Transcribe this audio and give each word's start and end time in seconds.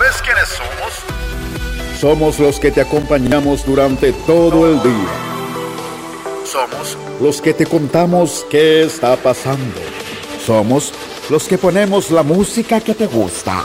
¿Sabes 0.00 0.22
quiénes 0.22 0.48
somos? 0.48 0.92
Somos 2.00 2.38
los 2.38 2.58
que 2.58 2.70
te 2.70 2.80
acompañamos 2.80 3.66
durante 3.66 4.14
todo 4.14 4.66
el 4.66 4.82
día. 4.82 5.10
Somos 6.42 6.96
Los 7.20 7.42
que 7.42 7.52
te 7.52 7.66
contamos 7.66 8.46
qué 8.48 8.84
está 8.84 9.14
pasando. 9.16 9.78
Somos 10.46 10.94
los 11.28 11.46
que 11.46 11.58
ponemos 11.58 12.10
la 12.10 12.22
música 12.22 12.80
que 12.80 12.94
te 12.94 13.06
gusta. 13.06 13.62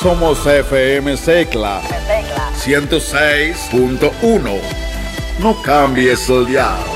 Somos 0.00 0.46
FM 0.46 1.16
Secla 1.16 1.82
106.1. 2.64 4.60
No 5.40 5.60
cambies 5.62 6.28
el 6.28 6.46
dial. 6.46 6.95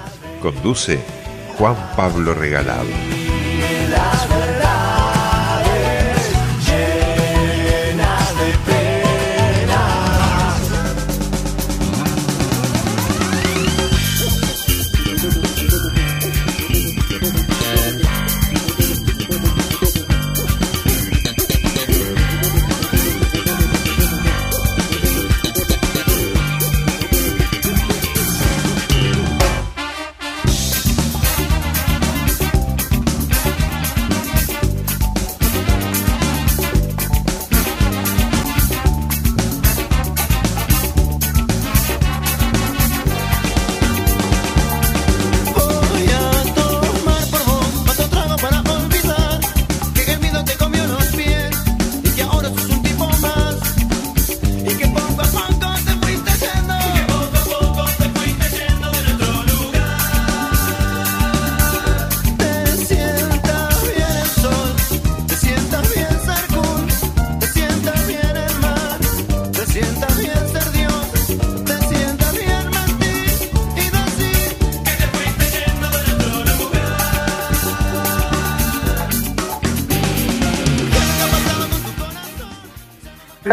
Conduce 0.41 0.99
Juan 1.57 1.75
Pablo 1.95 2.33
Regalado. 2.33 2.89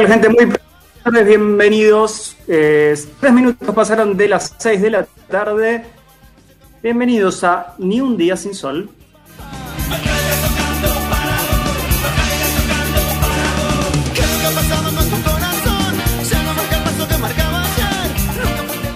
Gente, 0.08 0.30
muy 0.30 0.48
tardes, 1.04 1.26
bienvenidos. 1.26 2.34
Eh, 2.46 2.96
tres 3.20 3.30
minutos 3.30 3.74
pasaron 3.74 4.16
de 4.16 4.26
las 4.26 4.54
6 4.56 4.80
de 4.80 4.88
la 4.88 5.06
tarde. 5.28 5.84
Bienvenidos 6.82 7.44
a 7.44 7.74
Ni 7.76 8.00
un 8.00 8.16
día 8.16 8.34
sin 8.34 8.54
sol. 8.54 8.88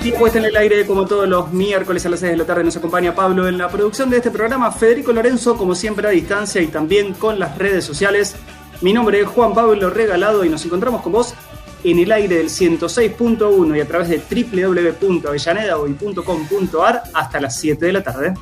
Y 0.02 0.12
puesta 0.12 0.38
en 0.38 0.46
el 0.46 0.56
aire, 0.56 0.86
como 0.86 1.04
todos 1.04 1.28
los 1.28 1.52
miércoles 1.52 2.06
a 2.06 2.08
las 2.08 2.20
6 2.20 2.32
de 2.32 2.38
la 2.38 2.46
tarde, 2.46 2.64
nos 2.64 2.78
acompaña 2.78 3.14
Pablo 3.14 3.46
en 3.46 3.58
la 3.58 3.68
producción 3.68 4.08
de 4.08 4.16
este 4.16 4.30
programa, 4.30 4.72
Federico 4.72 5.12
Lorenzo, 5.12 5.58
como 5.58 5.74
siempre 5.74 6.08
a 6.08 6.10
distancia 6.10 6.62
y 6.62 6.68
también 6.68 7.12
con 7.12 7.38
las 7.38 7.58
redes 7.58 7.84
sociales. 7.84 8.34
Mi 8.82 8.92
nombre 8.92 9.20
es 9.20 9.28
Juan 9.28 9.54
Pablo 9.54 9.90
Regalado 9.90 10.44
y 10.44 10.48
nos 10.48 10.64
encontramos 10.64 11.02
con 11.02 11.12
vos 11.12 11.34
en 11.84 12.00
el 12.00 12.10
aire 12.10 12.38
del 12.38 12.48
106.1 12.48 13.76
y 13.76 13.80
a 13.80 13.86
través 13.86 14.08
de 14.08 14.20
www.avellanedahoy.com.ar 15.00 17.04
hasta 17.14 17.40
las 17.40 17.60
7 17.60 17.86
de 17.86 17.92
la 17.92 18.02
tarde. 18.02 18.34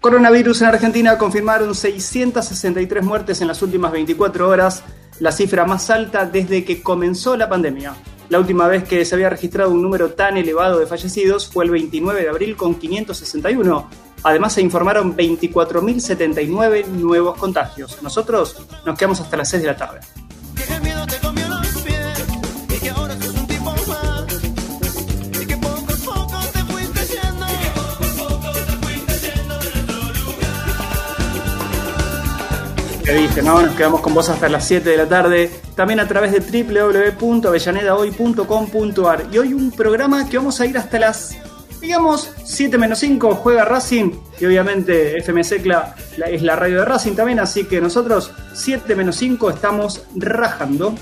Coronavirus 0.00 0.62
en 0.62 0.68
Argentina 0.68 1.16
confirmaron 1.18 1.72
663 1.72 3.04
muertes 3.04 3.40
en 3.40 3.46
las 3.46 3.62
últimas 3.62 3.92
24 3.92 4.48
horas, 4.48 4.82
la 5.20 5.30
cifra 5.30 5.64
más 5.66 5.88
alta 5.90 6.26
desde 6.26 6.64
que 6.64 6.82
comenzó 6.82 7.36
la 7.36 7.48
pandemia. 7.48 7.94
La 8.28 8.40
última 8.40 8.66
vez 8.66 8.82
que 8.82 9.04
se 9.04 9.14
había 9.14 9.30
registrado 9.30 9.70
un 9.70 9.82
número 9.82 10.14
tan 10.14 10.36
elevado 10.36 10.80
de 10.80 10.86
fallecidos 10.86 11.48
fue 11.48 11.64
el 11.64 11.70
29 11.70 12.22
de 12.22 12.28
abril 12.28 12.56
con 12.56 12.74
561. 12.74 14.09
Además 14.22 14.52
se 14.52 14.62
informaron 14.62 15.16
24.079 15.16 16.86
nuevos 16.86 17.38
contagios. 17.38 18.02
Nosotros 18.02 18.56
nos 18.84 18.98
quedamos 18.98 19.20
hasta 19.20 19.36
las 19.36 19.48
6 19.48 19.62
de 19.62 19.68
la 19.68 19.76
tarde. 19.76 20.00
Te 33.10 33.16
dije, 33.16 33.42
¿no? 33.42 33.60
Nos 33.60 33.74
quedamos 33.74 34.00
con 34.02 34.14
vos 34.14 34.28
hasta 34.28 34.48
las 34.48 34.64
7 34.68 34.88
de 34.88 34.96
la 34.96 35.08
tarde. 35.08 35.50
También 35.74 35.98
a 35.98 36.06
través 36.06 36.30
de 36.30 36.38
www.avellanedahoy.com.ar. 37.18 39.26
Y 39.32 39.38
hoy 39.38 39.52
un 39.52 39.72
programa 39.72 40.28
que 40.28 40.36
vamos 40.36 40.60
a 40.60 40.66
ir 40.66 40.78
hasta 40.78 41.00
las, 41.00 41.36
digamos, 41.80 42.30
7 42.44 42.76
menos 42.78 42.98
5. 42.98 43.34
Juega 43.36 43.64
Racing. 43.64 44.10
Y 44.40 44.46
obviamente 44.46 45.18
FM 45.18 45.42
Secla 45.44 45.94
la- 46.16 46.26
es 46.26 46.42
la 46.42 46.56
radio 46.56 46.78
de 46.80 46.84
Racing 46.84 47.14
también. 47.14 47.40
Así 47.40 47.64
que 47.64 47.80
nosotros, 47.80 48.32
7 48.54 48.94
menos 48.94 49.16
5, 49.16 49.50
estamos 49.50 50.02
rajando. 50.16 50.94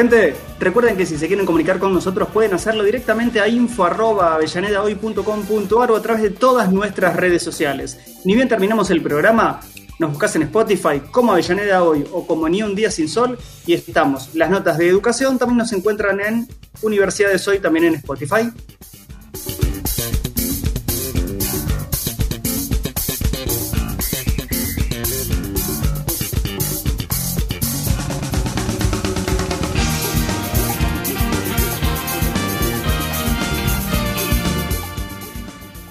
Gente, 0.00 0.34
recuerden 0.58 0.96
que 0.96 1.04
si 1.04 1.18
se 1.18 1.26
quieren 1.26 1.44
comunicar 1.44 1.78
con 1.78 1.92
nosotros 1.92 2.30
pueden 2.32 2.54
hacerlo 2.54 2.84
directamente 2.84 3.38
a 3.38 3.46
info.avellanedahoy.com.ar 3.46 5.90
o 5.90 5.96
a 5.96 6.00
través 6.00 6.22
de 6.22 6.30
todas 6.30 6.72
nuestras 6.72 7.16
redes 7.16 7.42
sociales. 7.42 7.98
Ni 8.24 8.34
bien 8.34 8.48
terminamos 8.48 8.90
el 8.90 9.02
programa, 9.02 9.60
nos 9.98 10.12
buscas 10.12 10.34
en 10.36 10.44
Spotify 10.44 11.02
como 11.10 11.32
Avellaneda 11.32 11.84
Hoy 11.84 12.06
o 12.14 12.26
como 12.26 12.48
Ni 12.48 12.62
un 12.62 12.74
Día 12.74 12.90
Sin 12.90 13.10
Sol 13.10 13.38
y 13.66 13.74
estamos. 13.74 14.34
Las 14.34 14.48
notas 14.48 14.78
de 14.78 14.88
educación 14.88 15.38
también 15.38 15.58
nos 15.58 15.70
encuentran 15.74 16.18
en 16.20 16.48
Universidades 16.80 17.46
Hoy, 17.46 17.58
también 17.58 17.84
en 17.84 17.96
Spotify. 17.96 18.50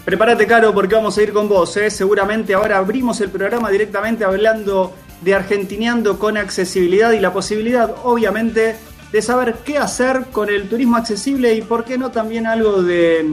Prepárate, 0.09 0.47
Caro, 0.47 0.73
porque 0.73 0.95
vamos 0.95 1.15
a 1.19 1.21
ir 1.21 1.31
con 1.31 1.47
vos. 1.47 1.77
¿eh? 1.77 1.91
Seguramente 1.91 2.55
ahora 2.55 2.79
abrimos 2.79 3.21
el 3.21 3.29
programa 3.29 3.69
directamente 3.69 4.25
hablando 4.25 4.95
de 5.21 5.35
Argentineando 5.35 6.17
con 6.17 6.35
accesibilidad 6.35 7.11
y 7.11 7.19
la 7.19 7.31
posibilidad, 7.31 7.95
obviamente, 8.03 8.75
de 9.11 9.21
saber 9.21 9.57
qué 9.63 9.77
hacer 9.77 10.31
con 10.31 10.49
el 10.49 10.67
turismo 10.67 10.97
accesible 10.97 11.53
y 11.53 11.61
por 11.61 11.85
qué 11.85 11.99
no 11.99 12.09
también 12.09 12.47
algo 12.47 12.81
de, 12.81 13.23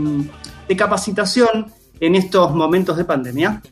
de 0.68 0.76
capacitación 0.76 1.72
en 1.98 2.14
estos 2.14 2.54
momentos 2.54 2.98
de 2.98 3.06
pandemia. 3.06 3.62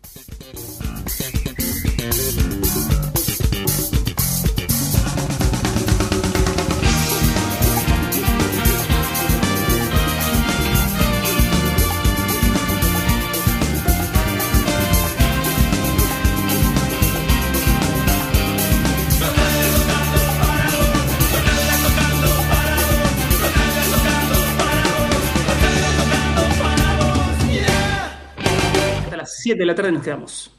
7 29.45 29.59
de 29.59 29.67
la 29.67 29.75
tarde 29.75 29.93
nos 29.93 30.03
quedamos. 30.03 30.51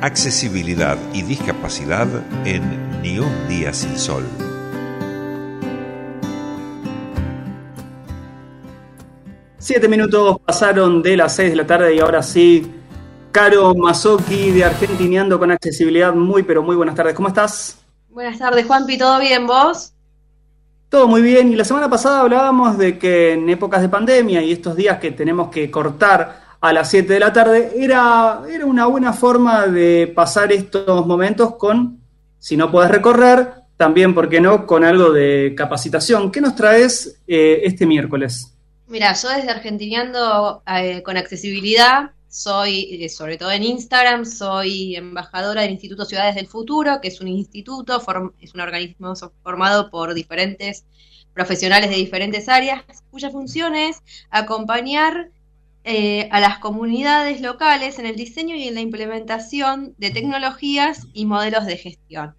Accesibilidad 0.00 0.96
y 1.12 1.22
discapacidad 1.22 2.06
en 2.46 3.02
Ni 3.02 3.18
un 3.18 3.48
día 3.48 3.72
sin 3.72 3.98
sol. 3.98 4.22
Siete 9.58 9.88
minutos 9.88 10.36
pasaron 10.46 11.02
de 11.02 11.16
las 11.16 11.34
6 11.34 11.50
de 11.50 11.56
la 11.56 11.66
tarde 11.66 11.96
y 11.96 11.98
ahora 11.98 12.22
sí, 12.22 12.70
Caro 13.32 13.74
Mazoki 13.74 14.52
de 14.52 14.62
Argentineando 14.62 15.40
con 15.40 15.50
accesibilidad. 15.50 16.14
Muy, 16.14 16.44
pero 16.44 16.62
muy 16.62 16.76
buenas 16.76 16.94
tardes. 16.94 17.14
¿Cómo 17.14 17.26
estás? 17.26 17.84
Buenas 18.10 18.38
tardes, 18.38 18.64
Juanpi, 18.64 18.96
¿todo 18.96 19.18
bien 19.18 19.44
vos? 19.48 19.92
Todo 20.90 21.06
muy 21.06 21.22
bien. 21.22 21.52
Y 21.52 21.56
la 21.56 21.64
semana 21.64 21.88
pasada 21.88 22.20
hablábamos 22.20 22.76
de 22.76 22.98
que 22.98 23.34
en 23.34 23.48
épocas 23.48 23.80
de 23.80 23.88
pandemia 23.88 24.42
y 24.42 24.50
estos 24.50 24.74
días 24.74 24.98
que 24.98 25.12
tenemos 25.12 25.48
que 25.48 25.70
cortar 25.70 26.40
a 26.60 26.72
las 26.72 26.90
7 26.90 27.14
de 27.14 27.20
la 27.20 27.32
tarde, 27.32 27.72
era, 27.76 28.42
era 28.50 28.66
una 28.66 28.86
buena 28.86 29.12
forma 29.12 29.66
de 29.66 30.12
pasar 30.14 30.52
estos 30.52 31.06
momentos 31.06 31.54
con, 31.54 32.00
si 32.38 32.56
no 32.56 32.70
puedes 32.70 32.90
recorrer, 32.90 33.54
también, 33.76 34.14
¿por 34.14 34.28
qué 34.28 34.40
no?, 34.40 34.66
con 34.66 34.84
algo 34.84 35.10
de 35.10 35.54
capacitación. 35.56 36.30
¿Qué 36.30 36.40
nos 36.40 36.54
traes 36.54 37.22
eh, 37.26 37.60
este 37.62 37.86
miércoles? 37.86 38.52
Mira, 38.88 39.14
yo 39.14 39.28
desde 39.28 39.48
Argentineando 39.48 40.62
eh, 40.66 41.02
con 41.02 41.16
accesibilidad, 41.16 42.10
soy, 42.30 43.04
eh, 43.04 43.08
sobre 43.08 43.36
todo 43.36 43.50
en 43.50 43.64
Instagram, 43.64 44.24
soy 44.24 44.94
embajadora 44.94 45.62
del 45.62 45.72
Instituto 45.72 46.04
Ciudades 46.04 46.36
del 46.36 46.46
Futuro, 46.46 47.00
que 47.00 47.08
es 47.08 47.20
un 47.20 47.28
instituto, 47.28 48.00
es 48.40 48.54
un 48.54 48.60
organismo 48.60 49.14
formado 49.42 49.90
por 49.90 50.14
diferentes 50.14 50.84
profesionales 51.34 51.90
de 51.90 51.96
diferentes 51.96 52.48
áreas, 52.48 52.84
cuya 53.10 53.30
función 53.30 53.74
es 53.74 54.02
acompañar 54.30 55.30
eh, 55.82 56.28
a 56.30 56.40
las 56.40 56.58
comunidades 56.58 57.40
locales 57.40 57.98
en 57.98 58.06
el 58.06 58.14
diseño 58.14 58.54
y 58.54 58.68
en 58.68 58.74
la 58.74 58.80
implementación 58.80 59.94
de 59.98 60.10
tecnologías 60.10 61.08
y 61.12 61.26
modelos 61.26 61.66
de 61.66 61.78
gestión. 61.78 62.36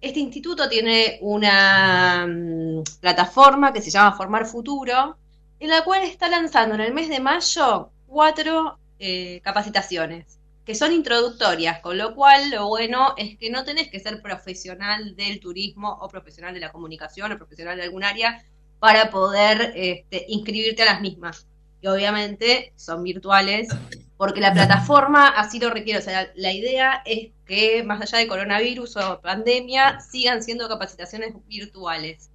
Este 0.00 0.18
instituto 0.18 0.68
tiene 0.68 1.18
una 1.20 2.26
mm, 2.26 2.82
plataforma 3.00 3.72
que 3.72 3.80
se 3.80 3.90
llama 3.90 4.16
Formar 4.16 4.44
Futuro, 4.46 5.16
en 5.60 5.68
la 5.70 5.84
cual 5.84 6.02
está 6.02 6.28
lanzando 6.28 6.74
en 6.74 6.80
el 6.80 6.92
mes 6.92 7.08
de 7.08 7.20
mayo 7.20 7.90
cuatro 8.06 8.78
eh, 8.98 9.40
capacitaciones 9.42 10.38
que 10.64 10.74
son 10.74 10.92
introductorias, 10.92 11.80
con 11.80 11.98
lo 11.98 12.14
cual 12.14 12.50
lo 12.50 12.68
bueno 12.68 13.14
es 13.18 13.36
que 13.38 13.50
no 13.50 13.64
tenés 13.64 13.90
que 13.90 14.00
ser 14.00 14.22
profesional 14.22 15.14
del 15.14 15.40
turismo 15.40 15.98
o 16.00 16.08
profesional 16.08 16.54
de 16.54 16.60
la 16.60 16.72
comunicación 16.72 17.32
o 17.32 17.36
profesional 17.36 17.76
de 17.76 17.82
algún 17.82 18.02
área 18.02 18.42
para 18.78 19.10
poder 19.10 19.72
este, 19.76 20.24
inscribirte 20.28 20.82
a 20.82 20.86
las 20.86 21.00
mismas. 21.00 21.46
Y 21.80 21.86
obviamente 21.86 22.72
son 22.76 23.02
virtuales 23.02 23.68
porque 24.16 24.40
la 24.40 24.54
plataforma 24.54 25.28
así 25.28 25.58
lo 25.58 25.70
requiere. 25.70 25.98
O 25.98 26.02
sea, 26.02 26.30
la 26.34 26.52
idea 26.52 27.02
es 27.04 27.32
que 27.46 27.82
más 27.82 28.00
allá 28.00 28.18
de 28.18 28.26
coronavirus 28.26 28.96
o 28.96 29.20
pandemia, 29.20 30.00
sigan 30.00 30.42
siendo 30.42 30.68
capacitaciones 30.68 31.34
virtuales. 31.46 32.30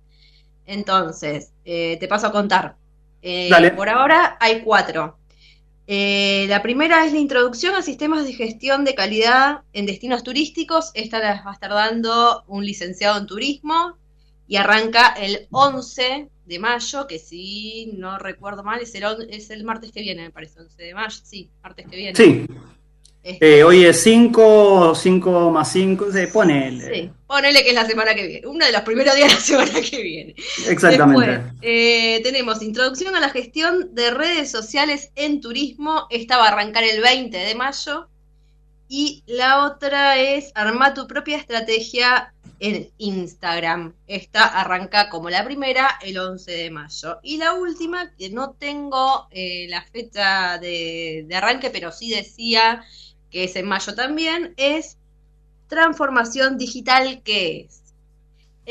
Entonces, 0.68 1.52
eh, 1.66 1.98
te 2.00 2.08
paso 2.08 2.28
a 2.28 2.32
contar. 2.32 2.76
Eh, 3.24 3.50
por 3.76 3.90
ahora 3.90 4.38
hay 4.40 4.62
cuatro. 4.62 5.19
Eh, 5.92 6.46
la 6.50 6.62
primera 6.62 7.04
es 7.04 7.14
la 7.14 7.18
introducción 7.18 7.74
a 7.74 7.82
sistemas 7.82 8.24
de 8.24 8.34
gestión 8.34 8.86
de 8.86 8.94
calidad 8.94 9.62
en 9.74 9.88
destinos 9.88 10.22
turísticos. 10.22 10.92
Esta 10.94 11.18
la 11.18 11.42
va 11.44 11.50
a 11.50 11.54
estar 11.56 11.72
dando 11.72 12.44
un 12.48 12.64
licenciado 12.64 13.18
en 13.18 13.26
turismo 13.26 13.98
y 14.48 14.58
arranca 14.58 15.08
el 15.14 15.48
11 15.50 16.30
de 16.46 16.60
mayo, 16.60 17.08
que 17.08 17.18
si 17.18 17.92
no 17.98 18.20
recuerdo 18.20 18.64
mal, 18.64 18.82
es 18.82 18.94
el, 18.94 19.04
on- 19.06 19.30
es 19.32 19.50
el 19.50 19.64
martes 19.64 19.92
que 19.92 20.02
viene, 20.02 20.22
me 20.24 20.32
parece, 20.32 20.60
11 20.60 20.84
de 20.84 20.94
mayo, 20.94 21.22
sí, 21.24 21.50
martes 21.64 21.88
que 21.88 21.96
viene. 21.96 22.16
Sí, 22.16 22.46
Este, 23.22 23.60
eh, 23.60 23.64
hoy 23.66 23.84
es 23.84 24.02
5, 24.04 24.96
5 24.96 25.52
más 25.52 25.72
5, 25.74 26.12
se 26.12 26.28
pone 26.30 26.80
sí, 26.80 27.12
ponele 27.28 27.64
que 27.64 27.70
es 27.70 27.76
la 27.76 27.86
semana 27.86 28.16
que 28.16 28.26
viene, 28.26 28.48
uno 28.48 28.66
de 28.66 28.72
los 28.72 28.82
primeros 28.82 29.14
días 29.14 29.28
de 29.28 29.36
la 29.36 29.42
semana 29.68 29.82
que 29.82 30.02
viene. 30.02 30.36
Exactamente. 30.68 31.28
Después, 31.28 31.54
eh, 31.62 32.22
tenemos 32.24 32.62
introducción 32.62 33.16
a 33.16 33.20
la 33.20 33.30
gestión 33.30 33.94
de 33.94 34.12
redes 34.12 34.50
sociales 34.50 35.12
en 35.16 35.42
turismo. 35.42 36.08
Esta 36.10 36.38
va 36.38 36.46
a 36.46 36.52
arrancar 36.54 36.86
el 36.86 37.02
20 37.02 37.38
de 37.38 37.56
mayo. 37.56 38.08
Y 38.88 39.24
la 39.28 39.66
otra 39.66 40.18
es 40.18 40.52
armar 40.56 40.96
tu 40.96 41.06
propia 41.06 41.38
estrategia 41.38 42.34
en 42.60 42.90
Instagram. 42.98 43.94
Esta 44.08 44.46
arranca 44.46 45.10
como 45.10 45.30
la 45.30 45.44
primera 45.44 46.00
el 46.02 46.18
11 46.18 46.52
de 46.52 46.72
mayo. 46.72 47.20
Y 47.22 47.38
la 47.38 47.54
última, 47.54 48.12
que 48.18 48.30
no 48.30 48.52
tengo 48.52 49.28
eh, 49.30 49.68
la 49.70 49.84
fecha 49.84 50.58
de, 50.58 51.26
de 51.28 51.36
arranque, 51.36 51.70
pero 51.70 51.92
sí 51.92 52.10
decía 52.10 52.84
que 53.32 53.46
es 53.46 53.56
en 53.56 53.68
mayo 53.68 53.96
también, 53.96 54.54
es 54.58 54.98
transformación 55.68 56.58
digital, 56.58 57.22
¿qué 57.24 57.62
es? 57.62 57.80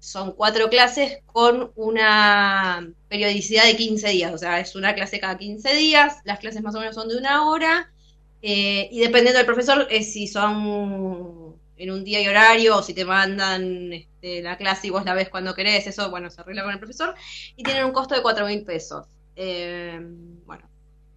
Son 0.00 0.32
cuatro 0.32 0.70
clases 0.70 1.18
con 1.26 1.72
una 1.76 2.90
periodicidad 3.08 3.64
de 3.64 3.76
15 3.76 4.08
días, 4.08 4.32
o 4.32 4.38
sea, 4.38 4.58
es 4.58 4.74
una 4.74 4.94
clase 4.94 5.20
cada 5.20 5.36
15 5.36 5.74
días, 5.74 6.16
las 6.24 6.38
clases 6.38 6.62
más 6.62 6.74
o 6.74 6.80
menos 6.80 6.94
son 6.94 7.08
de 7.08 7.18
una 7.18 7.46
hora, 7.46 7.92
y 8.40 8.98
dependiendo 8.98 9.36
del 9.36 9.46
profesor, 9.46 9.86
es 9.90 10.12
si 10.14 10.26
son 10.26 11.39
en 11.80 11.90
un 11.90 12.04
día 12.04 12.20
y 12.20 12.28
horario, 12.28 12.76
o 12.76 12.82
si 12.82 12.92
te 12.94 13.04
mandan 13.04 13.92
este, 13.92 14.42
la 14.42 14.56
clase 14.56 14.88
y 14.88 14.90
vos 14.90 15.04
la 15.04 15.14
ves 15.14 15.28
cuando 15.30 15.54
querés, 15.54 15.86
eso, 15.86 16.10
bueno, 16.10 16.30
se 16.30 16.40
arregla 16.40 16.62
con 16.62 16.72
el 16.72 16.78
profesor, 16.78 17.14
y 17.56 17.62
tienen 17.62 17.84
un 17.84 17.92
costo 17.92 18.14
de 18.14 18.22
4 18.22 18.46
mil 18.46 18.62
pesos. 18.64 19.06
Eh, 19.34 19.98
bueno, 20.44 20.68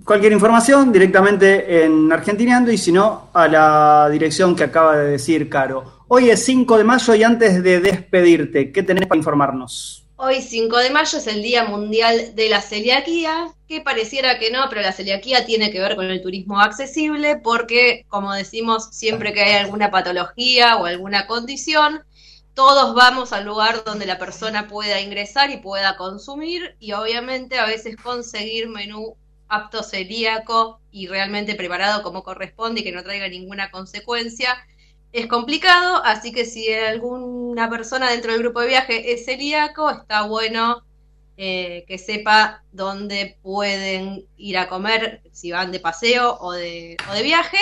cualquier 0.06 0.32
información 0.32 0.94
directamente 0.94 1.84
en 1.84 2.10
Argentineando 2.10 2.72
y 2.72 2.78
si 2.78 2.94
no, 2.94 3.32
a 3.34 3.50
la 3.50 4.08
dirección 4.10 4.56
que 4.56 4.64
acaba 4.64 4.96
de 4.96 5.12
decir 5.12 5.50
Caro. 5.50 6.06
Hoy 6.08 6.30
es 6.30 6.46
5 6.46 6.78
de 6.78 6.86
mayo 6.86 7.16
y 7.16 7.24
antes 7.24 7.62
de 7.62 7.82
despedirte, 7.82 8.72
¿qué 8.72 8.82
tenés 8.82 9.08
para 9.08 9.18
informarnos? 9.18 10.07
Hoy 10.20 10.42
5 10.42 10.76
de 10.80 10.90
mayo 10.90 11.20
es 11.20 11.28
el 11.28 11.44
Día 11.44 11.66
Mundial 11.66 12.34
de 12.34 12.50
la 12.50 12.60
Celiaquía, 12.60 13.54
que 13.68 13.82
pareciera 13.82 14.40
que 14.40 14.50
no, 14.50 14.66
pero 14.68 14.82
la 14.82 14.92
celiaquía 14.92 15.46
tiene 15.46 15.70
que 15.70 15.80
ver 15.80 15.96
con 15.96 16.08
el 16.08 16.24
turismo 16.24 16.60
accesible 16.60 17.38
porque, 17.38 18.04
como 18.08 18.34
decimos, 18.34 18.90
siempre 18.92 19.32
que 19.32 19.42
hay 19.42 19.64
alguna 19.64 19.92
patología 19.92 20.78
o 20.78 20.86
alguna 20.86 21.28
condición, 21.28 22.02
todos 22.56 22.96
vamos 22.96 23.32
al 23.32 23.46
lugar 23.46 23.84
donde 23.84 24.08
la 24.08 24.18
persona 24.18 24.68
pueda 24.68 25.00
ingresar 25.02 25.52
y 25.52 25.58
pueda 25.58 25.98
consumir 25.98 26.76
y 26.80 26.94
obviamente 26.94 27.60
a 27.60 27.68
veces 27.68 27.96
conseguir 27.96 28.70
menú 28.70 29.16
apto 29.48 29.84
celíaco 29.84 30.82
y 30.90 31.06
realmente 31.06 31.54
preparado 31.54 32.02
como 32.02 32.24
corresponde 32.24 32.82
y 32.82 32.84
que 32.84 32.92
no 32.92 33.04
traiga 33.04 33.28
ninguna 33.28 33.70
consecuencia 33.70 34.58
es 35.18 35.26
complicado, 35.26 36.04
así 36.06 36.32
que 36.32 36.46
si 36.46 36.72
alguna 36.72 37.70
persona 37.72 38.12
dentro 38.12 38.32
del 38.32 38.42
grupo 38.42 38.62
de 38.62 38.68
viaje 38.68 39.14
es 39.14 39.26
celíaco, 39.26 39.90
está 39.90 40.28
bueno 40.28 40.84
eh, 41.38 41.86
que 41.88 41.98
sepa 41.98 42.62
dónde 42.72 43.38
pueden 43.42 44.28
ir 44.38 44.60
a 44.60 44.70
comer, 44.70 45.22
si 45.32 45.52
van 45.52 45.72
de 45.72 45.80
paseo 45.80 46.38
o 46.40 46.52
de, 46.52 46.98
o 47.10 47.14
de 47.16 47.24
viaje. 47.24 47.58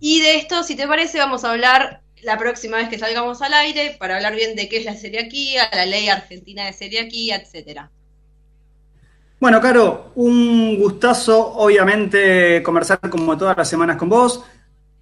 Y 0.00 0.22
de 0.22 0.36
esto, 0.36 0.62
si 0.62 0.74
te 0.74 0.88
parece, 0.88 1.18
vamos 1.18 1.44
a 1.44 1.52
hablar 1.52 2.00
la 2.22 2.38
próxima 2.38 2.78
vez 2.78 2.88
que 2.88 2.98
salgamos 2.98 3.42
al 3.42 3.52
aire 3.52 3.94
para 3.98 4.16
hablar 4.16 4.34
bien 4.34 4.56
de 4.56 4.66
qué 4.70 4.78
es 4.78 4.86
la 4.86 4.94
celiaquía, 4.94 5.68
la 5.72 5.84
ley 5.84 6.08
argentina 6.08 6.64
de 6.64 6.72
celiaquía, 6.72 7.36
etcétera. 7.36 7.90
Bueno, 9.38 9.60
Caro, 9.60 10.12
un 10.14 10.78
gustazo, 10.78 11.56
obviamente, 11.56 12.62
conversar 12.62 12.98
como 13.10 13.36
todas 13.36 13.54
las 13.54 13.68
semanas 13.68 13.98
con 13.98 14.08
vos. 14.08 14.42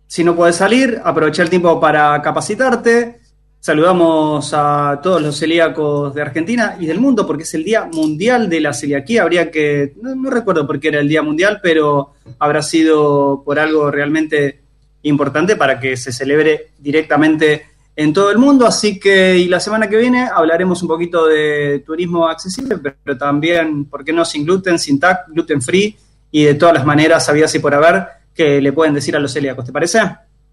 Si 0.06 0.22
no 0.22 0.36
puedes 0.36 0.56
salir, 0.56 1.00
aprovecha 1.04 1.42
el 1.42 1.50
tiempo 1.50 1.80
para 1.80 2.20
capacitarte. 2.22 3.20
Saludamos 3.58 4.52
a 4.52 5.00
todos 5.02 5.22
los 5.22 5.38
celíacos 5.38 6.14
de 6.14 6.20
Argentina 6.20 6.76
y 6.78 6.86
del 6.86 7.00
mundo 7.00 7.26
porque 7.26 7.44
es 7.44 7.54
el 7.54 7.64
Día 7.64 7.88
Mundial 7.90 8.50
de 8.50 8.60
la 8.60 8.74
Celiaquía. 8.74 9.22
Habría 9.22 9.50
que, 9.50 9.94
no, 10.02 10.28
recuerdo 10.28 10.66
por 10.66 10.78
qué 10.78 10.88
era 10.88 11.00
el 11.00 11.08
Día 11.08 11.22
Mundial, 11.22 11.60
pero 11.62 12.12
habrá 12.38 12.62
sido 12.62 13.42
por 13.42 13.58
algo 13.58 13.90
realmente 13.90 14.60
importante 15.02 15.56
para 15.56 15.80
que 15.80 15.96
se 15.96 16.12
celebre 16.12 16.72
directamente 16.78 17.66
en 17.96 18.12
todo 18.12 18.30
el 18.30 18.38
mundo. 18.38 18.66
Así 18.66 19.00
que, 19.00 19.38
y 19.38 19.48
la 19.48 19.60
semana 19.60 19.88
que 19.88 19.96
viene 19.96 20.28
hablaremos 20.30 20.82
un 20.82 20.88
poquito 20.88 21.26
de 21.26 21.82
turismo 21.86 22.28
accesible, 22.28 22.76
pero 22.78 23.16
también, 23.16 23.86
¿por 23.86 24.04
qué 24.04 24.12
no 24.12 24.26
sin 24.26 24.44
gluten, 24.44 24.78
sin 24.78 25.00
TAC, 25.00 25.28
gluten 25.28 25.62
free 25.62 25.96
y 26.30 26.44
de 26.44 26.54
todas 26.54 26.74
las 26.74 26.84
maneras 26.84 27.28
había 27.28 27.46
y 27.52 27.58
por 27.60 27.72
haber 27.72 28.23
que 28.34 28.60
le 28.60 28.72
pueden 28.72 28.94
decir 28.94 29.16
a 29.16 29.20
los 29.20 29.32
celíacos? 29.32 29.64
¿Te 29.64 29.72
parece? 29.72 30.00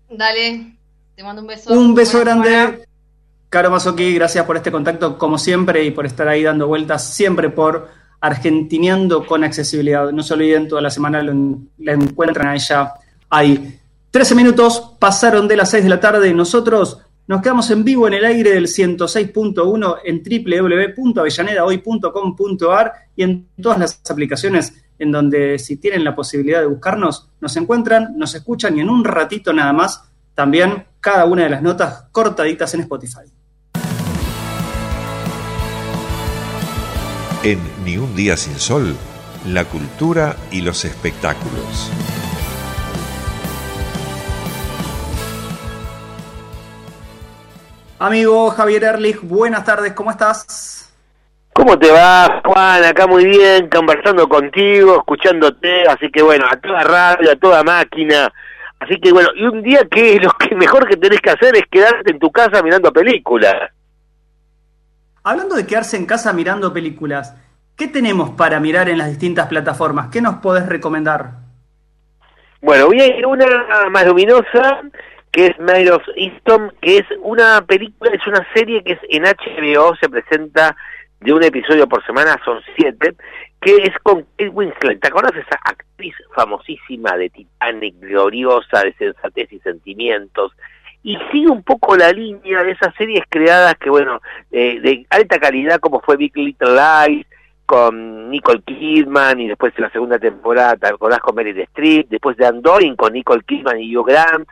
Dale, 0.09 0.77
te 1.15 1.23
mando 1.23 1.41
un 1.41 1.47
beso. 1.47 1.73
Un 1.73 1.95
beso 1.95 2.19
semana. 2.19 2.43
grande. 2.43 2.85
Caro 3.50 3.69
Mazoki, 3.69 4.13
gracias 4.13 4.45
por 4.45 4.55
este 4.55 4.71
contacto 4.71 5.17
como 5.17 5.38
siempre 5.38 5.83
y 5.83 5.91
por 5.91 6.05
estar 6.05 6.27
ahí 6.27 6.43
dando 6.43 6.67
vueltas 6.67 7.13
siempre 7.13 7.50
por 7.50 7.89
Argentineando 8.23 9.25
con 9.25 9.43
accesibilidad. 9.43 10.11
No 10.11 10.21
se 10.21 10.35
olviden, 10.35 10.67
toda 10.67 10.79
la 10.81 10.91
semana 10.91 11.23
lo 11.23 11.57
la 11.79 11.93
encuentran 11.93 12.50
a 12.50 12.55
ella 12.55 12.93
ahí. 13.31 13.79
13 14.11 14.35
minutos 14.35 14.93
pasaron 15.00 15.47
de 15.47 15.55
las 15.55 15.71
6 15.71 15.85
de 15.85 15.89
la 15.89 16.00
tarde 16.00 16.29
y 16.29 16.33
nosotros 16.35 17.00
nos 17.25 17.41
quedamos 17.41 17.71
en 17.71 17.83
vivo 17.83 18.07
en 18.07 18.13
el 18.13 18.25
aire 18.25 18.51
del 18.51 18.67
106.1 18.67 19.97
en 20.03 20.21
www.avellanedahoy.com.ar 20.95 22.93
y 23.15 23.23
en 23.23 23.47
todas 23.59 23.79
las 23.79 24.01
aplicaciones 24.07 24.80
en 25.01 25.12
donde 25.12 25.58
si 25.58 25.77
tienen 25.77 26.03
la 26.03 26.13
posibilidad 26.13 26.60
de 26.60 26.67
buscarnos, 26.67 27.27
nos 27.39 27.58
encuentran, 27.58 28.15
nos 28.17 28.36
escuchan 28.36 28.77
y 28.77 28.81
en 28.81 28.89
un 28.89 29.03
ratito 29.03 29.51
nada 29.51 29.74
más 29.74 30.03
también 30.36 30.86
cada 31.00 31.25
una 31.25 31.43
de 31.43 31.50
las 31.50 31.63
notas 31.63 32.05
cortaditas 32.12 32.72
en 32.75 32.81
Spotify. 32.81 33.22
En 37.43 37.60
Ni 37.84 37.98
un 37.98 38.15
día 38.15 38.38
sin 38.38 38.53
sol, 38.60 38.96
la 39.48 39.65
cultura 39.65 40.36
y 40.51 40.62
los 40.62 40.86
espectáculos. 40.86 41.89
Amigo 47.98 48.51
Javier 48.51 48.84
Erlich, 48.84 49.20
buenas 49.22 49.65
tardes, 49.65 49.93
¿cómo 49.93 50.12
estás? 50.12 50.80
¿Cómo 51.53 51.77
te 51.77 51.91
va, 51.91 52.41
Juan? 52.46 52.84
Acá 52.84 53.08
muy 53.08 53.25
bien, 53.25 53.70
conversando 53.70 54.27
contigo, 54.27 54.98
escuchándote, 54.98 55.84
así 55.84 56.10
que 56.10 56.22
bueno, 56.22 56.46
a 56.50 56.55
toda 56.55 56.84
radio, 56.84 57.31
a 57.31 57.36
toda 57.36 57.63
máquina. 57.63 58.31
Así 58.79 59.00
que 59.00 59.12
bueno, 59.12 59.29
y 59.36 59.43
un 59.43 59.62
día 59.62 59.86
que 59.89 60.20
lo 60.22 60.31
que 60.31 60.55
mejor 60.55 60.88
que 60.88 60.98
tenés 60.98 61.20
que 61.22 61.29
hacer 61.29 61.55
es 61.55 61.63
quedarte 61.70 62.12
en 62.12 62.20
tu 62.20 62.31
casa 62.31 62.63
mirando 62.63 62.91
películas. 62.91 63.55
Hablando 65.24 65.55
de 65.55 65.67
quedarse 65.67 65.98
en 65.98 66.05
casa 66.05 66.34
mirando 66.34 66.74
películas, 66.74 67.36
¿qué 67.75 67.88
tenemos 67.88 68.31
para 68.31 68.60
mirar 68.60 68.89
en 68.89 68.98
las 68.98 69.10
distintas 69.10 69.48
plataformas? 69.48 70.08
¿Qué 70.12 70.22
nos 70.22 70.36
podés 70.36 70.65
recomendar? 70.67 71.34
Bueno, 72.62 72.88
voy 72.88 73.01
a 73.01 73.08
ir 73.08 73.25
a 73.25 73.27
una 73.27 73.46
más 73.91 74.05
luminosa, 74.05 74.81
que 75.31 75.48
es 75.48 75.60
Mayor 75.60 75.96
of 75.96 76.03
Easton, 76.15 76.74
que 76.81 76.98
es 76.98 77.05
una 77.22 77.62
película, 77.62 78.12
es 78.13 78.25
una 78.25 78.46
serie 78.53 78.84
que 78.84 78.93
es 78.93 79.00
en 79.10 79.24
HBO, 79.24 79.96
se 79.96 80.10
presenta 80.10 80.75
de 81.21 81.33
un 81.33 81.43
episodio 81.43 81.87
por 81.87 82.05
semana, 82.05 82.39
son 82.43 82.59
siete, 82.75 83.15
que 83.61 83.75
es 83.77 83.91
con 84.03 84.23
Kate 84.37 84.49
Winslet. 84.49 84.99
¿Te 84.99 85.07
acuerdas 85.07 85.33
de 85.33 85.41
esa 85.41 85.59
actriz 85.63 86.15
famosísima 86.35 87.15
de 87.15 87.29
Titanic, 87.29 87.99
gloriosa, 87.99 88.83
de 88.83 88.93
sensatez 88.93 89.53
y 89.53 89.59
sentimientos? 89.59 90.51
Y 91.03 91.17
sigue 91.31 91.49
un 91.49 91.63
poco 91.63 91.95
la 91.95 92.11
línea 92.11 92.63
de 92.63 92.71
esas 92.71 92.93
series 92.95 93.23
creadas 93.29 93.75
que, 93.75 93.89
bueno, 93.89 94.19
de 94.49 95.05
alta 95.09 95.39
calidad, 95.39 95.79
como 95.79 96.01
fue 96.01 96.17
Big 96.17 96.35
Little 96.35 96.75
Lies, 96.75 97.25
con 97.65 98.29
Nicole 98.29 98.61
Kidman, 98.63 99.39
y 99.39 99.47
después 99.47 99.73
en 99.77 99.83
la 99.83 99.91
segunda 99.91 100.19
temporada, 100.19 100.75
¿te 100.75 100.87
acordás 100.87 101.19
con 101.19 101.35
Meryl 101.35 101.59
Streep? 101.61 102.09
Después 102.09 102.35
de 102.35 102.45
Andorin 102.45 102.95
con 102.95 103.13
Nicole 103.13 103.43
Kidman 103.43 103.79
y 103.79 103.95
Hugh 103.95 104.07
Grant. 104.07 104.47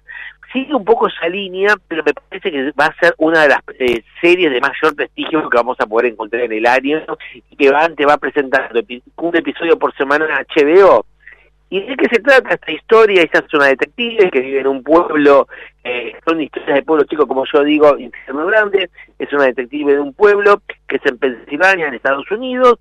Sigue 0.51 0.73
un 0.73 0.83
poco 0.83 1.07
esa 1.07 1.27
línea, 1.27 1.75
pero 1.87 2.03
me 2.03 2.13
parece 2.13 2.51
que 2.51 2.71
va 2.71 2.85
a 2.85 2.99
ser 2.99 3.13
una 3.17 3.43
de 3.43 3.49
las 3.49 3.59
eh, 3.77 4.03
series 4.19 4.51
de 4.51 4.59
mayor 4.59 4.95
prestigio 4.95 5.47
que 5.47 5.57
vamos 5.57 5.77
a 5.79 5.85
poder 5.85 6.07
encontrar 6.11 6.43
en 6.43 6.53
el 6.53 6.65
año 6.65 7.03
y 7.51 7.55
que 7.55 7.71
va, 7.71 7.87
te 7.89 8.05
va 8.05 8.17
presentando 8.17 8.79
un 9.17 9.35
episodio 9.35 9.77
por 9.77 9.95
semana 9.95 10.25
en 10.25 10.45
HBO. 10.65 11.05
¿Y 11.71 11.81
de 11.81 11.95
qué 11.97 12.07
se 12.11 12.21
trata 12.21 12.55
esta 12.55 12.71
historia? 12.71 13.21
Ella 13.21 13.45
es 13.45 13.53
una 13.53 13.67
detective 13.67 14.31
que 14.31 14.39
vive 14.39 14.61
en 14.61 14.67
un 14.67 14.83
pueblo, 14.83 15.47
eh, 15.83 16.13
son 16.25 16.41
historias 16.41 16.77
de 16.77 16.81
pueblo 16.81 17.05
chico, 17.05 17.27
como 17.27 17.45
yo 17.45 17.63
digo, 17.63 17.95
infierno 17.95 18.47
grande, 18.47 18.89
es 19.19 19.31
una 19.31 19.43
detective 19.43 19.93
de 19.93 19.99
un 19.99 20.13
pueblo 20.13 20.63
que 20.87 20.95
es 20.95 21.05
en 21.05 21.19
Pensilvania, 21.19 21.87
en 21.87 21.93
Estados 21.93 22.29
Unidos, 22.31 22.79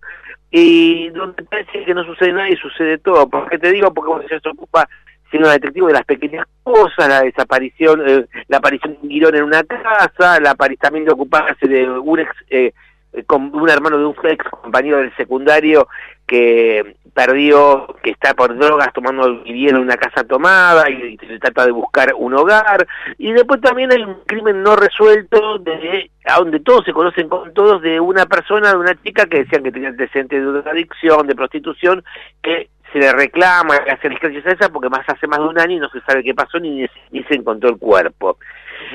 y 0.50 1.10
donde 1.10 1.42
parece 1.42 1.84
que 1.84 1.92
no 1.92 2.02
sucede 2.04 2.32
nada 2.32 2.48
y 2.48 2.56
sucede 2.56 2.96
todo. 2.96 3.28
¿Por 3.28 3.50
qué 3.50 3.58
te 3.58 3.72
digo? 3.72 3.92
Porque 3.92 4.40
se 4.40 4.48
ocupa 4.48 4.88
siendo 5.30 5.48
una 5.48 5.54
detective 5.54 5.86
de 5.88 5.92
las 5.92 6.04
pequeñas 6.04 6.46
cosas, 6.62 7.08
la 7.08 7.22
desaparición, 7.22 8.02
eh, 8.06 8.26
la 8.48 8.58
aparición 8.58 8.94
de 8.94 8.98
un 9.02 9.08
guirón 9.08 9.34
en 9.36 9.44
una 9.44 9.62
casa, 9.64 10.40
la 10.40 10.54
apari- 10.54 10.78
también 10.78 11.04
de 11.04 11.12
ocuparse 11.12 11.66
de 11.66 11.88
un 11.88 12.20
ex, 12.20 12.30
eh, 12.50 12.72
eh, 13.12 13.24
con 13.24 13.54
un 13.54 13.68
hermano 13.68 13.98
de 13.98 14.04
un 14.04 14.16
ex 14.24 14.44
compañero 14.50 14.98
del 14.98 15.14
secundario 15.16 15.88
que 16.26 16.96
perdió, 17.14 17.96
que 18.02 18.10
está 18.10 18.34
por 18.34 18.56
drogas 18.56 18.92
tomando 18.92 19.42
vivía 19.42 19.70
en 19.70 19.78
una 19.78 19.96
casa 19.96 20.22
tomada 20.24 20.88
y, 20.90 21.18
y 21.20 21.26
se 21.26 21.38
trata 21.38 21.64
de 21.64 21.72
buscar 21.72 22.12
un 22.16 22.34
hogar. 22.34 22.86
Y 23.16 23.32
después 23.32 23.60
también 23.62 23.90
hay 23.90 24.02
un 24.02 24.18
crimen 24.26 24.62
no 24.62 24.76
resuelto 24.76 25.58
de 25.58 26.10
a 26.26 26.38
donde 26.38 26.60
todos 26.60 26.84
se 26.84 26.92
conocen 26.92 27.28
con 27.28 27.52
todos 27.54 27.80
de 27.80 27.98
una 27.98 28.26
persona, 28.26 28.70
de 28.70 28.76
una 28.76 28.94
chica 29.02 29.24
que 29.24 29.38
decían 29.44 29.62
que 29.62 29.72
tenía 29.72 29.88
antecedentes 29.88 30.44
de 30.64 30.70
adicción, 30.70 31.26
de 31.26 31.34
prostitución, 31.34 32.04
que 32.42 32.68
se 32.92 32.98
le 32.98 33.12
reclama, 33.12 33.74
hace 33.74 34.08
a 34.08 34.52
esa 34.52 34.68
porque 34.68 34.88
más 34.88 35.08
hace 35.08 35.26
más 35.26 35.38
de 35.38 35.46
un 35.46 35.58
año 35.58 35.76
y 35.76 35.80
no 35.80 35.88
se 35.90 36.00
sabe 36.00 36.22
qué 36.22 36.34
pasó 36.34 36.58
ni, 36.58 36.86
ni 37.10 37.22
se 37.24 37.34
encontró 37.34 37.70
el 37.70 37.78
cuerpo. 37.78 38.38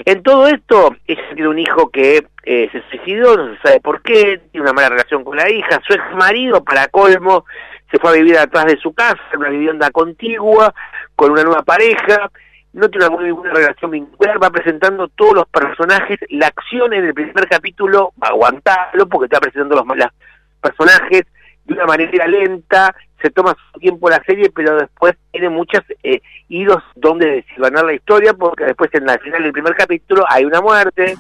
En 0.05 0.23
todo 0.23 0.47
esto, 0.47 0.95
ella 1.07 1.21
tiene 1.33 1.49
un 1.49 1.59
hijo 1.59 1.89
que 1.89 2.25
eh, 2.45 2.69
se 2.71 2.81
suicidó, 2.89 3.37
no 3.37 3.55
se 3.55 3.61
sabe 3.61 3.79
por 3.79 4.01
qué, 4.01 4.41
tiene 4.51 4.63
una 4.63 4.73
mala 4.73 4.89
relación 4.89 5.23
con 5.23 5.37
la 5.37 5.49
hija, 5.49 5.81
su 5.85 5.93
ex 5.93 6.03
marido, 6.15 6.63
para 6.63 6.87
colmo, 6.87 7.45
se 7.91 7.99
fue 7.99 8.11
a 8.11 8.13
vivir 8.13 8.37
atrás 8.37 8.65
de 8.65 8.77
su 8.77 8.93
casa, 8.93 9.21
en 9.33 9.39
una 9.39 9.49
vivienda 9.49 9.91
contigua, 9.91 10.73
con 11.15 11.31
una 11.31 11.43
nueva 11.43 11.61
pareja, 11.61 12.31
no 12.73 12.89
tiene 12.89 13.07
una 13.07 13.33
buena 13.33 13.53
relación 13.53 13.91
vincular, 13.91 14.41
va 14.41 14.49
presentando 14.49 15.07
todos 15.09 15.33
los 15.33 15.47
personajes, 15.47 16.17
la 16.29 16.47
acción 16.47 16.91
en 16.93 17.05
el 17.05 17.13
primer 17.13 17.47
capítulo, 17.47 18.13
aguantarlo 18.19 19.07
porque 19.07 19.25
está 19.25 19.39
presentando 19.39 19.75
los 19.75 19.85
los 19.97 20.11
personajes 20.59 21.23
de 21.65 21.73
una 21.73 21.85
manera 21.85 22.27
lenta, 22.27 22.95
se 23.23 23.31
toma 23.31 23.55
su 23.71 23.79
tiempo 23.79 24.09
la 24.09 24.21
serie, 24.25 24.51
pero 24.53 24.75
después 24.75 25.15
tiene 25.31 25.49
muchos 25.49 25.81
eh, 26.03 26.21
hilos 26.49 26.83
donde 26.95 27.27
deshilanar 27.27 27.85
la 27.85 27.93
historia, 27.93 28.33
porque 28.33 28.65
después 28.65 28.93
en 28.93 29.05
la 29.05 29.17
final 29.17 29.41
del 29.41 29.53
primer 29.53 29.73
capítulo 29.75 30.25
hay 30.27 30.43
una 30.43 30.59
muerte, 30.59 31.15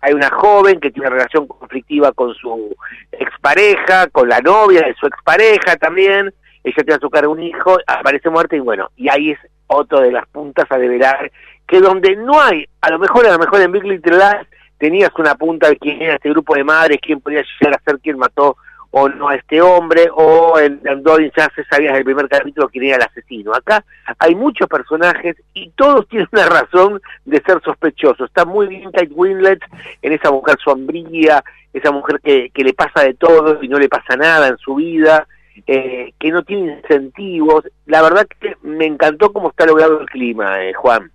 hay 0.00 0.12
una 0.12 0.30
joven 0.30 0.80
que 0.80 0.90
tiene 0.90 1.06
una 1.06 1.16
relación 1.16 1.46
conflictiva 1.46 2.10
con 2.12 2.34
su 2.34 2.74
expareja, 3.12 4.08
con 4.08 4.28
la 4.28 4.40
novia 4.40 4.82
de 4.82 4.94
su 4.94 5.06
expareja 5.06 5.76
también, 5.76 6.34
ella 6.64 6.76
tiene 6.76 6.94
a 6.94 6.98
su 6.98 7.08
cargo 7.08 7.32
un 7.32 7.42
hijo, 7.42 7.78
aparece 7.86 8.30
muerta 8.30 8.56
y 8.56 8.60
bueno, 8.60 8.90
y 8.96 9.08
ahí 9.08 9.30
es 9.30 9.38
otro 9.68 10.00
de 10.00 10.10
las 10.10 10.26
puntas 10.28 10.66
a 10.70 10.78
develar 10.78 11.30
que 11.68 11.80
donde 11.80 12.16
no 12.16 12.40
hay, 12.40 12.66
a 12.80 12.90
lo 12.90 12.98
mejor, 12.98 13.26
a 13.26 13.32
lo 13.32 13.38
mejor 13.38 13.60
en 13.60 13.72
Big 13.72 13.84
Little 13.84 14.16
Lies 14.16 14.48
tenías 14.78 15.10
una 15.16 15.36
punta 15.36 15.68
de 15.68 15.76
quién 15.76 16.02
era 16.02 16.16
este 16.16 16.30
grupo 16.30 16.56
de 16.56 16.64
madres, 16.64 16.98
quién 17.00 17.20
podía 17.20 17.44
llegar 17.60 17.78
a 17.78 17.82
ser 17.84 18.00
quien 18.00 18.18
mató 18.18 18.56
o 18.96 19.08
no 19.08 19.28
a 19.28 19.34
este 19.34 19.60
hombre, 19.60 20.08
o 20.14 20.56
en, 20.56 20.80
en 20.84 21.02
Dorin 21.02 21.32
ya 21.36 21.50
se 21.56 21.64
sabía 21.64 21.88
desde 21.88 21.98
el 21.98 22.04
primer 22.04 22.28
capítulo 22.28 22.68
quién 22.68 22.84
era 22.84 22.96
el 22.96 23.02
asesino. 23.02 23.52
Acá 23.52 23.84
hay 24.20 24.36
muchos 24.36 24.68
personajes 24.68 25.36
y 25.52 25.70
todos 25.70 26.06
tienen 26.08 26.28
una 26.30 26.46
razón 26.46 27.02
de 27.24 27.42
ser 27.44 27.60
sospechosos. 27.64 28.28
Está 28.28 28.44
muy 28.44 28.68
bien 28.68 28.92
Kate 28.92 29.12
Winslet 29.12 29.58
en 30.00 30.12
esa 30.12 30.30
mujer 30.30 30.56
sombría, 30.64 31.42
esa 31.72 31.90
mujer 31.90 32.20
que, 32.22 32.50
que 32.50 32.62
le 32.62 32.72
pasa 32.72 33.02
de 33.02 33.14
todo 33.14 33.60
y 33.60 33.66
no 33.66 33.80
le 33.80 33.88
pasa 33.88 34.16
nada 34.16 34.46
en 34.46 34.58
su 34.58 34.76
vida, 34.76 35.26
eh, 35.66 36.12
que 36.20 36.30
no 36.30 36.44
tiene 36.44 36.74
incentivos. 36.74 37.64
La 37.86 38.00
verdad 38.00 38.28
que 38.38 38.56
me 38.62 38.86
encantó 38.86 39.32
cómo 39.32 39.50
está 39.50 39.66
logrado 39.66 40.00
el 40.00 40.06
clima, 40.06 40.62
eh, 40.62 40.72
Juan. 40.72 41.10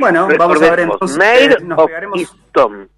Bueno, 0.00 0.26
vamos 0.36 0.60
a 0.60 0.70
ver 0.70 0.80
entonces. 0.80 1.16
Maid 1.16 1.52
eh, 1.52 1.56
nos 1.62 1.78
of 1.78 1.86
pegaremos. 1.86 2.18
Easton. 2.18 2.88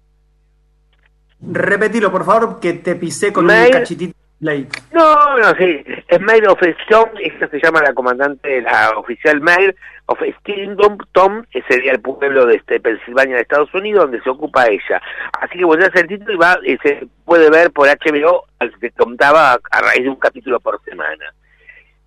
Repetilo, 1.51 2.11
por 2.11 2.25
favor, 2.25 2.59
que 2.59 2.73
te 2.73 2.95
pisé 2.95 3.33
con 3.33 3.49
un 3.49 3.71
cachitito. 3.71 4.13
No, 4.43 5.37
no, 5.37 5.55
sí. 5.57 5.83
Es 6.07 6.19
Maid 6.19 6.49
of 6.49 6.61
Easton, 6.61 7.11
esa 7.21 7.47
se 7.47 7.61
llama 7.61 7.81
la 7.81 7.93
comandante, 7.93 8.61
la 8.61 8.91
oficial 8.97 9.39
Maid 9.39 9.71
of 10.07 10.19
Easton, 10.21 10.97
Tom, 11.13 11.43
que 11.49 11.61
sería 11.63 11.93
el 11.93 12.01
pueblo 12.01 12.45
de 12.45 12.55
este, 12.55 12.81
Pensilvania 12.81 13.35
de 13.35 13.43
Estados 13.43 13.73
Unidos, 13.73 14.03
donde 14.03 14.21
se 14.21 14.29
ocupa 14.29 14.65
ella. 14.67 15.01
Así 15.39 15.57
que 15.57 15.63
es 15.63 15.95
el 15.95 16.07
título 16.07 16.33
y 16.33 16.37
va, 16.37 16.59
y 16.65 16.77
se 16.77 17.07
puede 17.23 17.49
ver 17.49 17.71
por 17.71 17.87
HBO, 17.87 18.43
al 18.59 18.77
que 18.79 18.91
contaba 18.91 19.53
a 19.53 19.81
raíz 19.81 20.03
de 20.03 20.09
un 20.09 20.17
capítulo 20.17 20.59
por 20.59 20.83
semana. 20.83 21.33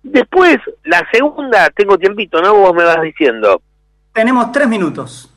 Después, 0.03 0.57
la 0.83 1.07
segunda, 1.11 1.69
tengo 1.71 1.97
tiempito, 1.97 2.39
¿no? 2.39 2.53
Vos 2.53 2.73
me 2.75 2.83
vas 2.83 3.01
diciendo. 3.01 3.61
Tenemos 4.13 4.51
tres 4.51 4.67
minutos. 4.67 5.33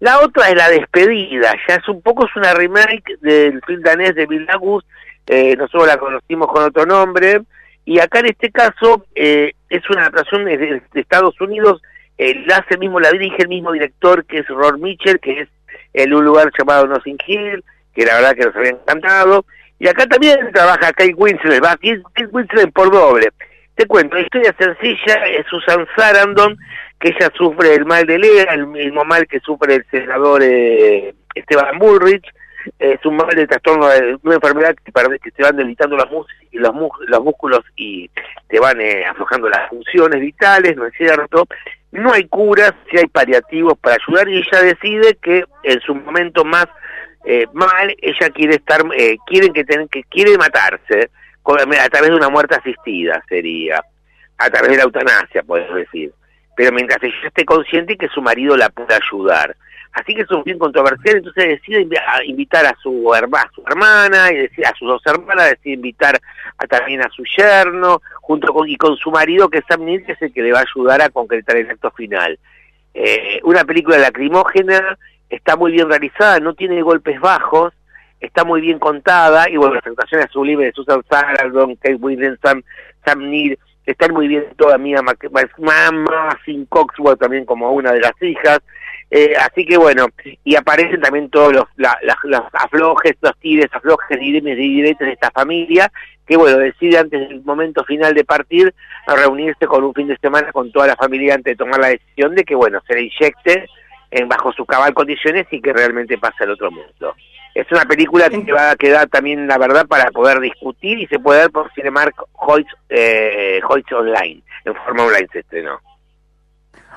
La 0.00 0.20
otra 0.20 0.48
es 0.48 0.56
La 0.56 0.68
Despedida, 0.68 1.54
ya 1.68 1.76
es 1.76 1.88
un 1.88 2.02
poco 2.02 2.26
es 2.26 2.36
una 2.36 2.54
remake 2.54 3.16
del 3.20 3.60
film 3.66 3.82
danés 3.82 4.14
de 4.14 4.26
Bill 4.26 4.46
Agus, 4.48 4.84
eh, 5.26 5.56
nosotros 5.56 5.86
la 5.86 5.98
conocimos 5.98 6.48
con 6.48 6.64
otro 6.64 6.86
nombre, 6.86 7.42
y 7.84 7.98
acá 8.00 8.20
en 8.20 8.26
este 8.26 8.50
caso 8.50 9.04
eh, 9.14 9.52
es 9.68 9.88
una 9.90 10.02
adaptación 10.02 10.44
de, 10.44 10.82
Estados 10.94 11.40
Unidos, 11.40 11.80
eh, 12.18 12.34
la 12.46 12.58
hace 12.58 12.78
mismo, 12.78 13.00
la 13.00 13.10
dirige 13.10 13.42
el 13.42 13.48
mismo 13.48 13.72
director 13.72 14.24
que 14.24 14.38
es 14.38 14.48
Ron 14.48 14.80
Mitchell, 14.80 15.20
que 15.20 15.40
es 15.40 15.48
en 15.94 16.12
un 16.12 16.24
lugar 16.24 16.50
llamado 16.58 16.86
Nothing 16.86 17.18
Hill, 17.26 17.64
que 17.94 18.04
la 18.04 18.14
verdad 18.14 18.34
que 18.34 18.44
nos 18.46 18.56
había 18.56 18.70
encantado, 18.70 19.44
y 19.78 19.88
acá 19.88 20.06
también 20.06 20.50
trabaja 20.52 20.92
Kate 20.92 21.14
Winslet, 21.14 21.62
va, 21.62 21.76
Kate 21.76 22.26
Winslet 22.32 22.72
por 22.72 22.90
doble. 22.90 23.28
Te 23.78 23.86
cuento, 23.86 24.16
la 24.16 24.22
historia 24.22 24.52
sencilla 24.58 25.14
es 25.26 25.46
Susan 25.46 25.86
Sarandon, 25.96 26.56
que 26.98 27.10
ella 27.10 27.30
sufre 27.36 27.74
el 27.76 27.84
mal 27.86 28.04
de 28.06 28.18
Lea, 28.18 28.42
el 28.52 28.66
mismo 28.66 29.04
mal 29.04 29.24
que 29.28 29.38
sufre 29.38 29.76
el 29.76 29.86
senador 29.88 30.42
eh, 30.42 31.14
Esteban 31.32 31.78
Bullrich, 31.78 32.26
es 32.80 32.98
un 33.06 33.14
mal 33.14 33.28
de 33.28 33.46
trastorno 33.46 33.86
de 33.86 34.18
una 34.24 34.34
enfermedad 34.34 34.74
que, 34.84 34.90
parece 34.90 35.20
que 35.20 35.30
te 35.30 35.44
van 35.44 35.56
debilitando 35.56 35.96
mus- 36.10 36.26
y 36.50 36.58
los, 36.58 36.74
los 37.06 37.22
músculos 37.22 37.60
y 37.76 38.10
te 38.48 38.58
van 38.58 38.80
eh, 38.80 39.06
aflojando 39.06 39.48
las 39.48 39.68
funciones 39.68 40.20
vitales, 40.20 40.76
¿no 40.76 40.84
es 40.86 40.94
cierto? 40.94 41.46
No 41.92 42.12
hay 42.12 42.26
curas, 42.26 42.72
sí 42.90 42.98
hay 42.98 43.06
paliativos 43.06 43.78
para 43.78 43.94
ayudar 44.04 44.28
y 44.28 44.38
ella 44.38 44.62
decide 44.62 45.16
que 45.22 45.44
en 45.62 45.80
su 45.82 45.94
momento 45.94 46.44
más 46.44 46.66
eh, 47.24 47.46
mal, 47.52 47.94
ella 48.02 48.30
quiere 48.30 48.56
estar, 48.56 48.80
eh, 48.96 49.18
quieren 49.28 49.52
que, 49.52 49.62
ten- 49.62 49.86
que 49.86 50.02
quiere 50.02 50.36
matarse 50.36 51.10
a 51.54 51.88
través 51.88 52.10
de 52.10 52.16
una 52.16 52.28
muerte 52.28 52.56
asistida, 52.56 53.22
sería, 53.28 53.82
a 54.36 54.50
través 54.50 54.70
de 54.70 54.76
la 54.76 54.82
eutanasia, 54.84 55.42
puedes 55.42 55.72
decir 55.74 56.12
pero 56.58 56.72
mientras 56.72 57.00
ella 57.04 57.14
esté 57.24 57.44
consciente 57.44 57.96
que 57.96 58.08
su 58.08 58.20
marido 58.20 58.56
la 58.56 58.68
pueda 58.68 58.96
ayudar. 58.96 59.54
Así 59.92 60.12
que 60.12 60.22
es 60.22 60.30
un 60.32 60.42
bien 60.42 60.58
controversial, 60.58 61.18
entonces 61.18 61.50
decide 61.50 61.86
invitar 62.26 62.66
a 62.66 62.74
su, 62.82 62.90
herma- 63.14 63.44
a 63.44 63.50
su 63.54 63.62
hermana, 63.64 64.32
y 64.32 64.64
a 64.64 64.74
sus 64.76 64.88
dos 64.88 65.00
hermanas, 65.06 65.50
decide 65.50 65.74
invitar 65.74 66.18
a, 66.58 66.66
también 66.66 67.00
a 67.00 67.08
su 67.10 67.22
yerno, 67.36 68.02
junto 68.22 68.52
con, 68.52 68.68
y 68.68 68.76
con 68.76 68.96
su 68.96 69.12
marido, 69.12 69.48
que 69.48 69.58
es 69.58 69.64
Sam 69.68 69.84
Neill, 69.84 70.04
que 70.04 70.12
es 70.12 70.22
el 70.22 70.32
que 70.32 70.42
le 70.42 70.50
va 70.50 70.58
a 70.58 70.64
ayudar 70.68 71.00
a 71.00 71.10
concretar 71.10 71.56
el 71.56 71.70
acto 71.70 71.92
final. 71.92 72.36
Eh, 72.92 73.38
una 73.44 73.62
película 73.62 73.96
lacrimógena, 73.98 74.98
está 75.30 75.54
muy 75.54 75.70
bien 75.70 75.88
realizada, 75.88 76.40
no 76.40 76.54
tiene 76.54 76.82
golpes 76.82 77.20
bajos, 77.20 77.72
está 78.20 78.44
muy 78.44 78.60
bien 78.60 78.78
contada, 78.78 79.48
y 79.48 79.56
bueno, 79.56 79.74
las 79.74 79.86
actuaciones 79.86 80.26
sublimes 80.30 80.66
de 80.66 80.72
Susan 80.72 81.02
Sarandon, 81.08 81.76
Kate 81.76 81.94
Winslet, 81.96 82.38
Sam, 82.42 82.62
Neill, 83.30 83.58
están 83.86 84.12
muy 84.12 84.28
bien 84.28 84.44
toda 84.56 84.76
mía, 84.76 85.00
mamá, 85.02 86.38
sin 86.44 86.66
Coxwell 86.66 87.16
también 87.16 87.44
como 87.46 87.70
una 87.72 87.92
de 87.92 88.00
las 88.00 88.12
hijas, 88.20 88.58
eh, 89.10 89.32
así 89.40 89.64
que 89.64 89.78
bueno, 89.78 90.06
y 90.44 90.54
aparecen 90.56 91.00
también 91.00 91.30
todos 91.30 91.54
los, 91.54 91.64
la- 91.76 91.98
la- 92.02 92.18
los 92.24 92.42
aflojes, 92.52 93.12
los 93.22 93.34
tires, 93.38 93.68
aflojes, 93.72 94.18
y 94.20 94.32
diretes 94.40 94.98
de 95.06 95.12
esta 95.12 95.30
familia, 95.30 95.90
que 96.26 96.36
bueno, 96.36 96.58
decide 96.58 96.98
antes 96.98 97.26
del 97.28 97.42
momento 97.42 97.82
final 97.84 98.12
de 98.12 98.24
partir 98.24 98.74
reunirse 99.06 99.66
con 99.66 99.82
un 99.82 99.94
fin 99.94 100.08
de 100.08 100.18
semana 100.18 100.52
con 100.52 100.70
toda 100.70 100.88
la 100.88 100.96
familia 100.96 101.34
antes 101.36 101.52
de 101.52 101.56
tomar 101.64 101.80
la 101.80 101.88
decisión 101.88 102.34
de 102.34 102.44
que 102.44 102.54
bueno, 102.54 102.80
se 102.86 102.94
le 102.94 103.02
inyecte 103.04 103.64
en 104.10 104.28
bajo 104.28 104.52
sus 104.52 104.66
cabal 104.66 104.92
condiciones 104.92 105.46
y 105.50 105.62
que 105.62 105.72
realmente 105.72 106.18
pase 106.18 106.44
al 106.44 106.50
otro 106.50 106.70
mundo. 106.70 107.14
Es 107.58 107.66
una 107.72 107.84
película 107.86 108.30
que 108.30 108.52
va 108.52 108.70
a 108.70 108.76
quedar 108.76 109.08
también, 109.08 109.48
la 109.48 109.58
verdad, 109.58 109.84
para 109.88 110.12
poder 110.12 110.38
discutir 110.38 110.96
y 111.00 111.08
se 111.08 111.18
puede 111.18 111.40
ver 111.40 111.50
por 111.50 111.72
Cinemark 111.72 112.14
Hoyts, 112.34 112.70
eh, 112.88 113.60
Hoyts 113.68 113.90
Online, 113.90 114.40
en 114.64 114.74
forma 114.76 115.06
online 115.06 115.26
se 115.32 115.40
estrenó. 115.40 115.80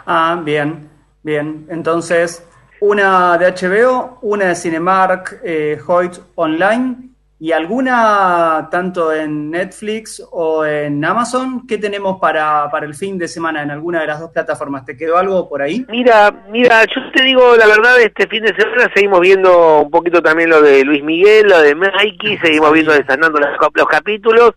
Ah, 0.05 0.39
bien, 0.43 0.87
bien. 1.23 1.65
Entonces, 1.67 2.47
una 2.79 3.39
de 3.39 3.47
HBO, 3.47 4.19
una 4.21 4.49
de 4.49 4.55
Cinemark, 4.55 5.39
eh, 5.43 5.79
Hoyt 5.87 6.19
Online 6.35 7.09
y 7.43 7.51
alguna 7.53 8.67
tanto 8.69 9.11
en 9.11 9.49
Netflix 9.49 10.23
o 10.31 10.63
en 10.63 11.03
Amazon. 11.03 11.65
¿Qué 11.65 11.79
tenemos 11.79 12.19
para, 12.21 12.69
para 12.69 12.85
el 12.85 12.93
fin 12.93 13.17
de 13.17 13.27
semana 13.27 13.63
en 13.63 13.71
alguna 13.71 14.01
de 14.01 14.05
las 14.05 14.19
dos 14.19 14.29
plataformas? 14.29 14.85
¿Te 14.85 14.95
quedó 14.95 15.17
algo 15.17 15.49
por 15.49 15.59
ahí? 15.63 15.83
Mira, 15.89 16.31
mira, 16.51 16.85
yo 16.85 17.01
te 17.11 17.23
digo 17.23 17.55
la 17.57 17.65
verdad, 17.65 17.99
este 17.99 18.27
fin 18.27 18.43
de 18.43 18.53
semana 18.55 18.91
seguimos 18.93 19.19
viendo 19.21 19.79
un 19.81 19.89
poquito 19.89 20.21
también 20.21 20.51
lo 20.51 20.61
de 20.61 20.83
Luis 20.85 21.03
Miguel, 21.03 21.47
lo 21.47 21.59
de 21.63 21.73
Mikey, 21.73 22.37
seguimos 22.37 22.71
viendo 22.73 22.93
desandando 22.93 23.39
los, 23.39 23.49
los 23.73 23.87
capítulos, 23.87 24.51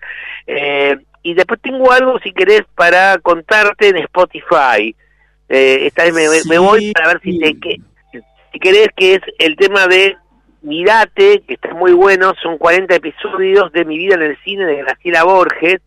eh, 0.46 0.98
y 1.22 1.32
después 1.32 1.58
tengo 1.62 1.90
algo, 1.90 2.18
si 2.18 2.32
querés, 2.32 2.64
para 2.74 3.16
contarte 3.16 3.88
en 3.88 3.96
Spotify. 3.96 4.94
Eh, 5.48 5.86
esta 5.86 6.02
vez 6.04 6.12
me, 6.12 6.28
me- 6.28 6.44
me 6.50 6.58
voy 6.58 6.92
para 6.92 7.08
ver 7.08 7.20
si 7.22 7.38
te 7.38 7.58
que, 7.58 7.80
si 8.52 8.58
querés, 8.58 8.88
que 8.94 9.14
es 9.14 9.20
el 9.38 9.56
tema 9.56 9.86
de 9.86 10.18
Mirate, 10.64 11.42
que 11.46 11.54
está 11.54 11.74
muy 11.74 11.92
bueno, 11.92 12.32
son 12.42 12.56
40 12.56 12.94
episodios 12.94 13.70
de 13.72 13.84
Mi 13.84 13.98
vida 13.98 14.14
en 14.14 14.22
el 14.22 14.38
cine 14.42 14.64
de 14.64 14.76
Graciela 14.76 15.22
Borges, 15.24 15.82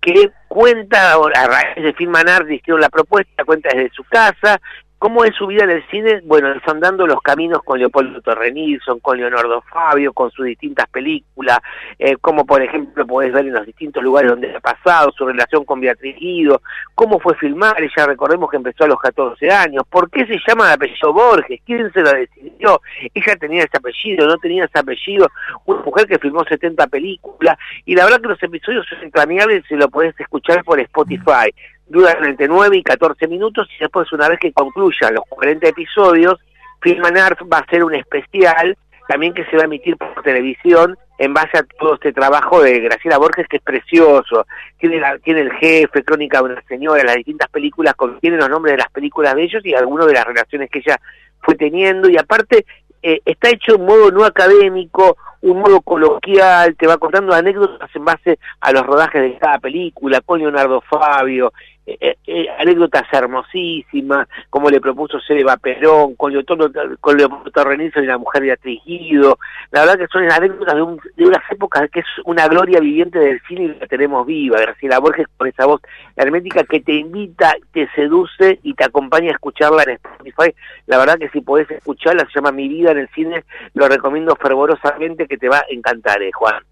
que 0.00 0.30
cuenta, 0.48 1.14
a 1.14 1.46
raíz 1.46 1.82
de 1.82 1.94
Film 1.94 2.14
Art 2.14 2.48
hicieron 2.50 2.80
la 2.80 2.90
propuesta, 2.90 3.44
cuenta 3.44 3.70
desde 3.74 3.90
su 3.94 4.04
casa, 4.04 4.60
cómo 4.98 5.24
es 5.24 5.34
su 5.36 5.46
vida 5.46 5.64
en 5.64 5.70
el 5.70 5.86
cine, 5.90 6.20
bueno, 6.24 6.52
desandando 6.52 7.06
los 7.06 7.20
caminos 7.20 7.62
con 7.62 7.78
Leopoldo 7.78 8.20
Torrenilson, 8.20 8.98
con 9.00 9.16
Leonardo 9.16 9.62
Fabio, 9.62 10.12
con 10.12 10.30
sus 10.30 10.46
distintas 10.46 10.88
películas, 10.88 11.58
eh, 11.98 12.16
como 12.20 12.44
por 12.44 12.62
ejemplo 12.62 13.06
podés 13.06 13.32
ver 13.32 13.46
en 13.46 13.54
los 13.54 13.66
distintos 13.66 14.02
lugares 14.02 14.30
donde 14.30 14.54
ha 14.54 14.60
pasado, 14.60 15.12
su 15.12 15.24
relación 15.24 15.64
con 15.64 15.80
Beatriz 15.80 16.16
Guido, 16.18 16.62
cómo 16.94 17.20
fue 17.20 17.34
filmar, 17.36 17.80
ella 17.80 18.06
recordemos 18.06 18.50
que 18.50 18.56
empezó 18.56 18.84
a 18.84 18.88
los 18.88 18.98
14 18.98 19.50
años, 19.50 19.84
¿por 19.88 20.10
qué 20.10 20.26
se 20.26 20.38
llama 20.46 20.68
de 20.68 20.74
apellido 20.74 21.12
Borges? 21.12 21.60
¿Quién 21.64 21.92
se 21.92 22.00
lo 22.00 22.10
decidió? 22.10 22.80
Ella 23.14 23.36
tenía 23.36 23.64
ese 23.64 23.76
apellido, 23.76 24.26
no 24.26 24.36
tenía 24.38 24.64
ese 24.64 24.78
apellido, 24.78 25.28
una 25.64 25.82
mujer 25.82 26.06
que 26.06 26.18
filmó 26.18 26.44
70 26.44 26.86
películas, 26.88 27.56
y 27.84 27.94
la 27.94 28.04
verdad 28.04 28.20
que 28.20 28.28
los 28.28 28.42
episodios 28.42 28.86
son 28.88 29.02
entrañables 29.02 29.64
si 29.68 29.76
lo 29.76 29.88
podés 29.88 30.18
escuchar 30.18 30.64
por 30.64 30.80
Spotify. 30.80 31.52
Duran 31.88 32.24
entre 32.24 32.48
9 32.48 32.76
y 32.76 32.82
14 32.82 33.26
minutos 33.28 33.68
y 33.76 33.80
después 33.82 34.12
una 34.12 34.28
vez 34.28 34.38
que 34.38 34.52
concluyan 34.52 35.14
los 35.14 35.24
40 35.28 35.68
episodios, 35.68 36.38
Film 36.80 37.02
va 37.02 37.56
a 37.56 37.60
hacer 37.60 37.82
un 37.82 37.94
especial 37.94 38.76
también 39.08 39.32
que 39.32 39.44
se 39.46 39.56
va 39.56 39.62
a 39.62 39.64
emitir 39.64 39.96
por 39.96 40.22
televisión 40.22 40.96
en 41.18 41.32
base 41.32 41.56
a 41.58 41.62
todo 41.80 41.94
este 41.94 42.12
trabajo 42.12 42.60
de 42.62 42.78
Graciela 42.80 43.16
Borges 43.16 43.46
que 43.48 43.56
es 43.56 43.62
precioso. 43.62 44.46
Tiene, 44.78 45.00
la- 45.00 45.18
tiene 45.18 45.40
el 45.40 45.52
jefe, 45.54 46.04
Crónica 46.04 46.38
de 46.38 46.44
una 46.52 46.62
señora, 46.68 47.02
las 47.04 47.16
distintas 47.16 47.48
películas 47.48 47.94
contienen 47.94 48.38
los 48.38 48.50
nombres 48.50 48.74
de 48.74 48.78
las 48.78 48.90
películas 48.90 49.34
de 49.34 49.44
ellos 49.44 49.64
y 49.64 49.74
algunas 49.74 50.06
de 50.06 50.12
las 50.12 50.26
relaciones 50.26 50.68
que 50.70 50.80
ella 50.80 51.00
fue 51.40 51.54
teniendo 51.54 52.08
y 52.10 52.18
aparte 52.18 52.66
eh, 53.02 53.20
está 53.24 53.48
hecho 53.48 53.76
en 53.76 53.86
modo 53.86 54.10
no 54.10 54.24
académico, 54.24 55.16
un 55.40 55.60
modo 55.60 55.80
coloquial, 55.80 56.76
te 56.76 56.86
va 56.86 56.98
contando 56.98 57.32
anécdotas 57.32 57.88
en 57.94 58.04
base 58.04 58.38
a 58.60 58.72
los 58.72 58.84
rodajes 58.84 59.22
de 59.22 59.38
cada 59.38 59.58
película, 59.58 60.20
con 60.20 60.40
Leonardo 60.40 60.80
Fabio, 60.82 61.52
eh, 62.00 62.16
eh, 62.26 62.46
anécdotas 62.58 63.04
hermosísimas, 63.12 64.28
como 64.50 64.68
le 64.70 64.80
propuso 64.80 65.18
Seba 65.20 65.56
Perón, 65.56 66.14
con 66.16 66.32
Leopoldo, 66.32 66.70
con 67.00 67.16
Leopoldo 67.16 67.64
Renizo 67.64 68.00
y 68.00 68.06
la 68.06 68.18
mujer 68.18 68.42
de 68.42 68.52
Atrigido. 68.52 69.38
La 69.70 69.80
verdad 69.80 69.98
que 69.98 70.06
son 70.08 70.30
anécdotas 70.30 70.74
de, 70.74 70.82
un- 70.82 71.00
de 71.16 71.26
unas 71.26 71.42
épocas 71.50 71.88
que 71.90 72.00
es 72.00 72.06
una 72.24 72.46
gloria 72.48 72.80
viviente 72.80 73.18
del 73.18 73.40
cine 73.48 73.64
y 73.64 73.68
la 73.80 73.86
tenemos 73.86 74.26
viva. 74.26 74.60
Graciela 74.60 74.98
Borges 74.98 75.26
con 75.36 75.46
esa 75.48 75.66
voz 75.66 75.80
hermética 76.16 76.64
que 76.64 76.80
te 76.80 76.92
invita, 76.94 77.54
te 77.72 77.88
seduce 77.94 78.58
y 78.62 78.74
te 78.74 78.84
acompaña 78.84 79.28
a 79.30 79.32
escucharla 79.32 79.82
en 79.84 79.90
Spotify. 79.90 80.54
La 80.86 80.98
verdad 80.98 81.18
que 81.18 81.28
si 81.30 81.40
podés 81.40 81.70
escucharla, 81.70 82.24
se 82.26 82.32
llama 82.34 82.52
Mi 82.52 82.68
vida 82.68 82.90
en 82.92 82.98
el 82.98 83.08
cine, 83.10 83.44
lo 83.74 83.88
recomiendo 83.88 84.36
fervorosamente 84.36 85.26
que 85.26 85.38
te 85.38 85.48
va 85.48 85.58
a 85.58 85.64
encantar, 85.70 86.22
eh, 86.22 86.30
Juan. 86.32 86.62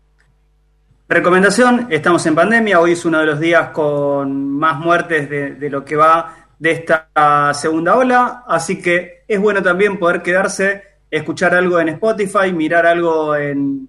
Recomendación, 1.09 1.87
estamos 1.91 2.27
en 2.27 2.35
pandemia, 2.35 2.81
hoy 2.81 2.93
es 2.93 3.05
uno 3.05 3.21
de 3.21 3.27
los 3.27 3.39
días 3.39 3.69
con 3.69 4.51
más 4.51 4.81
muertes 4.81 5.31
de, 5.31 5.71
lo 5.71 5.85
que 5.85 5.95
va 5.95 6.49
de 6.59 6.73
esta 6.73 7.53
segunda 7.55 7.95
ola, 7.95 8.43
así 8.49 8.83
que 8.83 9.23
es 9.29 9.39
bueno 9.39 9.63
también 9.63 10.01
poder 10.01 10.21
quedarse, 10.21 10.83
escuchar 11.09 11.55
algo 11.55 11.79
en 11.79 11.91
Spotify, 11.91 12.53
mirar 12.53 12.87
algo 12.87 13.37
en, 13.37 13.89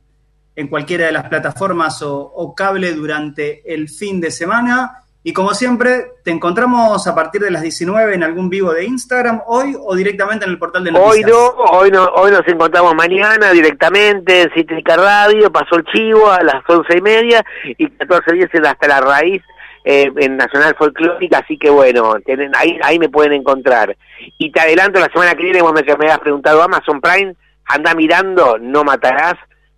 en 0.55 0.67
cualquiera 0.67 1.07
de 1.07 1.11
las 1.11 1.27
plataformas 1.27 2.03
o 2.03 2.53
cable 2.55 2.93
durante 2.93 3.63
el 3.73 3.89
fin 3.89 4.21
de 4.21 4.29
semana. 4.29 5.03
Y 5.27 5.33
como 5.33 5.53
siempre, 5.53 6.13
te 6.23 6.31
encontramos 6.31 7.05
a 7.05 7.13
partir 7.13 7.41
de 7.41 7.51
las 7.51 7.61
19 7.61 8.15
en 8.15 8.23
algún 8.23 8.49
vivo 8.49 8.71
de 8.71 8.85
Instagram 8.85 9.41
hoy 9.45 9.75
o 9.77 9.93
directamente 9.93 10.45
en 10.45 10.51
el 10.51 10.57
portal 10.57 10.85
de 10.85 10.91
Hoy 10.91 11.19
noticias. 11.19 11.31
no, 11.31 11.47
hoy 11.69 11.91
no, 11.91 12.05
hoy 12.15 12.31
nos 12.31 12.47
encontramos 12.47 12.95
mañana 12.95 13.51
directamente 13.51 14.43
en 14.43 14.51
Cítrica 14.53 14.95
Radio, 14.95 15.51
pasó 15.51 15.75
el 15.75 15.83
chivo 15.83 16.31
a 16.31 16.41
las 16.43 16.63
once 16.69 16.97
y 16.97 17.01
media 17.01 17.43
y 17.65 17.89
14 17.89 18.35
días 18.35 18.49
en 18.53 18.67
hasta 18.67 18.87
la 18.87 19.01
raíz 19.01 19.41
eh, 19.83 20.09
en 20.15 20.37
Nacional 20.37 20.73
Folclórica, 20.79 21.39
así 21.39 21.57
que 21.57 21.69
bueno, 21.69 22.15
tienen, 22.25 22.55
ahí, 22.55 22.79
ahí 22.81 22.97
me 22.97 23.09
pueden 23.09 23.33
encontrar. 23.33 23.97
Y 24.37 24.49
te 24.53 24.61
adelanto, 24.61 25.01
la 25.01 25.11
semana 25.11 25.35
que 25.35 25.43
viene, 25.43 25.61
vos 25.61 25.73
me, 25.73 25.83
me 25.83 25.91
habías 25.91 26.19
preguntado 26.19 26.63
Amazon 26.63 27.01
Prime, 27.01 27.35
anda 27.65 27.93
mirando, 27.95 28.57
no 28.61 28.85
matarás, 28.85 29.35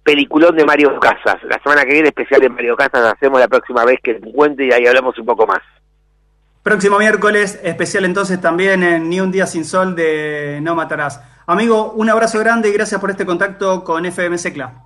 peliculón 0.09 0.55
de 0.55 0.65
Mario 0.65 0.99
Casas. 0.99 1.37
La 1.43 1.61
semana 1.61 1.85
que 1.85 1.93
viene, 1.93 2.07
especial 2.07 2.41
de 2.41 2.49
Mario 2.49 2.75
Casas, 2.75 3.13
hacemos 3.13 3.39
la 3.39 3.47
próxima 3.47 3.85
vez 3.85 3.99
que 4.01 4.15
te 4.15 4.27
encuentre 4.27 4.65
y 4.65 4.71
ahí 4.71 4.87
hablamos 4.87 5.15
un 5.19 5.25
poco 5.27 5.45
más. 5.45 5.59
Próximo 6.63 6.97
miércoles, 6.97 7.59
especial 7.63 8.05
entonces 8.05 8.41
también 8.41 8.81
en 8.81 9.07
Ni 9.07 9.21
un 9.21 9.31
día 9.31 9.45
sin 9.45 9.65
sol 9.65 9.95
de 9.95 10.57
No 10.63 10.73
Matarás. 10.73 11.21
Amigo, 11.45 11.91
un 11.91 12.09
abrazo 12.09 12.39
grande 12.39 12.69
y 12.69 12.73
gracias 12.73 12.99
por 12.99 13.11
este 13.11 13.23
contacto 13.23 13.83
con 13.83 14.03
FM 14.03 14.39
Secla. 14.39 14.83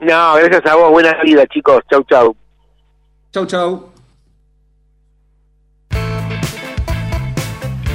No, 0.00 0.34
gracias 0.36 0.64
a 0.64 0.76
vos, 0.76 0.90
buena 0.90 1.12
vida 1.22 1.46
chicos, 1.48 1.82
chau 1.90 2.02
chau. 2.04 2.34
Chau, 3.32 3.44
chau. 3.44 3.92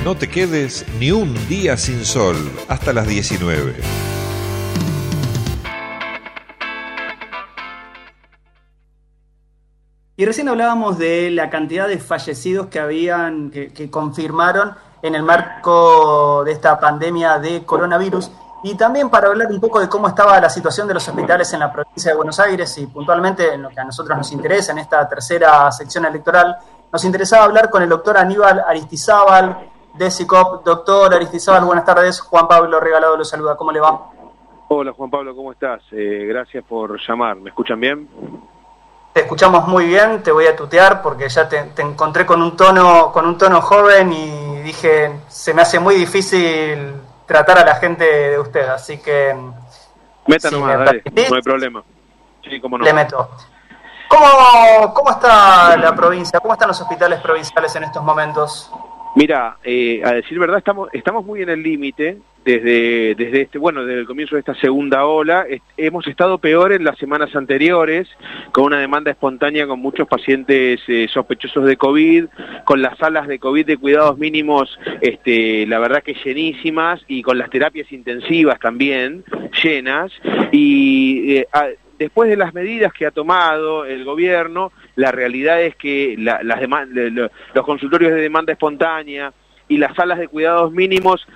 No 0.05 0.15
te 0.15 0.29
quedes 0.29 0.85
ni 0.99 1.09
un 1.09 1.33
día 1.47 1.77
sin 1.77 2.05
sol 2.05 2.35
hasta 2.69 2.93
las 2.93 3.07
19. 3.07 4.06
Y 10.19 10.25
recién 10.25 10.49
hablábamos 10.49 10.97
de 10.97 11.29
la 11.29 11.47
cantidad 11.47 11.87
de 11.87 11.99
fallecidos 11.99 12.65
que 12.67 12.79
habían, 12.79 13.51
que, 13.51 13.91
confirmaron 13.91 14.73
en 15.03 15.13
el 15.13 15.21
marco 15.21 16.43
de 16.43 16.53
esta 16.53 16.79
pandemia 16.79 17.37
de 17.37 17.63
coronavirus. 17.63 18.31
Y 18.63 18.75
también 18.75 19.11
para 19.11 19.27
hablar 19.27 19.47
un 19.51 19.59
poco 19.59 19.79
de 19.79 19.87
cómo 19.87 20.07
estaba 20.07 20.41
la 20.41 20.49
situación 20.49 20.87
de 20.87 20.95
los 20.95 21.07
hospitales 21.07 21.53
en 21.53 21.59
la 21.59 21.71
provincia 21.71 22.09
de 22.09 22.17
Buenos 22.17 22.39
Aires 22.39 22.75
y 22.79 22.87
puntualmente 22.87 23.53
en 23.53 23.61
lo 23.61 23.69
que 23.69 23.79
a 23.79 23.83
nosotros 23.83 24.17
nos 24.17 24.31
interesa 24.31 24.71
en 24.71 24.79
esta 24.79 25.07
tercera 25.07 25.71
sección 25.71 26.03
electoral, 26.05 26.57
nos 26.91 27.05
interesaba 27.05 27.43
hablar 27.43 27.69
con 27.69 27.83
el 27.83 27.89
doctor 27.89 28.17
Aníbal 28.17 28.63
Aristizábal 28.67 29.69
de 29.93 30.09
SICOP. 30.09 30.65
Doctor 30.65 31.13
Aristizábal, 31.13 31.63
buenas 31.63 31.85
tardes. 31.85 32.21
Juan 32.21 32.47
Pablo 32.47 32.79
Regalado 32.79 33.17
lo 33.17 33.23
saluda. 33.23 33.55
¿Cómo 33.55 33.71
le 33.71 33.81
va? 33.81 34.09
Hola 34.69 34.93
Juan 34.93 35.11
Pablo, 35.11 35.35
¿cómo 35.35 35.51
estás? 35.51 35.83
Eh, 35.91 36.25
gracias 36.27 36.63
por 36.63 36.99
llamar. 37.07 37.35
¿Me 37.35 37.51
escuchan 37.51 37.79
bien? 37.79 38.09
Te 39.17 39.23
escuchamos 39.23 39.67
muy 39.67 39.87
bien, 39.87 40.21
te 40.21 40.31
voy 40.31 40.45
a 40.45 40.55
tutear 40.55 41.01
porque 41.01 41.27
ya 41.27 41.49
te, 41.49 41.59
te 41.73 41.81
encontré 41.81 42.23
con 42.23 42.39
un 42.39 42.55
tono 42.55 43.11
con 43.11 43.25
un 43.25 43.35
tono 43.35 43.61
joven 43.61 44.13
y 44.13 44.61
dije, 44.61 45.11
se 45.27 45.55
me 45.55 45.63
hace 45.63 45.79
muy 45.79 45.95
difícil 45.95 46.93
tratar 47.25 47.57
a 47.57 47.65
la 47.65 47.73
gente 47.77 48.03
de 48.03 48.37
usted, 48.37 48.67
así 48.69 48.99
que 48.99 49.35
Meta 50.27 50.51
nomás, 50.51 50.77
dale, 50.77 51.01
no 51.31 51.35
hay 51.35 51.41
problema. 51.41 51.83
Sí, 52.43 52.61
cómo 52.61 52.77
no. 52.77 52.83
le 52.83 52.93
meto. 52.93 53.27
¿Cómo, 54.07 54.93
¿Cómo 54.93 55.09
está 55.09 55.75
la 55.77 55.95
provincia? 55.95 56.39
¿Cómo 56.39 56.53
están 56.53 56.67
los 56.67 56.79
hospitales 56.79 57.19
provinciales 57.19 57.75
en 57.75 57.85
estos 57.85 58.03
momentos? 58.03 58.71
Mira, 59.17 59.57
eh, 59.63 59.99
a 60.05 60.11
decir 60.13 60.37
verdad, 60.37 60.59
estamos, 60.59 60.89
estamos 60.93 61.25
muy 61.25 61.41
en 61.41 61.49
el 61.49 61.63
límite 61.63 62.19
desde, 62.45 63.15
desde 63.15 63.41
este, 63.41 63.57
bueno, 63.57 63.83
desde 63.83 64.01
el 64.01 64.05
comienzo 64.05 64.35
de 64.35 64.41
esta 64.41 64.53
segunda 64.53 65.07
ola. 65.07 65.43
Hemos 65.75 66.05
estado 66.05 66.37
peor 66.37 66.71
en 66.71 66.83
las 66.83 66.99
semanas 66.99 67.35
anteriores, 67.35 68.07
con 68.51 68.65
una 68.65 68.79
demanda 68.79 69.09
espontánea 69.09 69.65
con 69.65 69.79
muchos 69.79 70.07
pacientes 70.07 70.81
eh, 70.87 71.07
sospechosos 71.11 71.65
de 71.65 71.77
COVID, 71.77 72.25
con 72.63 72.83
las 72.83 72.95
salas 72.99 73.27
de 73.27 73.39
COVID 73.39 73.65
de 73.65 73.77
cuidados 73.77 74.19
mínimos, 74.19 74.77
este, 75.01 75.65
la 75.65 75.79
verdad 75.79 76.03
que 76.03 76.13
llenísimas, 76.23 77.01
y 77.07 77.23
con 77.23 77.39
las 77.39 77.49
terapias 77.49 77.91
intensivas 77.91 78.59
también 78.59 79.23
llenas. 79.63 80.11
Y 80.51 81.37
eh, 81.37 81.47
después 81.97 82.29
de 82.29 82.37
las 82.37 82.53
medidas 82.53 82.93
que 82.93 83.05
ha 83.05 83.11
tomado 83.11 83.85
el 83.85 84.03
gobierno, 84.05 84.71
la 84.95 85.11
realidad 85.11 85.61
es 85.61 85.75
que 85.75 86.15
los 86.17 87.65
consultorios 87.65 88.13
de 88.13 88.21
demanda 88.21 88.53
espontánea 88.53 89.33
y 89.67 89.77
las 89.77 89.95
salas 89.95 90.19
de 90.19 90.27
cuidados 90.27 90.71
mínimos 90.71 91.27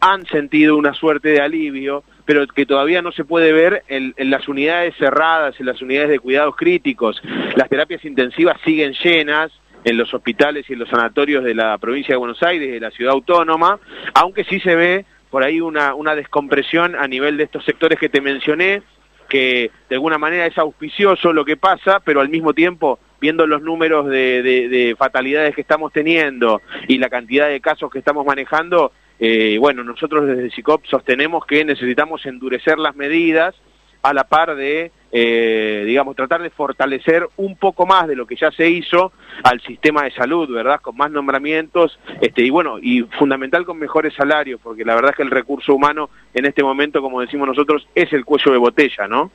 han 0.00 0.24
sentido 0.26 0.76
una 0.76 0.94
suerte 0.94 1.30
de 1.30 1.40
alivio, 1.40 2.04
pero 2.24 2.46
que 2.46 2.64
todavía 2.64 3.02
no 3.02 3.12
se 3.12 3.24
puede 3.24 3.52
ver 3.52 3.82
en, 3.88 4.14
las 4.30 4.48
unidades 4.48 4.94
cerradas, 4.96 5.58
en 5.60 5.66
las 5.66 5.82
unidades 5.82 6.10
de 6.10 6.18
cuidados 6.18 6.56
críticos. 6.56 7.20
Las 7.56 7.68
terapias 7.68 8.04
intensivas 8.04 8.58
siguen 8.64 8.94
llenas 8.94 9.52
en 9.84 9.96
los 9.96 10.12
hospitales 10.12 10.68
y 10.68 10.74
en 10.74 10.78
los 10.78 10.88
sanatorios 10.88 11.44
de 11.44 11.54
la 11.54 11.76
provincia 11.78 12.14
de 12.14 12.18
Buenos 12.18 12.42
Aires, 12.42 12.70
de 12.70 12.80
la 12.80 12.90
ciudad 12.90 13.12
autónoma, 13.12 13.78
aunque 14.14 14.44
sí 14.44 14.60
se 14.60 14.74
ve 14.74 15.04
por 15.30 15.42
ahí 15.42 15.60
una 15.60 16.14
descompresión 16.14 16.96
a 16.96 17.06
nivel 17.06 17.36
de 17.36 17.44
estos 17.44 17.64
sectores 17.64 17.98
que 17.98 18.08
te 18.08 18.20
mencioné, 18.20 18.82
que 19.30 19.70
de 19.88 19.94
alguna 19.96 20.18
manera 20.18 20.44
es 20.44 20.58
auspicioso 20.58 21.32
lo 21.32 21.46
que 21.46 21.56
pasa, 21.56 22.00
pero 22.00 22.20
al 22.20 22.28
mismo 22.28 22.52
tiempo, 22.52 22.98
viendo 23.18 23.46
los 23.46 23.62
números 23.62 24.06
de, 24.08 24.42
de- 24.42 24.68
de 24.68 24.94
fatalidades 24.98 25.54
que 25.54 25.62
estamos 25.62 25.92
teniendo 25.92 26.60
y 26.88 26.98
la 26.98 27.08
cantidad 27.08 27.48
de 27.48 27.60
casos 27.60 27.90
que 27.90 28.00
estamos 28.00 28.26
manejando, 28.26 28.92
eh, 29.18 29.56
bueno, 29.58 29.84
nosotros 29.84 30.26
desde 30.26 30.50
SICOP 30.50 30.84
sostenemos 30.86 31.46
que 31.46 31.64
necesitamos 31.64 32.26
endurecer 32.26 32.78
las 32.78 32.96
medidas 32.96 33.54
a 34.02 34.12
la 34.12 34.24
par 34.24 34.54
de, 34.54 34.92
eh, 35.12 35.82
digamos, 35.86 36.16
tratar 36.16 36.42
de 36.42 36.50
fortalecer 36.50 37.28
un 37.36 37.56
poco 37.56 37.86
más 37.86 38.08
de 38.08 38.16
lo 38.16 38.26
que 38.26 38.36
ya 38.36 38.50
se 38.50 38.68
hizo 38.68 39.12
al 39.42 39.60
sistema 39.60 40.04
de 40.04 40.12
salud, 40.12 40.52
¿verdad? 40.52 40.80
Con 40.80 40.96
más 40.96 41.10
nombramientos, 41.10 41.98
este, 42.20 42.42
y 42.42 42.50
bueno, 42.50 42.78
y 42.80 43.02
fundamental 43.02 43.64
con 43.64 43.78
mejores 43.78 44.14
salarios, 44.14 44.60
porque 44.62 44.84
la 44.84 44.94
verdad 44.94 45.10
es 45.10 45.16
que 45.16 45.22
el 45.22 45.30
recurso 45.30 45.74
humano 45.74 46.10
en 46.34 46.46
este 46.46 46.62
momento, 46.62 47.02
como 47.02 47.20
decimos 47.20 47.48
nosotros, 47.48 47.86
es 47.94 48.12
el 48.12 48.24
cuello 48.24 48.52
de 48.52 48.58
botella, 48.58 49.06
¿no? 49.08 49.30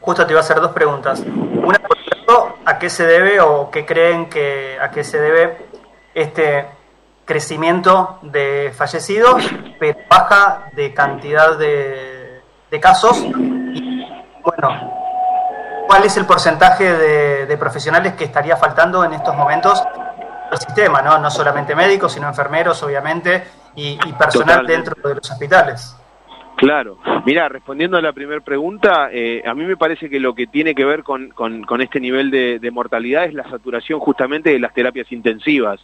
Justo 0.00 0.26
te 0.26 0.32
iba 0.32 0.40
a 0.40 0.44
hacer 0.44 0.60
dos 0.60 0.72
preguntas. 0.72 1.20
Una, 1.20 1.78
por 1.78 1.98
ejemplo, 1.98 2.56
¿a 2.64 2.78
qué 2.78 2.88
se 2.88 3.06
debe 3.06 3.40
o 3.40 3.70
qué 3.70 3.84
creen 3.84 4.30
que 4.30 4.78
a 4.80 4.90
qué 4.90 5.04
se 5.04 5.20
debe 5.20 5.58
este 6.14 6.64
crecimiento 7.30 8.18
de 8.22 8.72
fallecidos, 8.74 9.48
pero 9.78 9.96
baja 10.08 10.68
de 10.72 10.92
cantidad 10.92 11.56
de, 11.56 12.09
de 12.70 12.80
casos? 12.80 13.18
Y, 13.74 14.04
bueno, 14.42 14.92
¿cuál 15.86 16.04
es 16.04 16.16
el 16.16 16.24
porcentaje 16.26 16.92
de, 16.92 17.46
de 17.46 17.56
profesionales 17.56 18.14
que 18.14 18.24
estaría 18.24 18.56
faltando 18.56 19.04
en 19.04 19.12
estos 19.12 19.34
momentos 19.36 19.82
el 20.52 20.58
sistema, 20.58 21.02
¿no? 21.02 21.18
No 21.18 21.30
solamente 21.30 21.74
médicos, 21.74 22.12
sino 22.12 22.28
enfermeros, 22.28 22.82
obviamente, 22.82 23.44
y, 23.76 23.92
y 24.04 24.12
personal 24.14 24.60
Totalmente. 24.60 24.72
dentro 24.72 25.08
de 25.08 25.14
los 25.16 25.30
hospitales. 25.30 25.96
Claro. 26.56 26.98
Mira, 27.24 27.48
respondiendo 27.48 27.96
a 27.96 28.02
la 28.02 28.12
primera 28.12 28.40
pregunta, 28.42 29.08
eh, 29.10 29.42
a 29.46 29.54
mí 29.54 29.64
me 29.64 29.78
parece 29.78 30.10
que 30.10 30.20
lo 30.20 30.34
que 30.34 30.46
tiene 30.46 30.74
que 30.74 30.84
ver 30.84 31.02
con, 31.04 31.30
con- 31.30 31.62
con 31.64 31.80
este 31.80 32.00
nivel 32.00 32.30
de, 32.30 32.58
de 32.58 32.70
mortalidad 32.70 33.24
es 33.24 33.32
la 33.32 33.48
saturación 33.48 33.98
justamente 33.98 34.50
de 34.50 34.58
las 34.58 34.74
terapias 34.74 35.10
intensivas 35.10 35.80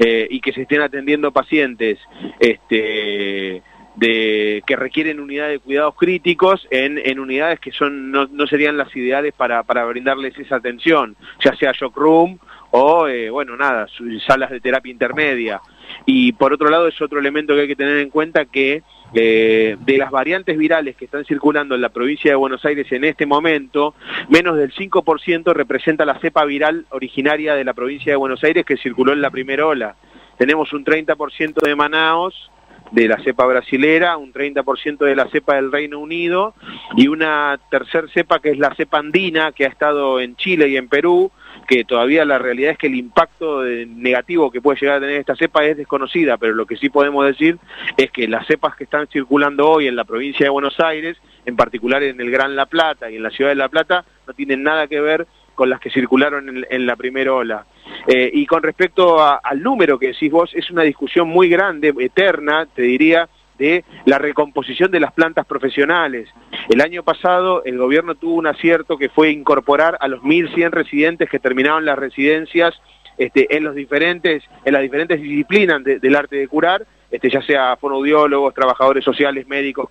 eh, 0.00 0.26
y 0.28 0.40
que 0.40 0.52
se 0.52 0.62
estén 0.62 0.82
atendiendo 0.82 1.30
pacientes 1.32 1.98
este, 2.40 3.62
de, 3.98 4.62
que 4.66 4.76
requieren 4.76 5.20
unidades 5.20 5.54
de 5.54 5.58
cuidados 5.58 5.94
críticos 5.96 6.66
en, 6.70 6.98
en 6.98 7.18
unidades 7.18 7.58
que 7.58 7.72
son 7.72 8.10
no, 8.10 8.26
no 8.26 8.46
serían 8.46 8.76
las 8.76 8.94
ideales 8.94 9.34
para, 9.34 9.62
para 9.64 9.84
brindarles 9.84 10.38
esa 10.38 10.56
atención, 10.56 11.16
ya 11.44 11.54
sea 11.56 11.72
shock 11.72 11.96
room 11.96 12.38
o, 12.70 13.08
eh, 13.08 13.30
bueno, 13.30 13.56
nada, 13.56 13.86
salas 14.26 14.50
de 14.50 14.60
terapia 14.60 14.92
intermedia. 14.92 15.60
Y 16.06 16.32
por 16.32 16.52
otro 16.52 16.68
lado 16.68 16.86
es 16.86 17.00
otro 17.00 17.18
elemento 17.18 17.54
que 17.54 17.62
hay 17.62 17.68
que 17.68 17.76
tener 17.76 17.98
en 17.98 18.10
cuenta 18.10 18.44
que 18.44 18.82
eh, 19.14 19.76
de 19.80 19.98
las 19.98 20.10
variantes 20.10 20.56
virales 20.58 20.94
que 20.94 21.06
están 21.06 21.24
circulando 21.24 21.74
en 21.74 21.80
la 21.80 21.88
provincia 21.88 22.30
de 22.30 22.36
Buenos 22.36 22.64
Aires 22.66 22.90
en 22.92 23.04
este 23.04 23.24
momento, 23.24 23.94
menos 24.28 24.56
del 24.56 24.72
5% 24.72 25.52
representa 25.54 26.04
la 26.04 26.18
cepa 26.20 26.44
viral 26.44 26.86
originaria 26.90 27.54
de 27.54 27.64
la 27.64 27.72
provincia 27.72 28.12
de 28.12 28.16
Buenos 28.16 28.44
Aires 28.44 28.66
que 28.66 28.76
circuló 28.76 29.12
en 29.12 29.22
la 29.22 29.30
primera 29.30 29.66
ola. 29.66 29.96
Tenemos 30.36 30.72
un 30.72 30.84
30% 30.84 31.54
de 31.62 31.74
Manaos, 31.74 32.50
de 32.92 33.08
la 33.08 33.18
cepa 33.22 33.46
brasilera, 33.46 34.16
un 34.16 34.32
30% 34.32 34.98
de 34.98 35.16
la 35.16 35.28
cepa 35.28 35.56
del 35.56 35.72
Reino 35.72 35.98
Unido 35.98 36.54
y 36.96 37.08
una 37.08 37.58
tercer 37.70 38.08
cepa 38.10 38.40
que 38.40 38.50
es 38.50 38.58
la 38.58 38.74
cepa 38.74 38.98
andina 38.98 39.52
que 39.52 39.64
ha 39.64 39.68
estado 39.68 40.20
en 40.20 40.36
Chile 40.36 40.68
y 40.68 40.76
en 40.76 40.88
Perú, 40.88 41.30
que 41.66 41.84
todavía 41.84 42.24
la 42.24 42.38
realidad 42.38 42.72
es 42.72 42.78
que 42.78 42.86
el 42.86 42.94
impacto 42.94 43.62
negativo 43.62 44.50
que 44.50 44.60
puede 44.60 44.80
llegar 44.80 44.96
a 44.96 45.00
tener 45.00 45.16
esta 45.20 45.36
cepa 45.36 45.64
es 45.64 45.76
desconocida, 45.76 46.38
pero 46.38 46.54
lo 46.54 46.66
que 46.66 46.76
sí 46.76 46.88
podemos 46.88 47.26
decir 47.26 47.58
es 47.96 48.10
que 48.10 48.26
las 48.26 48.46
cepas 48.46 48.74
que 48.76 48.84
están 48.84 49.06
circulando 49.08 49.68
hoy 49.68 49.86
en 49.86 49.96
la 49.96 50.04
provincia 50.04 50.44
de 50.44 50.50
Buenos 50.50 50.80
Aires, 50.80 51.18
en 51.44 51.56
particular 51.56 52.02
en 52.02 52.20
el 52.20 52.30
Gran 52.30 52.56
La 52.56 52.66
Plata 52.66 53.10
y 53.10 53.16
en 53.16 53.22
la 53.22 53.30
ciudad 53.30 53.50
de 53.50 53.56
La 53.56 53.68
Plata, 53.68 54.04
no 54.26 54.32
tienen 54.32 54.62
nada 54.62 54.86
que 54.86 55.00
ver 55.00 55.26
con 55.58 55.68
las 55.68 55.80
que 55.80 55.90
circularon 55.90 56.48
en, 56.48 56.64
en 56.70 56.86
la 56.86 56.94
primera 56.94 57.34
ola. 57.34 57.66
Eh, 58.06 58.30
y 58.32 58.46
con 58.46 58.62
respecto 58.62 59.18
a- 59.20 59.40
al 59.42 59.60
número 59.60 59.98
que 59.98 60.06
decís 60.12 60.30
vos, 60.30 60.54
es 60.54 60.70
una 60.70 60.84
discusión 60.84 61.26
muy 61.28 61.48
grande, 61.48 61.92
eterna, 61.98 62.64
te 62.72 62.82
diría, 62.82 63.28
de 63.58 63.84
la 64.04 64.18
recomposición 64.18 64.92
de 64.92 65.00
las 65.00 65.12
plantas 65.12 65.44
profesionales. 65.44 66.28
El 66.68 66.80
año 66.80 67.02
pasado 67.02 67.64
el 67.64 67.76
gobierno 67.76 68.14
tuvo 68.14 68.34
un 68.36 68.46
acierto 68.46 68.96
que 68.96 69.08
fue 69.08 69.30
incorporar 69.32 69.98
a 70.00 70.06
los 70.06 70.22
1.100 70.22 70.70
residentes 70.70 71.28
que 71.28 71.40
terminaron 71.40 71.84
las 71.84 71.98
residencias 71.98 72.72
este, 73.16 73.56
en 73.56 73.64
los 73.64 73.74
diferentes, 73.74 74.44
en 74.64 74.72
las 74.74 74.82
diferentes 74.82 75.20
disciplinas 75.20 75.82
de- 75.82 75.98
del 75.98 76.14
arte 76.14 76.36
de 76.36 76.46
curar, 76.46 76.86
este, 77.10 77.28
ya 77.30 77.42
sea 77.42 77.76
fonoaudiólogos, 77.78 78.54
trabajadores 78.54 79.02
sociales, 79.04 79.48
médicos, 79.48 79.88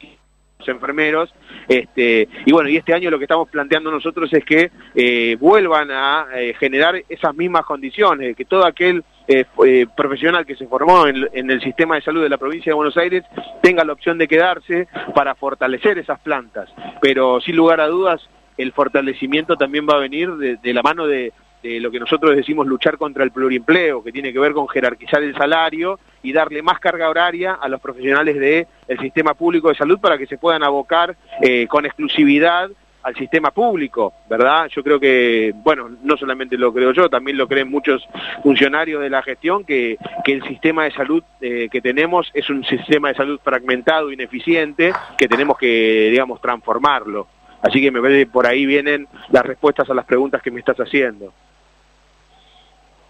enfermeros, 0.65 1.33
este, 1.67 2.27
y 2.45 2.51
bueno, 2.51 2.69
y 2.69 2.77
este 2.77 2.93
año 2.93 3.09
lo 3.09 3.17
que 3.17 3.25
estamos 3.25 3.49
planteando 3.49 3.91
nosotros 3.91 4.31
es 4.33 4.43
que 4.43 4.71
eh, 4.95 5.35
vuelvan 5.39 5.91
a 5.91 6.27
eh, 6.35 6.53
generar 6.59 7.01
esas 7.07 7.35
mismas 7.35 7.65
condiciones, 7.65 8.35
que 8.35 8.45
todo 8.45 8.65
aquel 8.65 9.03
eh, 9.27 9.45
eh, 9.65 9.85
profesional 9.95 10.45
que 10.45 10.55
se 10.55 10.67
formó 10.67 11.05
en, 11.05 11.51
el 11.51 11.61
sistema 11.61 11.95
de 11.95 12.01
salud 12.01 12.23
de 12.23 12.29
la 12.29 12.37
provincia 12.37 12.71
de 12.71 12.75
Buenos 12.75 12.95
Aires 12.95 13.23
tenga 13.61 13.83
la 13.83 13.91
opción 13.91 14.17
de 14.17 14.27
quedarse 14.27 14.87
para 15.13 15.35
fortalecer 15.35 15.97
esas 15.97 16.19
plantas, 16.21 16.69
pero 17.01 17.41
sin 17.41 17.57
lugar 17.57 17.81
a 17.81 17.87
dudas 17.87 18.21
el 18.57 18.71
fortalecimiento 18.71 19.57
también 19.57 19.85
va 19.87 19.95
a 19.95 19.99
venir 19.99 20.31
de 20.35 20.73
la 20.73 20.81
mano 20.81 21.05
de, 21.05 21.33
de 21.63 21.79
lo 21.79 21.91
que 21.91 21.99
nosotros 21.99 22.35
decimos 22.35 22.67
luchar 22.67 22.97
contra 22.97 23.23
el 23.23 23.31
pluriempleo, 23.31 24.03
que 24.03 24.11
tiene 24.11 24.31
que 24.31 24.39
ver 24.39 24.53
con 24.53 24.67
jerarquizar 24.67 25.23
el 25.23 25.35
salario 25.35 25.99
y 26.23 26.33
darle 26.33 26.61
más 26.61 26.79
carga 26.79 27.09
horaria 27.09 27.53
a 27.53 27.67
los 27.67 27.81
profesionales 27.81 28.37
del 28.39 28.99
sistema 28.99 29.33
público 29.33 29.69
de 29.69 29.75
salud 29.75 29.99
para 29.99 30.17
que 30.17 30.27
se 30.27 30.37
puedan 30.37 30.63
abocar 30.63 31.15
eh, 31.41 31.67
con 31.67 31.85
exclusividad 31.85 32.69
al 33.07 33.15
sistema 33.15 33.51
público, 33.51 34.13
¿verdad? 34.29 34.67
Yo 34.67 34.83
creo 34.83 34.99
que, 34.99 35.53
bueno, 35.55 35.89
no 36.03 36.17
solamente 36.17 36.57
lo 36.57 36.73
creo 36.73 36.91
yo, 36.91 37.09
también 37.09 37.37
lo 37.37 37.47
creen 37.47 37.69
muchos 37.69 38.05
funcionarios 38.43 39.01
de 39.01 39.09
la 39.09 39.21
gestión, 39.21 39.63
que, 39.63 39.97
que 40.25 40.33
el 40.33 40.43
sistema 40.43 40.83
de 40.83 40.91
salud 40.91 41.23
eh, 41.39 41.69
que 41.71 41.79
tenemos 41.79 42.29
es 42.33 42.49
un 42.49 42.65
sistema 42.65 43.07
de 43.07 43.15
salud 43.15 43.39
fragmentado, 43.41 44.11
ineficiente, 44.11 44.91
que 45.17 45.29
tenemos 45.29 45.57
que, 45.57 46.09
digamos, 46.11 46.41
transformarlo. 46.41 47.27
Así 47.61 47.81
que 47.81 47.91
me 47.91 48.01
parece 48.01 48.29
por 48.29 48.45
ahí 48.45 48.65
vienen 48.65 49.07
las 49.29 49.45
respuestas 49.45 49.89
a 49.89 49.93
las 49.93 50.05
preguntas 50.05 50.41
que 50.41 50.51
me 50.51 50.59
estás 50.59 50.77
haciendo. 50.77 51.33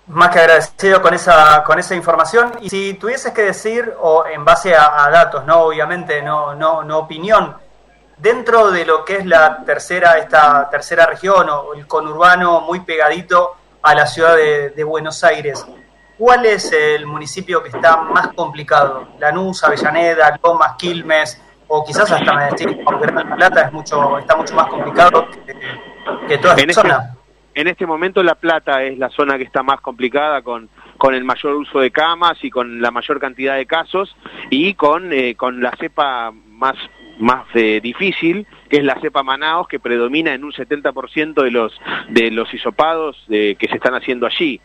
Más 0.08 0.30
que 0.30 0.40
agradecido 0.40 1.02
con 1.02 1.14
esa, 1.14 1.64
con 1.66 1.80
esa 1.80 1.94
información. 1.94 2.54
Y 2.62 2.70
si 2.70 2.94
tuvieses 2.94 3.34
que 3.34 3.42
decir, 3.42 3.94
o 4.00 4.26
en 4.26 4.46
base 4.46 4.74
a, 4.74 5.04
a 5.04 5.10
datos, 5.10 5.46
no 5.46 5.64
obviamente, 5.64 6.22
no, 6.22 6.56
no, 6.56 6.84
no 6.84 7.00
opinión, 7.00 7.56
dentro 8.18 8.72
de 8.72 8.86
lo 8.86 9.04
que 9.06 9.18
es 9.18 9.26
la 9.26 9.64
tercera, 9.66 10.18
esta 10.18 10.70
tercera 10.70 11.06
región 11.06 11.50
o 11.50 11.74
el 11.74 11.86
conurbano 11.88 12.62
muy 12.62 12.80
pegadito 12.82 13.56
a 13.82 13.94
la 13.94 14.08
ciudad 14.08 14.36
de, 14.36 14.70
de 14.72 14.84
Buenos 14.84 15.24
Aires, 15.24 15.66
¿cuál 16.18 16.46
es 16.46 16.72
el 16.72 17.06
municipio 17.06 17.62
que 17.62 17.70
está 17.70 17.98
más 17.98 18.30
complicado? 18.30 19.08
Lanús, 19.20 19.64
Avellaneda, 19.64 20.40
Lomas, 20.42 20.76
Quilmes, 20.78 21.42
o 21.68 21.84
quizás 21.86 22.12
hasta 22.12 22.34
me 22.34 22.46
decís, 22.46 22.78
porque 22.84 23.08
Gran 23.08 23.36
Plata 23.36 23.62
es 23.62 23.74
mucho, 23.74 24.18
está 24.18 24.36
mucho 24.36 24.56
más 24.56 24.68
complicado 24.68 25.28
que, 25.46 25.54
que 26.28 26.38
toda 26.38 26.54
En 26.56 26.70
esta 26.70 26.82
este, 26.82 26.94
zona. 26.94 27.16
en 27.54 27.68
este 27.68 27.86
momento 27.86 28.24
La 28.24 28.36
Plata 28.36 28.84
es 28.84 28.98
la 28.98 29.10
zona 29.10 29.38
que 29.38 29.44
está 29.44 29.64
más 29.64 29.82
complicada 29.82 30.42
con, 30.42 30.70
con 30.98 31.14
el 31.14 31.24
mayor 31.24 31.56
uso 31.56 31.80
de 31.80 31.92
camas 31.92 32.44
y 32.44 32.50
con 32.50 32.82
la 32.82 32.92
mayor 32.92 33.20
cantidad 33.20 33.56
de 33.56 33.66
casos 33.66 34.16
y 34.50 34.74
con, 34.74 35.14
eh, 35.14 35.36
con 35.36 35.62
la 35.62 35.72
cepa 35.80 36.32
más, 36.32 36.76
más 37.20 37.46
eh, 37.54 37.80
difícil, 37.82 38.48
que 38.70 38.78
es 38.78 38.84
la 38.84 39.00
cepa 39.00 39.24
Manaos, 39.24 39.68
que 39.68 39.80
predomina 39.80 40.34
en 40.34 40.44
un 40.44 40.54
70% 40.54 41.44
de 41.44 41.52
los, 41.52 41.74
de 42.10 42.32
los 42.32 42.54
hisopados 42.54 43.18
eh, 43.30 43.56
que 43.60 43.68
se 43.68 43.76
están 43.76 43.96
haciendo 43.96 44.26
allí. 44.26 44.60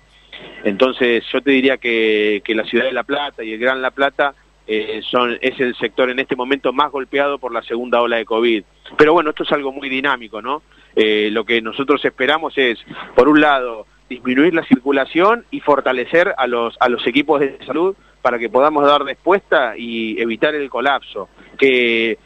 Entonces 0.65 1.25
yo 1.33 1.41
te 1.41 1.51
diría 1.51 1.77
que, 1.77 2.43
que 2.45 2.55
la 2.55 2.65
ciudad 2.65 2.85
de 2.85 2.93
La 2.93 3.05
Plata 3.05 3.45
y 3.45 3.53
el 3.53 3.61
Gran 3.61 3.83
La 3.83 3.91
Plata 3.91 4.35
eh, 4.67 5.01
son, 5.11 5.39
es 5.41 5.59
el 5.61 5.75
sector 5.77 6.11
en 6.11 6.19
este 6.19 6.37
momento 6.37 6.73
más 6.73 6.91
golpeado 6.91 7.39
por 7.39 7.53
la 7.53 7.63
segunda 7.63 8.01
ola 8.01 8.17
de 8.17 8.25
COVID. 8.25 8.65
Pero 8.97 9.13
bueno, 9.13 9.31
esto 9.31 9.43
es 9.43 9.53
algo 9.53 9.73
muy 9.73 9.89
dinámico, 9.89 10.41
¿no? 10.41 10.63
Eh, 10.95 11.31
lo 11.33 11.45
que 11.45 11.61
nosotros 11.61 12.05
esperamos 12.05 12.57
es, 12.57 12.79
por 13.15 13.29
un 13.29 13.41
lado, 13.41 13.87
disminuir 14.09 14.55
la 14.55 14.65
circulación 14.65 15.45
y 15.51 15.61
fortalecer 15.61 16.35
a 16.37 16.47
los, 16.47 16.77
a 16.81 16.89
los 16.89 17.07
equipos 17.07 17.41
de 17.41 17.59
salud 17.67 17.97
para 18.21 18.39
que 18.39 18.49
podamos 18.51 18.87
dar 18.87 19.03
respuesta 19.03 19.75
y 19.77 20.21
evitar 20.21 20.55
el 20.55 20.71
colapso. 20.71 21.29
Que 21.59 22.19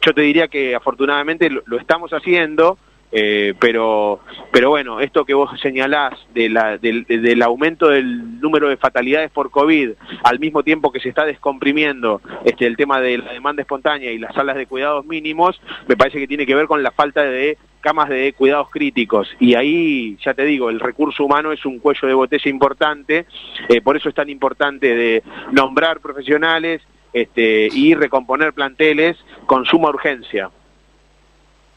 yo 0.00 0.14
te 0.14 0.22
diría 0.22 0.48
que 0.48 0.74
afortunadamente 0.74 1.50
lo, 1.50 1.62
lo 1.66 1.78
estamos 1.78 2.12
haciendo, 2.12 2.78
eh, 3.12 3.52
pero, 3.60 4.20
pero 4.50 4.70
bueno, 4.70 5.00
esto 5.00 5.24
que 5.26 5.34
vos 5.34 5.50
señalás 5.60 6.18
de 6.32 6.48
la- 6.48 6.78
del, 6.78 7.42
aumento 7.42 7.88
del 7.88 8.40
número 8.40 8.68
de 8.68 8.76
fatalidades 8.78 9.30
por 9.30 9.50
COVID, 9.50 9.90
al 10.24 10.38
mismo 10.40 10.62
tiempo 10.62 10.90
que 10.90 11.00
se 11.00 11.10
está 11.10 11.24
descomprimiendo 11.26 12.22
este, 12.44 12.66
el 12.66 12.76
tema 12.76 13.00
de 13.00 13.18
la 13.18 13.32
demanda 13.32 13.62
espontánea 13.62 14.10
y 14.10 14.18
las 14.18 14.34
salas 14.34 14.56
de 14.56 14.66
cuidados 14.66 15.04
mínimos, 15.04 15.60
me 15.86 15.96
parece 15.96 16.18
que 16.18 16.26
tiene 16.26 16.46
que 16.46 16.54
ver 16.54 16.66
con 16.66 16.82
la 16.82 16.90
falta 16.90 17.22
de 17.22 17.58
camas 17.80 18.08
de 18.08 18.32
cuidados 18.32 18.70
críticos. 18.70 19.28
Y 19.40 19.54
ahí, 19.56 20.16
ya 20.24 20.32
te 20.34 20.44
digo, 20.44 20.70
el 20.70 20.80
recurso 20.80 21.24
humano 21.24 21.52
es 21.52 21.66
un 21.66 21.80
cuello 21.80 22.08
de 22.08 22.14
botella 22.14 22.50
importante, 22.50 23.26
eh, 23.68 23.80
por 23.82 23.96
eso 23.96 24.08
es 24.08 24.14
tan 24.14 24.30
importante 24.30 24.94
de 24.94 25.22
nombrar 25.50 26.00
profesionales 26.00 26.80
este, 27.12 27.68
y 27.72 27.94
recomponer 27.94 28.52
planteles 28.54 29.18
con 29.46 29.66
suma 29.66 29.90
urgencia. 29.90 30.50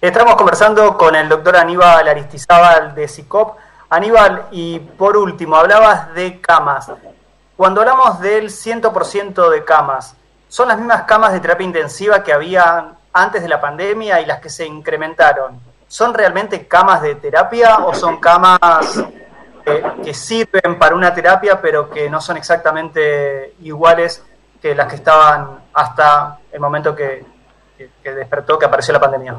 Estamos 0.02 0.36
conversando 0.36 0.98
con 0.98 1.16
el 1.16 1.30
doctor 1.30 1.56
Aníbal 1.56 2.08
Aristizábal 2.08 2.94
de 2.94 3.08
SICOP. 3.08 3.58
Aníbal, 3.90 4.48
y 4.52 4.78
por 4.80 5.16
último, 5.16 5.56
hablabas 5.56 6.14
de 6.14 6.42
camas. 6.42 6.92
Cuando 7.56 7.80
hablamos 7.80 8.20
del 8.20 8.50
100% 8.50 9.50
de 9.50 9.64
camas, 9.64 10.16
¿son 10.50 10.68
las 10.68 10.78
mismas 10.78 11.04
camas 11.04 11.32
de 11.32 11.40
terapia 11.40 11.66
intensiva 11.66 12.24
que 12.24 12.34
había 12.34 12.94
antes 13.14 13.42
de 13.42 13.48
la 13.48 13.62
pandemia 13.62 14.20
y 14.20 14.26
las 14.26 14.42
que 14.42 14.50
se 14.50 14.66
incrementaron? 14.66 15.62
¿Son 15.88 16.14
realmente 16.14 16.68
camas 16.68 17.02
de 17.02 17.16
terapia 17.16 17.78
o 17.78 17.94
son 17.94 18.20
camas 18.20 19.02
eh, 19.66 19.84
que 20.04 20.14
sirven 20.14 20.78
para 20.78 20.94
una 20.94 21.14
terapia 21.14 21.62
pero 21.62 21.90
que 21.90 22.10
no 22.10 22.20
son 22.20 22.36
exactamente 22.36 23.56
iguales 23.62 24.24
que 24.62 24.76
las 24.76 24.88
que 24.88 24.96
estaban 24.96 25.64
hasta 25.74 26.40
el 26.52 26.60
momento 26.60 26.94
que, 26.94 27.26
despertó, 28.04 28.60
que 28.60 28.66
apareció 28.66 28.94
la 28.94 29.00
pandemia? 29.00 29.36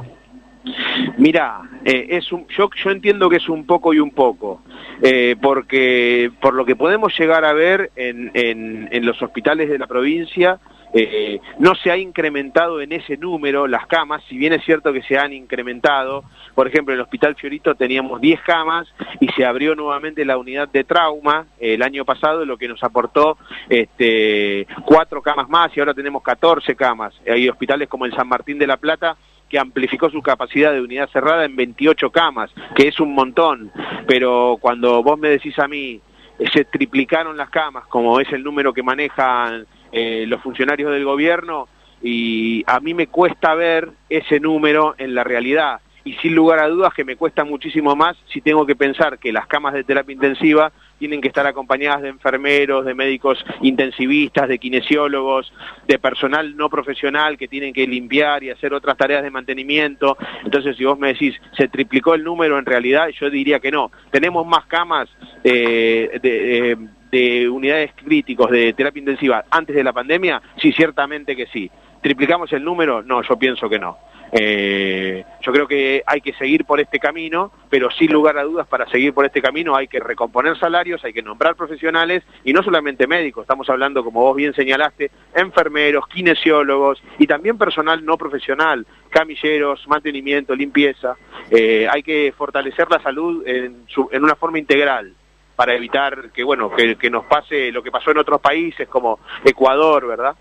Mira, 1.18 1.62
eh, 1.84 2.06
es 2.10 2.32
un, 2.32 2.46
yo, 2.48 2.68
yo 2.82 2.90
entiendo 2.90 3.28
que 3.30 3.36
es 3.36 3.48
un 3.48 3.66
poco 3.66 3.94
y 3.94 4.00
un 4.00 4.10
poco, 4.10 4.62
eh, 5.02 5.36
porque 5.40 6.30
por 6.40 6.54
lo 6.54 6.64
que 6.64 6.76
podemos 6.76 7.16
llegar 7.18 7.44
a 7.44 7.52
ver 7.52 7.90
en, 7.96 8.30
en, 8.34 9.06
los 9.06 9.20
hospitales 9.22 9.68
de 9.68 9.78
la 9.78 9.86
provincia, 9.86 10.58
eh, 10.92 11.40
no 11.58 11.74
se 11.74 11.90
ha 11.90 11.96
incrementado 11.96 12.80
en 12.80 12.92
ese 12.92 13.16
número 13.16 13.66
las 13.66 13.86
camas, 13.86 14.22
si 14.28 14.36
bien 14.36 14.52
es 14.52 14.64
cierto 14.64 14.92
que 14.92 15.02
se 15.02 15.18
han 15.18 15.32
incrementado, 15.32 16.24
por 16.54 16.66
ejemplo, 16.66 16.94
en 16.94 16.98
el 16.98 17.04
Hospital 17.04 17.36
Fiorito 17.36 17.74
teníamos 17.74 18.20
10 18.20 18.40
camas 18.40 18.88
y 19.20 19.28
se 19.28 19.44
abrió 19.44 19.74
nuevamente 19.74 20.24
la 20.24 20.38
unidad 20.38 20.68
de 20.68 20.84
trauma 20.84 21.46
eh, 21.60 21.74
el 21.74 21.82
año 21.82 22.04
pasado, 22.04 22.44
lo 22.44 22.56
que 22.56 22.68
nos 22.68 22.82
aportó 22.82 23.36
este, 23.68 24.66
cuatro 24.84 25.22
camas 25.22 25.48
más 25.48 25.76
y 25.76 25.80
ahora 25.80 25.94
tenemos 25.94 26.22
14 26.22 26.74
camas. 26.74 27.14
Hay 27.28 27.48
hospitales 27.48 27.88
como 27.88 28.06
el 28.06 28.14
San 28.14 28.28
Martín 28.28 28.58
de 28.58 28.66
la 28.66 28.76
Plata 28.78 29.16
que 29.48 29.58
amplificó 29.58 30.10
su 30.10 30.22
capacidad 30.22 30.72
de 30.72 30.80
unidad 30.80 31.08
cerrada 31.10 31.44
en 31.44 31.56
28 31.56 32.10
camas, 32.10 32.50
que 32.74 32.88
es 32.88 32.98
un 33.00 33.14
montón, 33.14 33.70
pero 34.06 34.58
cuando 34.60 35.02
vos 35.02 35.18
me 35.18 35.28
decís 35.28 35.58
a 35.58 35.68
mí, 35.68 36.00
eh, 36.38 36.44
se 36.52 36.64
triplicaron 36.64 37.36
las 37.36 37.50
camas, 37.50 37.86
como 37.86 38.20
es 38.20 38.32
el 38.32 38.42
número 38.42 38.72
que 38.72 38.82
manejan 38.82 39.66
eh, 39.92 40.24
los 40.26 40.42
funcionarios 40.42 40.92
del 40.92 41.04
gobierno, 41.04 41.68
y 42.02 42.64
a 42.66 42.80
mí 42.80 42.92
me 42.92 43.06
cuesta 43.06 43.54
ver 43.54 43.90
ese 44.08 44.40
número 44.40 44.94
en 44.98 45.14
la 45.14 45.24
realidad. 45.24 45.80
y 46.04 46.12
sin 46.22 46.36
lugar 46.36 46.60
a 46.60 46.68
dudas 46.68 46.94
que 46.94 47.04
me 47.04 47.16
cuesta 47.16 47.44
muchísimo 47.44 47.96
más 47.96 48.16
si 48.28 48.40
tengo 48.40 48.64
que 48.64 48.76
pensar 48.76 49.18
que 49.18 49.32
las 49.32 49.48
camas 49.48 49.74
de 49.74 49.82
terapia 49.82 50.12
intensiva 50.12 50.70
tienen 50.98 51.20
que 51.20 51.28
estar 51.28 51.46
acompañadas 51.46 52.02
de 52.02 52.08
enfermeros, 52.08 52.84
de 52.84 52.94
médicos 52.94 53.44
intensivistas, 53.62 54.48
de 54.48 54.58
kinesiólogos, 54.58 55.52
de 55.86 55.98
personal 55.98 56.56
no 56.56 56.68
profesional 56.68 57.36
que 57.36 57.48
tienen 57.48 57.72
que 57.72 57.86
limpiar 57.86 58.42
y 58.44 58.50
hacer 58.50 58.74
otras 58.74 58.96
tareas 58.96 59.22
de 59.22 59.30
mantenimiento. 59.30 60.16
Entonces, 60.44 60.76
si 60.76 60.84
vos 60.84 60.98
me 60.98 61.08
decís, 61.08 61.34
¿se 61.56 61.68
triplicó 61.68 62.14
el 62.14 62.24
número 62.24 62.58
en 62.58 62.66
realidad? 62.66 63.08
Yo 63.08 63.30
diría 63.30 63.60
que 63.60 63.70
no. 63.70 63.90
Tenemos 64.10 64.46
más 64.46 64.66
camas 64.66 65.08
eh, 65.44 66.18
de... 66.22 66.76
De 67.06 67.48
unidades 67.48 67.92
críticos 67.94 68.50
de 68.50 68.72
terapia 68.72 68.98
intensiva 68.98 69.44
antes 69.48 69.76
de 69.76 69.84
la 69.84 69.92
pandemia? 69.92 70.42
Sí, 70.60 70.72
ciertamente 70.72 71.36
que 71.36 71.46
sí. 71.46 71.70
¿Triplicamos 72.02 72.52
el 72.52 72.64
número? 72.64 73.00
No, 73.00 73.22
yo 73.22 73.38
pienso 73.38 73.68
que 73.70 73.78
no. 73.78 73.96
Eh, 74.32 75.24
yo 75.40 75.52
creo 75.52 75.66
que 75.68 76.02
hay 76.06 76.20
que 76.20 76.32
seguir 76.34 76.64
por 76.64 76.80
este 76.80 76.98
camino, 76.98 77.52
pero 77.70 77.90
sin 77.90 78.12
lugar 78.12 78.36
a 78.38 78.42
dudas 78.42 78.66
para 78.66 78.88
seguir 78.88 79.14
por 79.14 79.24
este 79.24 79.40
camino 79.40 79.76
hay 79.76 79.86
que 79.86 80.00
recomponer 80.00 80.58
salarios, 80.58 81.04
hay 81.04 81.12
que 81.12 81.22
nombrar 81.22 81.54
profesionales 81.54 82.24
y 82.44 82.52
no 82.52 82.62
solamente 82.62 83.06
médicos, 83.06 83.42
estamos 83.42 83.68
hablando, 83.70 84.02
como 84.02 84.20
vos 84.20 84.36
bien 84.36 84.54
señalaste, 84.54 85.10
enfermeros, 85.34 86.08
kinesiólogos 86.08 87.02
y 87.18 87.26
también 87.26 87.58
personal 87.58 88.04
no 88.04 88.16
profesional, 88.18 88.86
camilleros, 89.10 89.86
mantenimiento, 89.86 90.54
limpieza. 90.54 91.16
Eh, 91.50 91.86
hay 91.90 92.02
que 92.02 92.34
fortalecer 92.36 92.90
la 92.90 93.00
salud 93.00 93.46
en, 93.46 93.84
su, 93.86 94.08
en 94.10 94.24
una 94.24 94.34
forma 94.34 94.58
integral 94.58 95.14
para 95.54 95.74
evitar 95.74 96.30
que 96.32 96.44
bueno 96.44 96.70
que, 96.70 96.96
que 96.96 97.08
nos 97.08 97.24
pase 97.24 97.72
lo 97.72 97.82
que 97.82 97.90
pasó 97.90 98.10
en 98.10 98.18
otros 98.18 98.40
países 98.40 98.88
como 98.88 99.20
Ecuador, 99.44 100.06
¿verdad? 100.06 100.36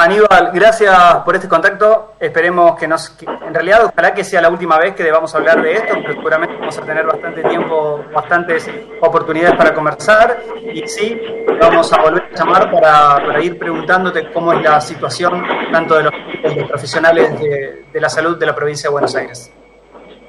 Aníbal, 0.00 0.52
gracias 0.54 0.96
por 1.24 1.34
este 1.34 1.48
contacto. 1.48 2.12
Esperemos 2.20 2.78
que 2.78 2.86
nos, 2.86 3.10
que 3.10 3.26
en 3.26 3.52
realidad, 3.52 3.86
ojalá 3.86 4.14
que 4.14 4.22
sea 4.22 4.40
la 4.40 4.48
última 4.48 4.78
vez 4.78 4.94
que 4.94 5.02
debamos 5.02 5.34
hablar 5.34 5.60
de 5.60 5.72
esto, 5.72 5.92
pero 6.00 6.12
seguramente 6.12 6.54
vamos 6.56 6.78
a 6.78 6.82
tener 6.82 7.04
bastante 7.04 7.42
tiempo, 7.42 8.04
bastantes 8.14 8.70
oportunidades 9.00 9.56
para 9.56 9.74
conversar. 9.74 10.38
Y 10.72 10.86
sí, 10.86 11.20
vamos 11.60 11.92
a 11.92 12.00
volver 12.00 12.30
a 12.32 12.36
llamar 12.36 12.70
para, 12.70 13.26
para 13.26 13.42
ir 13.42 13.58
preguntándote 13.58 14.30
cómo 14.32 14.52
es 14.52 14.62
la 14.62 14.80
situación 14.80 15.44
tanto 15.72 15.96
de 15.96 16.04
los, 16.04 16.12
de 16.44 16.54
los 16.60 16.68
profesionales 16.68 17.40
de, 17.40 17.86
de 17.92 18.00
la 18.00 18.08
salud 18.08 18.38
de 18.38 18.46
la 18.46 18.54
provincia 18.54 18.88
de 18.88 18.92
Buenos 18.92 19.16
Aires. 19.16 19.52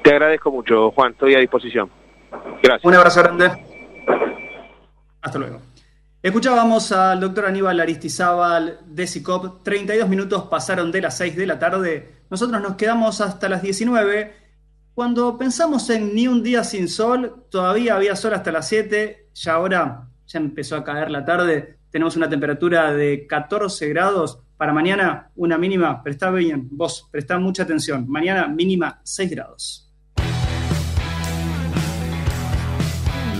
Te 0.02 0.10
agradezco 0.10 0.50
mucho, 0.50 0.90
Juan, 0.90 1.12
estoy 1.12 1.36
a 1.36 1.38
disposición. 1.38 1.88
Gracias. 2.60 2.84
Un 2.84 2.94
abrazo 2.96 3.22
grande. 3.22 3.52
Hasta 5.22 5.38
luego. 5.38 5.60
Escuchábamos 6.22 6.92
al 6.92 7.18
doctor 7.18 7.46
Aníbal 7.46 7.80
Aristizábal 7.80 8.80
de 8.86 9.06
SICOP. 9.06 9.62
32 9.62 10.06
minutos 10.06 10.42
pasaron 10.50 10.92
de 10.92 11.00
las 11.00 11.16
6 11.16 11.34
de 11.34 11.46
la 11.46 11.58
tarde. 11.58 12.24
Nosotros 12.28 12.60
nos 12.60 12.76
quedamos 12.76 13.22
hasta 13.22 13.48
las 13.48 13.62
19. 13.62 14.34
Cuando 14.92 15.38
pensamos 15.38 15.88
en 15.88 16.14
ni 16.14 16.28
un 16.28 16.42
día 16.42 16.62
sin 16.62 16.88
sol, 16.88 17.46
todavía 17.50 17.96
había 17.96 18.16
sol 18.16 18.34
hasta 18.34 18.52
las 18.52 18.68
7. 18.68 19.30
Ya 19.32 19.54
ahora 19.54 20.10
ya 20.26 20.38
empezó 20.38 20.76
a 20.76 20.84
caer 20.84 21.10
la 21.10 21.24
tarde. 21.24 21.78
Tenemos 21.88 22.16
una 22.16 22.28
temperatura 22.28 22.92
de 22.92 23.26
14 23.26 23.88
grados. 23.88 24.42
Para 24.58 24.74
mañana, 24.74 25.30
una 25.36 25.56
mínima. 25.56 26.02
Presta 26.02 26.30
bien, 26.30 26.68
vos, 26.70 27.08
presta 27.10 27.38
mucha 27.38 27.62
atención. 27.62 28.04
Mañana, 28.06 28.46
mínima 28.46 29.00
6 29.04 29.30
grados. 29.30 29.89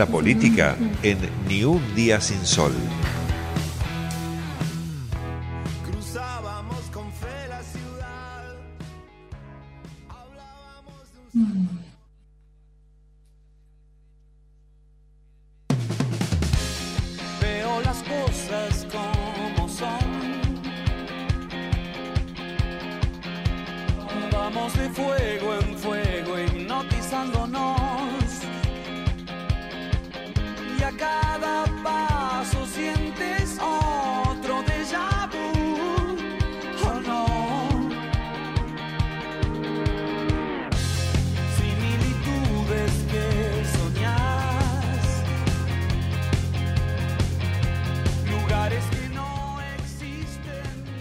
La 0.01 0.07
política 0.07 0.79
en 1.03 1.19
Ni 1.47 1.63
un 1.63 1.95
día 1.95 2.23
sin 2.23 2.47
sol. 2.47 2.73
De 17.43 17.63
un 25.45 25.60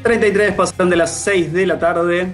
33 0.03 0.53
pasaron 0.53 0.89
de 0.89 0.95
las 0.95 1.13
6 1.23 1.51
de 1.51 1.67
la 1.67 1.77
tarde 1.77 2.33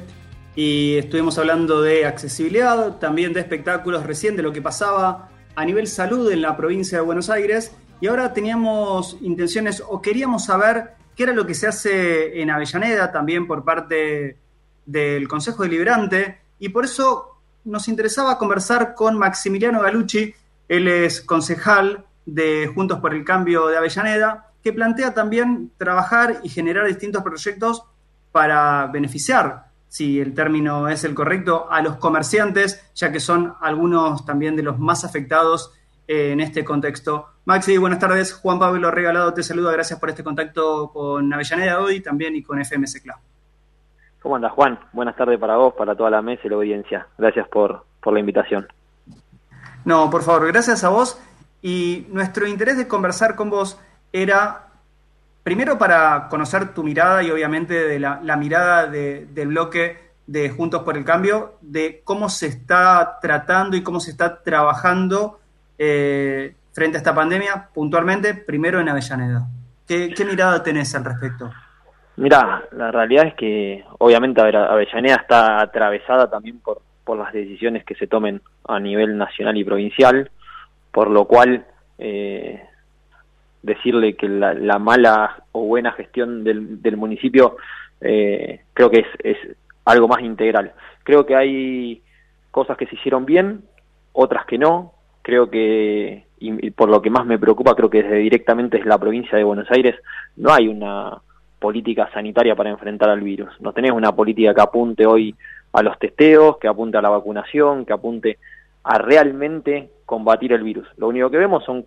y 0.56 0.98
estuvimos 0.98 1.38
hablando 1.40 1.82
de 1.82 2.06
accesibilidad, 2.06 3.00
también 3.00 3.34
de 3.34 3.40
espectáculos, 3.40 4.06
recién 4.06 4.36
de 4.36 4.44
lo 4.44 4.54
que 4.54 4.62
pasaba 4.62 5.30
a 5.56 5.66
nivel 5.66 5.88
salud 5.88 6.32
en 6.32 6.42
la 6.42 6.56
provincia 6.56 7.00
de 7.00 7.04
Buenos 7.04 7.30
Aires. 7.30 7.76
Y 8.00 8.08
ahora 8.08 8.34
teníamos 8.34 9.18
intenciones 9.22 9.82
o 9.86 10.00
queríamos 10.00 10.46
saber 10.46 10.92
qué 11.16 11.24
era 11.24 11.34
lo 11.34 11.48
que 11.48 11.56
se 11.56 11.68
hace 11.68 12.40
en 12.40 12.52
Avellaneda 12.52 13.12
también 13.12 13.48
por 13.48 13.66
parte 13.66 14.38
del 14.86 15.28
Consejo 15.28 15.64
Deliberante. 15.64 16.42
Y 16.60 16.70
por 16.70 16.86
eso 16.86 17.42
nos 17.64 17.88
interesaba 17.88 18.38
conversar 18.38 18.94
con 18.94 19.18
Maximiliano 19.18 19.82
Galucci, 19.82 20.36
él 20.68 20.88
es 20.88 21.22
concejal 21.22 22.06
de 22.28 22.72
Juntos 22.74 23.00
por 23.00 23.14
el 23.14 23.26
Cambio 23.26 23.68
de 23.68 23.78
Avellaneda, 23.78 24.52
que 24.66 24.74
plantea 24.74 25.14
también 25.14 25.70
trabajar 25.78 26.38
y 26.42 26.50
generar 26.50 26.88
distintos 26.88 27.22
proyectos 27.22 27.84
para 28.32 28.88
beneficiar, 28.88 29.66
si 29.88 30.20
el 30.20 30.34
término 30.34 30.90
es 30.90 31.04
el 31.04 31.14
correcto, 31.14 31.68
a 31.70 31.84
los 31.84 31.98
comerciantes, 31.98 32.84
ya 32.96 33.12
que 33.12 33.20
son 33.20 33.54
algunos 33.62 34.26
también 34.26 34.56
de 34.56 34.64
los 34.64 34.80
más 34.80 35.06
afectados 35.06 35.72
eh, 36.08 36.32
en 36.32 36.40
este 36.40 36.66
contexto. 36.66 37.28
Maxi, 37.46 37.78
buenas 37.78 38.00
tardes. 38.00 38.34
Juan 38.34 38.58
Pablo 38.58 38.90
Regalado 38.90 39.36
te 39.36 39.44
saluda. 39.44 39.72
Gracias 39.72 40.00
por 40.00 40.10
este 40.10 40.24
contacto 40.24 40.90
con 40.92 41.32
Avellaneda 41.32 41.80
hoy 41.80 42.00
también 42.00 42.36
y 42.36 42.42
con 42.42 42.60
FMC 42.60 43.04
Club. 43.04 43.18
¿Cómo 44.20 44.36
andas, 44.36 44.52
Juan? 44.54 44.80
Buenas 44.94 45.16
tardes 45.16 45.40
para 45.40 45.58
vos, 45.58 45.76
para 45.76 45.96
toda 45.96 46.10
la 46.10 46.24
mesa 46.24 46.42
y 46.46 46.50
la 46.50 46.56
audiencia. 46.56 47.08
Gracias 47.20 47.48
por, 47.50 47.86
por 48.02 48.14
la 48.16 48.20
invitación. 48.20 48.68
No, 49.86 50.10
por 50.10 50.24
favor, 50.24 50.48
gracias 50.48 50.84
a 50.84 50.90
vos. 50.90 51.22
Y 51.62 52.08
nuestro 52.10 52.48
interés 52.48 52.78
de 52.78 52.88
conversar 52.88 53.36
con 53.36 53.52
vos 53.52 53.80
era, 54.22 54.68
primero 55.44 55.78
para 55.78 56.28
conocer 56.30 56.74
tu 56.74 56.84
mirada 56.84 57.22
y 57.22 57.30
obviamente 57.30 57.74
de 57.74 58.00
la, 58.00 58.38
mirada 58.38 58.88
de- 58.88 59.26
del 59.26 59.50
bloque 59.50 59.98
de 60.26 60.50
Juntos 60.50 60.84
por 60.84 60.98
el 60.98 61.04
Cambio, 61.04 61.58
de 61.62 62.02
cómo 62.04 62.30
se 62.30 62.48
está 62.48 63.20
tratando 63.22 63.76
y 63.76 63.84
cómo 63.84 64.00
se 64.00 64.12
está 64.12 64.42
trabajando 64.42 65.40
eh, 65.78 66.56
frente 66.74 66.98
a 66.98 67.00
esta 67.00 67.14
pandemia, 67.14 67.70
puntualmente, 67.74 68.34
primero 68.34 68.80
en 68.80 68.88
Avellaneda. 68.90 69.48
¿Qué, 69.86 70.16
mirada 70.28 70.64
tenés 70.64 70.96
al 70.96 71.04
respecto? 71.04 71.52
Mirá, 72.16 72.64
la 72.72 72.92
realidad 72.92 73.28
es 73.28 73.36
que 73.36 73.84
obviamente 74.00 74.42
Avellaneda 74.42 75.16
está 75.18 75.62
atravesada 75.62 76.30
también 76.30 76.60
por, 76.60 76.82
por 77.04 77.18
las 77.18 77.34
decisiones 77.34 77.84
que 77.84 77.96
se 77.96 78.08
tomen 78.08 78.42
a 78.68 78.80
nivel 78.80 79.18
nacional 79.18 79.58
y 79.58 79.64
provincial, 79.66 80.32
por 80.92 81.12
lo 81.12 81.26
cual 81.26 81.66
eh, 81.98 82.64
decirle 83.66 84.16
que 84.16 84.30
la, 84.30 84.54
la 84.54 84.80
mala 84.80 85.44
o 85.52 85.66
buena 85.66 85.92
gestión 85.94 86.44
del, 86.44 86.82
del 86.82 86.98
municipio 86.98 87.58
eh, 88.02 88.62
creo 88.74 88.90
que 88.90 89.00
es, 89.00 89.08
es 89.24 89.38
algo 89.86 90.08
más 90.08 90.22
integral. 90.22 90.74
Creo 91.04 91.26
que 91.26 91.36
hay 91.36 92.02
cosas 92.52 92.78
que 92.78 92.86
se 92.86 92.96
hicieron 92.96 93.26
bien, 93.26 93.64
otras 94.14 94.46
que 94.46 94.58
no. 94.58 94.94
Creo 95.22 95.50
que, 95.50 96.26
y, 96.40 96.70
por 96.72 96.90
lo 96.90 97.02
que 97.02 97.10
más 97.10 97.26
me 97.26 97.40
preocupa, 97.40 97.76
creo 97.76 97.90
que 97.90 98.04
desde 98.04 98.18
directamente 98.18 98.78
es 98.78 98.86
la 98.86 99.00
provincia 99.00 99.38
de 99.38 99.44
Buenos 99.44 99.70
Aires, 99.72 99.96
no 100.36 100.54
hay 100.54 100.68
una 100.68 101.18
política 101.60 102.10
sanitaria 102.14 102.56
para 102.56 102.70
enfrentar 102.70 103.10
al 103.10 103.22
virus. 103.22 103.50
No 103.60 103.74
tenés 103.74 103.92
una 103.92 104.16
política 104.16 104.54
que 104.54 104.62
apunte 104.62 105.08
hoy 105.08 105.36
a 105.74 105.82
los 105.82 105.98
testeos, 105.98 106.58
que 106.58 106.68
apunte 106.68 106.98
a 106.98 107.02
la 107.02 107.10
vacunación, 107.10 107.86
que 107.86 107.94
apunte 107.94 108.38
a 108.84 109.00
realmente 109.00 109.90
combatir 110.06 110.54
el 110.54 110.62
virus. 110.62 110.88
Lo 110.98 111.08
único 111.08 111.32
que 111.32 111.40
vemos 111.40 111.64
son 111.64 111.86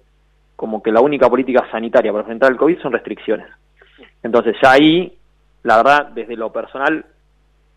como 0.58 0.82
que 0.82 0.90
la 0.90 1.00
única 1.00 1.30
política 1.30 1.68
sanitaria 1.70 2.10
para 2.10 2.22
enfrentar 2.22 2.50
el 2.50 2.58
COVID 2.58 2.80
son 2.80 2.90
restricciones. 2.92 3.46
Entonces 4.24 4.56
ya 4.60 4.72
ahí, 4.72 5.16
la 5.62 5.76
verdad, 5.76 6.06
desde 6.08 6.34
lo 6.34 6.50
personal, 6.50 7.06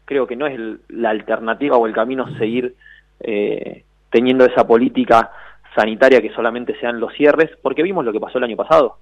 creo 0.03 0.25
que 0.25 0.35
no 0.35 0.47
es 0.47 0.55
el- 0.55 0.79
la 0.89 1.11
alternativa 1.11 1.77
o 1.77 1.85
el 1.85 1.93
camino 1.93 2.35
seguir 2.39 2.73
eh, 3.19 3.83
teniendo 4.09 4.45
esa 4.45 4.65
política 4.65 5.29
sanitaria 5.75 6.23
que 6.23 6.33
solamente 6.33 6.75
sean 6.79 6.99
los 6.99 7.13
cierres, 7.13 7.51
porque 7.61 7.83
vimos 7.83 8.03
lo 8.03 8.11
que 8.11 8.19
pasó 8.19 8.39
el 8.39 8.45
año 8.45 8.57
pasado. 8.57 8.97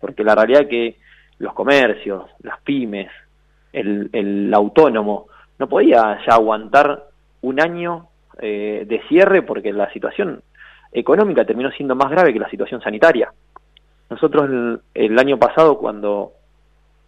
Porque 0.00 0.22
la 0.22 0.36
realidad 0.36 0.62
es 0.62 0.68
que 0.68 0.96
los 1.40 1.52
comercios, 1.54 2.22
las 2.44 2.60
pymes, 2.60 3.10
el, 3.72 4.10
el 4.12 4.54
autónomo, 4.54 5.26
no 5.58 5.68
podía 5.68 6.20
ya 6.24 6.34
aguantar 6.34 7.02
un 7.40 7.60
año 7.60 8.06
eh, 8.40 8.84
de 8.86 9.02
cierre 9.08 9.42
porque 9.42 9.72
la 9.72 9.92
situación 9.92 10.40
económica 10.92 11.44
terminó 11.44 11.70
siendo 11.70 11.94
más 11.94 12.10
grave 12.10 12.32
que 12.32 12.38
la 12.38 12.50
situación 12.50 12.80
sanitaria. 12.80 13.32
Nosotros 14.10 14.80
el, 14.94 15.18
año 15.18 15.38
pasado, 15.38 15.78
cuando 15.78 16.32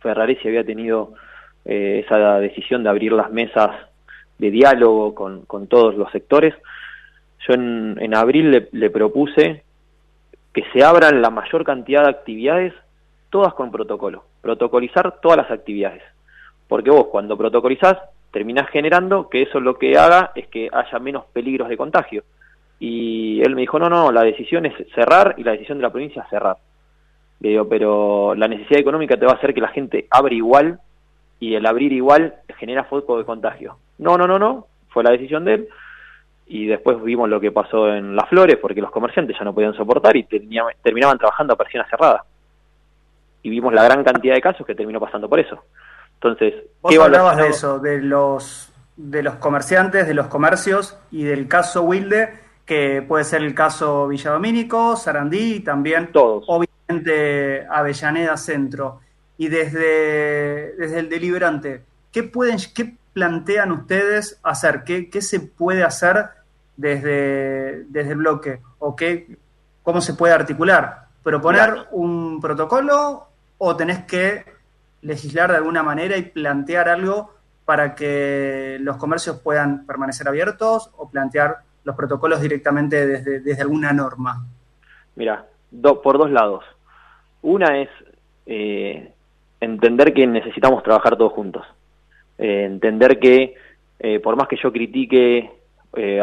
Ferraresi 0.00 0.48
había 0.48 0.64
tenido 0.64 1.14
eh, 1.64 2.02
esa 2.04 2.38
decisión 2.38 2.82
de 2.82 2.90
abrir 2.90 3.12
las 3.12 3.30
mesas 3.30 3.70
de 4.38 4.50
diálogo 4.50 5.14
con, 5.14 5.42
con 5.46 5.66
todos 5.66 5.94
los 5.94 6.10
sectores, 6.12 6.54
yo 7.46 7.54
en, 7.54 7.96
en 8.00 8.14
abril 8.14 8.50
le, 8.50 8.68
le 8.72 8.90
propuse 8.90 9.62
que 10.52 10.64
se 10.72 10.84
abran 10.84 11.22
la 11.22 11.30
mayor 11.30 11.64
cantidad 11.64 12.04
de 12.04 12.10
actividades, 12.10 12.74
todas 13.30 13.54
con 13.54 13.70
protocolo, 13.70 14.24
protocolizar 14.42 15.20
todas 15.20 15.38
las 15.38 15.50
actividades. 15.50 16.02
Porque 16.68 16.90
vos 16.90 17.06
cuando 17.06 17.36
protocolizás 17.36 17.96
terminás 18.30 18.68
generando 18.70 19.28
que 19.28 19.42
eso 19.42 19.60
lo 19.60 19.78
que 19.78 19.96
haga 19.96 20.32
es 20.34 20.46
que 20.48 20.68
haya 20.72 20.98
menos 20.98 21.24
peligros 21.32 21.68
de 21.68 21.76
contagio. 21.76 22.24
Y 22.80 23.42
él 23.42 23.54
me 23.54 23.60
dijo, 23.60 23.78
no, 23.78 23.88
no, 23.88 24.10
la 24.10 24.22
decisión 24.22 24.64
es 24.66 24.74
cerrar 24.94 25.34
y 25.36 25.44
la 25.44 25.52
decisión 25.52 25.78
de 25.78 25.82
la 25.82 25.90
provincia 25.90 26.22
es 26.22 26.30
cerrar. 26.30 26.56
Le 27.40 27.50
digo, 27.50 27.68
pero 27.68 28.34
la 28.34 28.48
necesidad 28.48 28.80
económica 28.80 29.16
te 29.18 29.26
va 29.26 29.32
a 29.32 29.36
hacer 29.36 29.54
que 29.54 29.60
la 29.60 29.68
gente 29.68 30.06
abra 30.10 30.34
igual 30.34 30.80
y 31.38 31.54
el 31.54 31.64
abrir 31.66 31.92
igual 31.92 32.34
genera 32.58 32.84
foco 32.84 33.18
de 33.18 33.24
contagio. 33.24 33.76
No, 33.98 34.16
no, 34.18 34.26
no, 34.26 34.38
no, 34.38 34.66
fue 34.88 35.04
la 35.04 35.10
decisión 35.10 35.44
de 35.44 35.54
él. 35.54 35.68
Y 36.46 36.66
después 36.66 37.00
vimos 37.02 37.28
lo 37.28 37.38
que 37.38 37.52
pasó 37.52 37.88
en 37.94 38.16
Las 38.16 38.28
Flores, 38.28 38.56
porque 38.60 38.80
los 38.80 38.90
comerciantes 38.90 39.36
ya 39.38 39.44
no 39.44 39.54
podían 39.54 39.74
soportar 39.74 40.16
y 40.16 40.24
tenía- 40.24 40.64
terminaban 40.82 41.16
trabajando 41.18 41.52
a 41.54 41.56
persiana 41.56 41.86
cerrada. 41.88 42.24
Y 43.42 43.50
vimos 43.50 43.72
la 43.72 43.84
gran 43.84 44.02
cantidad 44.02 44.34
de 44.34 44.40
casos 44.40 44.66
que 44.66 44.74
terminó 44.74 44.98
pasando 44.98 45.28
por 45.28 45.38
eso. 45.38 45.62
Entonces, 46.14 46.54
Vos 46.82 46.92
¿qué 46.92 47.00
hablabas 47.00 47.36
de 47.36 47.48
eso, 47.48 47.78
de 47.78 48.02
los, 48.02 48.72
de 48.96 49.22
los 49.22 49.36
comerciantes, 49.36 50.06
de 50.08 50.14
los 50.14 50.26
comercios 50.26 50.98
y 51.10 51.22
del 51.22 51.46
caso 51.48 51.82
Wilde, 51.84 52.28
que 52.70 53.02
puede 53.02 53.24
ser 53.24 53.42
el 53.42 53.52
caso 53.52 54.06
Villa 54.06 54.30
Domínico, 54.30 54.94
Sarandí 54.94 55.54
y 55.54 55.60
también, 55.60 56.12
Todos. 56.12 56.44
obviamente, 56.46 57.66
Avellaneda 57.68 58.36
Centro. 58.36 59.00
Y 59.36 59.48
desde, 59.48 60.76
desde 60.76 61.00
el 61.00 61.08
deliberante, 61.08 61.82
¿qué, 62.12 62.22
pueden, 62.22 62.58
¿qué 62.72 62.94
plantean 63.12 63.72
ustedes 63.72 64.38
hacer? 64.44 64.84
¿Qué, 64.84 65.10
qué 65.10 65.20
se 65.20 65.40
puede 65.40 65.82
hacer 65.82 66.26
desde, 66.76 67.86
desde 67.88 68.12
el 68.12 68.18
bloque? 68.18 68.60
¿O 68.78 68.94
qué, 68.94 69.36
cómo 69.82 70.00
se 70.00 70.14
puede 70.14 70.32
articular? 70.32 71.06
¿Proponer 71.24 71.72
Claro. 71.72 71.86
un 71.90 72.40
protocolo 72.40 73.26
o 73.58 73.74
tenés 73.74 74.04
que 74.04 74.44
legislar 75.02 75.50
de 75.50 75.56
alguna 75.56 75.82
manera 75.82 76.16
y 76.16 76.22
plantear 76.22 76.88
algo 76.88 77.34
para 77.64 77.96
que 77.96 78.76
los 78.80 78.96
comercios 78.96 79.40
puedan 79.40 79.86
permanecer 79.86 80.28
abiertos 80.28 80.88
o 80.96 81.10
plantear 81.10 81.62
los 81.84 81.96
protocolos 81.96 82.40
directamente 82.40 83.06
desde, 83.06 83.40
desde 83.40 83.62
alguna 83.62 83.92
norma? 83.92 84.44
Mira, 85.16 85.46
do- 85.70 86.00
por 86.02 86.18
dos 86.18 86.30
lados. 86.30 86.64
Una 87.42 87.78
es 87.80 87.88
eh, 88.46 89.12
entender 89.60 90.12
que 90.12 90.26
necesitamos 90.26 90.82
trabajar 90.82 91.16
todos 91.16 91.32
juntos. 91.32 91.66
Eh, 92.38 92.64
entender 92.64 93.18
que 93.18 93.54
eh, 93.98 94.20
por 94.20 94.36
más 94.36 94.48
que 94.48 94.56
yo 94.62 94.72
critique 94.72 95.50
eh, 95.94 96.22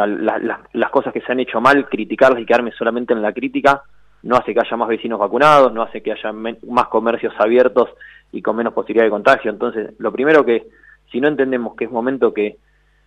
las 0.74 0.89
cosas 0.91 1.14
que 1.14 1.22
se 1.22 1.32
han 1.32 1.39
hecho 1.39 1.60
mal, 1.62 1.88
criticarlas 1.89 2.41
y 2.41 2.45
quedarme 2.45 2.72
solamente 2.72 3.14
en 3.14 3.22
la 3.22 3.34
crítica, 3.34 3.82
no 4.24 4.36
hace 4.36 4.53
que 4.53 4.60
haya 4.60 4.78
más 4.78 4.88
vecinos 4.88 5.20
vacunados, 5.20 5.72
no 5.74 5.84
hace 5.84 6.01
que 6.01 6.12
haya 6.12 6.32
más 6.32 6.88
comercios 6.89 7.34
abiertos 7.38 7.89
y 8.32 8.41
con 8.41 8.55
menos 8.55 8.74
posibilidad 8.74 9.05
de 9.05 9.12
contagio. 9.12 9.51
Entonces, 9.51 9.93
lo 9.99 10.12
primero 10.12 10.43
que, 10.43 10.68
si 11.12 11.22
no 11.22 11.28
entendemos 11.28 11.76
que 11.76 11.86
es 11.86 11.91
momento 11.91 12.34
que 12.34 12.58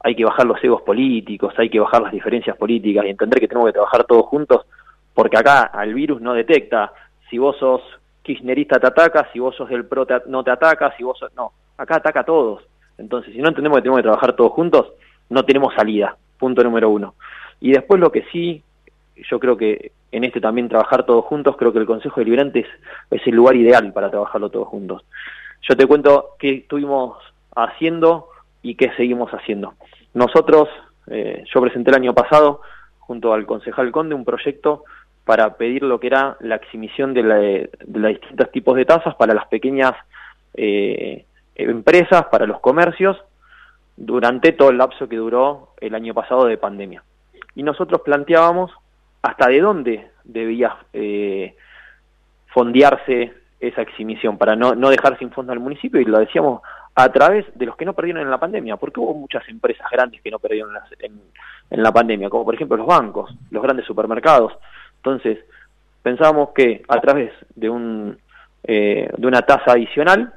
hay 0.03 0.15
que 0.15 0.25
bajar 0.25 0.47
los 0.47 0.63
egos 0.65 0.83
políticos, 0.83 1.55
hay 1.59 1.69
que 1.69 1.81
bajar 1.81 2.03
las 2.03 2.13
diferencias 2.13 2.57
políticas 2.57 3.05
y 3.05 3.11
entender 3.11 3.41
que 3.41 3.49
tenemos 3.49 3.69
que 3.69 3.75
trabajar 3.75 4.05
todos 4.05 4.27
juntos, 4.27 4.67
porque 5.15 5.37
acá 5.37 5.63
al 5.63 5.93
virus 5.95 6.21
no 6.21 6.33
detecta 6.33 6.93
si 7.29 7.39
vos 7.39 7.57
sos 7.59 7.83
kirchnerista 8.23 8.79
te 8.79 8.87
ataca, 8.87 9.29
si 9.33 9.39
vos 9.39 9.55
sos 9.57 9.69
del 9.69 9.85
pro 9.87 10.07
te- 10.07 10.23
no 10.27 10.43
te 10.43 10.51
ataca, 10.51 10.95
si 10.97 11.03
vos 11.03 11.19
sos... 11.19 11.35
No, 11.35 11.53
acá 11.77 11.97
ataca 11.97 12.21
a 12.21 12.25
todos. 12.25 12.63
Entonces, 12.99 13.33
si 13.33 13.41
no 13.41 13.49
entendemos 13.49 13.79
que 13.79 13.83
tenemos 13.83 13.99
que 13.99 14.05
trabajar 14.05 14.35
todos 14.35 14.53
juntos, 14.53 14.93
no 15.29 15.45
tenemos 15.45 15.75
salida, 15.75 16.17
punto 16.39 16.63
número 16.63 16.91
uno. 16.91 17.15
Y 17.61 17.73
después 17.73 18.01
lo 18.01 18.11
que 18.11 18.25
sí, 18.33 18.63
yo 19.17 19.39
creo 19.39 19.57
que 19.57 19.93
en 20.13 20.25
este 20.25 20.41
también 20.41 20.69
trabajar 20.69 21.05
todos 21.05 21.25
juntos, 21.25 21.57
creo 21.57 21.73
que 21.73 21.79
el 21.79 21.87
Consejo 21.87 22.21
Deliberante 22.21 22.61
es, 22.61 22.67
es 23.11 23.27
el 23.27 23.35
lugar 23.35 23.57
ideal 23.57 23.93
para 23.93 24.11
trabajarlo 24.11 24.49
todos 24.51 24.69
juntos. 24.69 25.05
Yo 25.63 25.77
te 25.77 25.87
cuento 25.87 26.31
qué 26.39 26.51
estuvimos 26.57 27.19
haciendo 27.55 28.30
y 28.63 28.75
qué 28.75 28.91
seguimos 28.97 29.31
haciendo. 29.31 29.75
Nosotros, 30.15 30.69
eh, 31.09 31.45
yo 31.53 31.61
presenté 31.61 31.91
el 31.91 31.97
año 31.97 32.15
pasado, 32.15 32.61
junto 32.99 33.33
al 33.33 33.47
concejal 33.47 33.91
Conde, 33.91 34.15
un 34.15 34.25
proyecto 34.25 34.85
para 35.25 35.57
pedir 35.57 35.83
lo 35.83 36.01
que 36.01 36.09
era 36.09 36.37
la 36.41 36.57
exhibición 36.57 37.15
de, 37.15 37.23
la, 37.23 37.37
de 37.37 37.71
los 37.93 38.09
distintos 38.11 38.51
tipos 38.51 38.77
de 38.77 38.85
tasas 38.85 39.15
para 39.15 39.35
las 39.35 39.47
pequeñas 39.47 39.93
eh, 40.55 41.25
empresas, 41.55 42.27
para 42.31 42.47
los 42.47 42.61
comercios, 42.61 43.17
durante 43.97 44.53
todo 44.53 44.71
el 44.71 44.79
lapso 44.79 45.09
que 45.09 45.17
duró 45.17 45.75
el 45.81 45.95
año 45.95 46.15
pasado 46.15 46.47
de 46.47 46.57
pandemia. 46.59 47.05
Y 47.55 47.63
nosotros 47.63 48.01
planteábamos 48.03 48.73
hasta 49.23 49.49
de 49.49 49.61
dónde 49.61 50.11
debía 50.25 50.77
eh, 50.93 51.55
fondearse 52.47 53.35
esa 53.61 53.83
exhibición 53.83 54.39
para 54.39 54.57
no, 54.57 54.75
no 54.75 54.89
dejar 54.89 55.19
sin 55.19 55.31
fondo 55.31 55.53
al 55.53 55.61
municipio 55.61 56.01
y 56.01 56.07
lo 56.07 56.19
decíamos 56.19 56.63
a 57.03 57.13
través 57.13 57.47
de 57.55 57.67
los 57.67 57.77
que 57.77 57.85
no 57.85 57.95
perdieron 57.95 58.23
en 58.23 58.31
la 58.31 58.39
pandemia, 58.39 58.77
porque 58.77 59.01
hubo 59.01 59.15
muchas 59.15 59.49
empresas 59.49 59.87
grandes 59.91 60.21
que 60.23 60.31
no 60.31 60.39
perdieron 60.39 60.71
en 60.99 61.83
la, 61.83 61.93
pandemia, 61.93 62.29
como 62.29 62.45
por 62.45 62.55
ejemplo 62.55 62.77
los 62.77 62.87
bancos, 62.87 63.35
los 63.51 63.63
grandes 63.63 63.87
supermercados. 63.87 64.53
Entonces, 64.97 65.39
pensábamos 66.03 66.51
que 66.51 66.83
a 66.89 67.01
través 67.01 67.33
de, 67.55 67.71
un, 67.71 68.19
eh, 68.65 69.11
de 69.17 69.27
una 69.27 69.43
tasa 69.43 69.73
adicional 69.73 70.35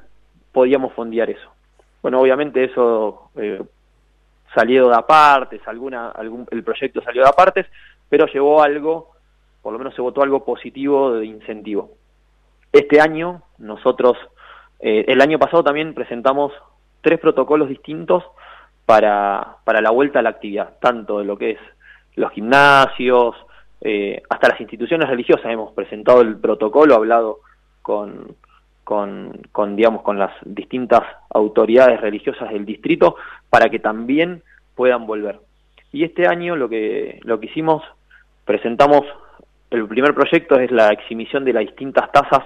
podíamos 0.52 0.92
fondear 0.92 1.30
eso. 1.30 1.50
Bueno, 2.02 2.20
obviamente 2.20 2.64
eso 2.64 3.30
eh, 3.36 3.62
salió 4.54 4.88
de 4.88 4.96
apartes, 4.96 5.60
alguna, 5.66 6.10
algún, 6.10 6.46
el 6.50 6.62
proyecto 6.62 7.02
salió 7.02 7.22
de 7.22 7.28
apartes, 7.28 7.66
pero 8.08 8.26
llevó 8.26 8.62
algo, 8.62 9.12
por 9.62 9.72
lo 9.72 9.78
menos 9.78 9.94
se 9.94 10.02
votó 10.02 10.22
algo 10.22 10.44
positivo 10.44 11.14
de 11.14 11.26
incentivo. 11.26 11.90
Este 12.72 13.00
año 13.00 13.42
nosotros, 13.58 14.16
eh, 14.80 15.04
el 15.08 15.20
año 15.20 15.38
pasado 15.38 15.64
también 15.64 15.94
presentamos 15.94 16.52
tres 17.00 17.18
protocolos 17.20 17.68
distintos 17.68 18.24
para, 18.86 19.56
para 19.64 19.80
la 19.80 19.90
vuelta 19.90 20.18
a 20.18 20.22
la 20.22 20.30
actividad, 20.30 20.74
tanto 20.80 21.18
de 21.18 21.24
lo 21.24 21.36
que 21.36 21.52
es 21.52 21.58
los 22.16 22.32
gimnasios, 22.32 23.34
eh, 23.80 24.22
hasta 24.30 24.48
las 24.48 24.60
instituciones 24.60 25.08
religiosas 25.08 25.52
hemos 25.52 25.72
presentado 25.72 26.22
el 26.22 26.38
protocolo, 26.38 26.94
hablado 26.94 27.40
con, 27.82 28.34
con, 28.82 29.42
con, 29.52 29.76
digamos, 29.76 30.02
con 30.02 30.18
las 30.18 30.32
distintas 30.44 31.02
autoridades 31.30 32.00
religiosas 32.00 32.50
del 32.50 32.64
distrito 32.64 33.16
para 33.50 33.68
que 33.68 33.78
también 33.78 34.42
puedan 34.74 35.06
volver. 35.06 35.40
Y 35.92 36.04
este 36.04 36.26
año 36.26 36.56
lo 36.56 36.68
que, 36.68 37.20
lo 37.24 37.38
que 37.38 37.46
hicimos, 37.46 37.82
presentamos, 38.44 39.02
el 39.70 39.86
primer 39.86 40.14
proyecto 40.14 40.58
es 40.58 40.70
la 40.70 40.88
exhibición 40.88 41.44
de 41.44 41.52
las 41.52 41.64
distintas 41.64 42.10
tasas 42.12 42.44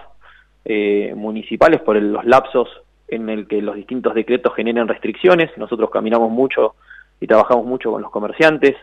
eh, 0.71 1.14
municipales 1.16 1.81
por 1.81 1.97
el- 1.97 2.12
los 2.12 2.25
lapsos 2.27 2.69
en 3.09 3.31
el 3.31 3.47
que 3.49 3.62
los 3.62 3.75
distintos 3.75 4.14
decretos 4.14 4.55
generan 4.55 4.87
restricciones. 4.87 5.51
Nosotros 5.57 5.89
caminamos 5.91 6.31
mucho 6.31 6.75
y 7.21 7.27
trabajamos 7.27 7.64
mucho 7.64 7.91
con 7.91 8.03
los 8.03 8.11
comerciantes 8.11 8.77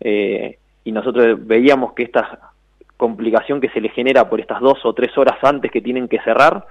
eh, 0.00 0.58
y 0.84 0.92
nosotros 0.92 1.44
veíamos 1.46 1.92
que 1.94 2.04
esta 2.04 2.52
complicación 2.96 3.60
que 3.60 3.68
se 3.70 3.80
le 3.80 3.88
genera 3.88 4.30
por 4.30 4.40
estas 4.40 4.60
dos 4.60 4.78
o 4.84 4.92
tres 4.92 5.16
horas 5.18 5.36
antes 5.42 5.70
que 5.72 5.80
tienen 5.80 6.06
que 6.08 6.20
cerrar, 6.20 6.66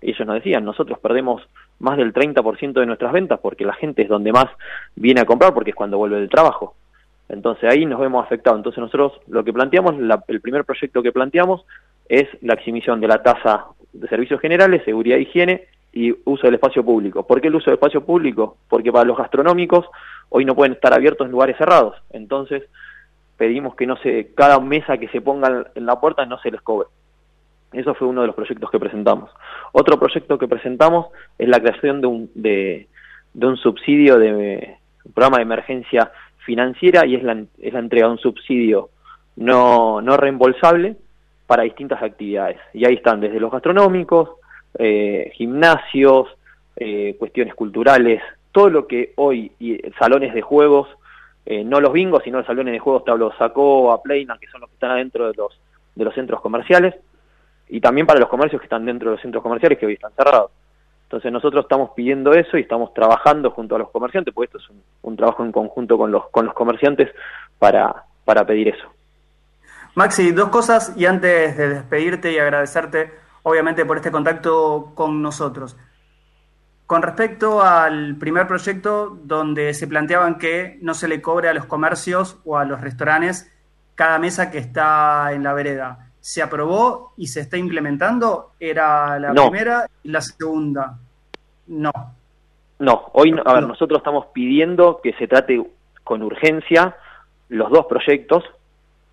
ellos 0.00 0.26
nos 0.26 0.34
decían, 0.36 0.64
nosotros 0.64 0.98
perdemos 0.98 1.42
más 1.78 1.96
del 1.96 2.12
30% 2.12 2.80
de 2.80 2.86
nuestras 2.86 3.12
ventas 3.12 3.38
porque 3.40 3.64
la 3.64 3.74
gente 3.74 4.02
es 4.02 4.08
donde 4.08 4.32
más 4.32 4.46
viene 4.96 5.20
a 5.20 5.24
comprar 5.26 5.54
porque 5.54 5.70
es 5.70 5.76
cuando 5.76 5.98
vuelve 5.98 6.16
del 6.16 6.28
trabajo. 6.28 6.74
Entonces 7.28 7.70
ahí 7.70 7.86
nos 7.86 8.00
vemos 8.00 8.24
afectados. 8.24 8.58
Entonces 8.58 8.80
nosotros 8.80 9.12
lo 9.28 9.44
que 9.44 9.52
planteamos, 9.52 9.96
la- 9.98 10.24
el 10.26 10.40
primer 10.40 10.64
proyecto 10.64 11.00
que 11.02 11.12
planteamos 11.12 11.64
es 12.10 12.26
la 12.42 12.54
exhibición 12.54 13.00
de 13.00 13.06
la 13.06 13.22
tasa 13.22 13.66
de 13.92 14.08
servicios 14.08 14.40
generales, 14.40 14.82
seguridad 14.84 15.18
e 15.18 15.22
higiene 15.22 15.66
y 15.92 16.12
uso 16.24 16.48
del 16.48 16.54
espacio 16.54 16.84
público. 16.84 17.24
¿Por 17.24 17.40
qué 17.40 17.46
el 17.46 17.54
uso 17.54 17.66
del 17.66 17.74
espacio 17.74 18.04
público? 18.04 18.56
Porque 18.68 18.90
para 18.90 19.04
los 19.04 19.16
gastronómicos 19.16 19.86
hoy 20.28 20.44
no 20.44 20.56
pueden 20.56 20.72
estar 20.72 20.92
abiertos 20.92 21.24
en 21.24 21.30
lugares 21.30 21.56
cerrados. 21.56 21.94
Entonces 22.10 22.64
pedimos 23.36 23.76
que 23.76 23.86
no 23.86 23.96
se, 23.98 24.32
cada 24.34 24.58
mesa 24.58 24.98
que 24.98 25.06
se 25.08 25.20
ponga 25.20 25.70
en 25.72 25.86
la 25.86 26.00
puerta 26.00 26.26
no 26.26 26.40
se 26.40 26.50
les 26.50 26.60
cobre. 26.62 26.88
Eso 27.72 27.94
fue 27.94 28.08
uno 28.08 28.22
de 28.22 28.26
los 28.26 28.36
proyectos 28.36 28.68
que 28.72 28.80
presentamos. 28.80 29.30
Otro 29.70 29.96
proyecto 29.96 30.36
que 30.36 30.48
presentamos 30.48 31.06
es 31.38 31.48
la 31.48 31.60
creación 31.60 32.00
de 32.00 32.08
un, 32.08 32.30
de, 32.34 32.88
un 33.34 33.56
subsidio 33.56 34.18
de 34.18 34.76
un 35.04 35.12
programa 35.12 35.36
de 35.36 35.44
emergencia 35.44 36.10
financiera 36.38 37.06
y 37.06 37.14
es 37.14 37.22
la, 37.22 37.40
es 37.60 37.72
la 37.72 37.78
entrega 37.78 38.08
de 38.08 38.12
un 38.14 38.18
subsidio 38.18 38.90
no, 39.36 40.00
no 40.00 40.16
reembolsable 40.16 40.96
para 41.50 41.64
distintas 41.64 42.00
actividades. 42.00 42.58
Y 42.72 42.84
ahí 42.84 42.94
están 42.94 43.20
desde 43.20 43.40
los 43.40 43.50
gastronómicos, 43.50 44.36
eh, 44.78 45.32
gimnasios, 45.34 46.28
eh, 46.76 47.16
cuestiones 47.18 47.56
culturales, 47.56 48.22
todo 48.52 48.70
lo 48.70 48.86
que 48.86 49.14
hoy, 49.16 49.50
y 49.58 49.76
salones 49.98 50.32
de 50.32 50.42
juegos, 50.42 50.86
eh, 51.44 51.64
no 51.64 51.80
los 51.80 51.92
bingos, 51.92 52.22
sino 52.22 52.38
los 52.38 52.46
salones 52.46 52.70
de 52.70 52.78
juegos 52.78 53.04
Tablo 53.04 53.32
Sacó, 53.36 53.90
a 53.90 54.00
Playland, 54.00 54.38
que 54.38 54.46
son 54.46 54.60
los 54.60 54.70
que 54.70 54.74
están 54.74 54.92
adentro 54.92 55.26
de 55.26 55.34
los, 55.36 55.60
de 55.96 56.04
los 56.04 56.14
centros 56.14 56.40
comerciales, 56.40 56.94
y 57.68 57.80
también 57.80 58.06
para 58.06 58.20
los 58.20 58.28
comercios 58.28 58.60
que 58.60 58.66
están 58.66 58.86
dentro 58.86 59.10
de 59.10 59.16
los 59.16 59.22
centros 59.22 59.42
comerciales 59.42 59.76
que 59.76 59.86
hoy 59.86 59.94
están 59.94 60.12
cerrados. 60.12 60.52
Entonces 61.02 61.32
nosotros 61.32 61.64
estamos 61.64 61.90
pidiendo 61.96 62.32
eso 62.32 62.58
y 62.58 62.60
estamos 62.60 62.94
trabajando 62.94 63.50
junto 63.50 63.74
a 63.74 63.80
los 63.80 63.90
comerciantes, 63.90 64.32
porque 64.32 64.56
esto 64.56 64.58
es 64.58 64.70
un, 64.70 64.80
un 65.02 65.16
trabajo 65.16 65.44
en 65.44 65.50
conjunto 65.50 65.98
con 65.98 66.12
los, 66.12 66.28
con 66.30 66.44
los 66.44 66.54
comerciantes 66.54 67.10
para, 67.58 68.04
para 68.24 68.46
pedir 68.46 68.68
eso. 68.68 68.99
Maxi, 70.00 70.32
dos 70.32 70.48
cosas 70.48 70.94
y 70.96 71.04
antes 71.04 71.58
de 71.58 71.68
despedirte 71.68 72.32
y 72.32 72.38
agradecerte, 72.38 73.12
obviamente, 73.42 73.84
por 73.84 73.98
este 73.98 74.10
contacto 74.10 74.92
con 74.94 75.20
nosotros. 75.20 75.76
Con 76.86 77.02
respecto 77.02 77.60
al 77.62 78.16
primer 78.16 78.46
proyecto 78.46 79.18
donde 79.22 79.74
se 79.74 79.86
planteaban 79.86 80.38
que 80.38 80.78
no 80.80 80.94
se 80.94 81.06
le 81.06 81.20
cobre 81.20 81.50
a 81.50 81.52
los 81.52 81.66
comercios 81.66 82.38
o 82.46 82.56
a 82.56 82.64
los 82.64 82.80
restaurantes 82.80 83.54
cada 83.94 84.18
mesa 84.18 84.50
que 84.50 84.56
está 84.56 85.32
en 85.34 85.42
la 85.42 85.52
vereda, 85.52 86.08
¿se 86.18 86.40
aprobó 86.42 87.12
y 87.18 87.26
se 87.26 87.40
está 87.40 87.58
implementando? 87.58 88.52
¿Era 88.58 89.18
la 89.18 89.34
No. 89.34 89.50
primera 89.50 89.84
y 90.02 90.08
la 90.08 90.22
segunda? 90.22 90.96
No. 91.66 91.92
No, 92.78 93.10
hoy, 93.12 93.32
no- 93.32 93.42
a 93.44 93.52
ver, 93.52 93.62
No. 93.64 93.68
nosotros 93.68 93.98
estamos 93.98 94.28
pidiendo 94.32 94.98
que 95.02 95.12
se 95.18 95.28
trate 95.28 95.62
con 96.04 96.22
urgencia 96.22 96.96
los 97.50 97.70
dos 97.70 97.84
proyectos 97.84 98.42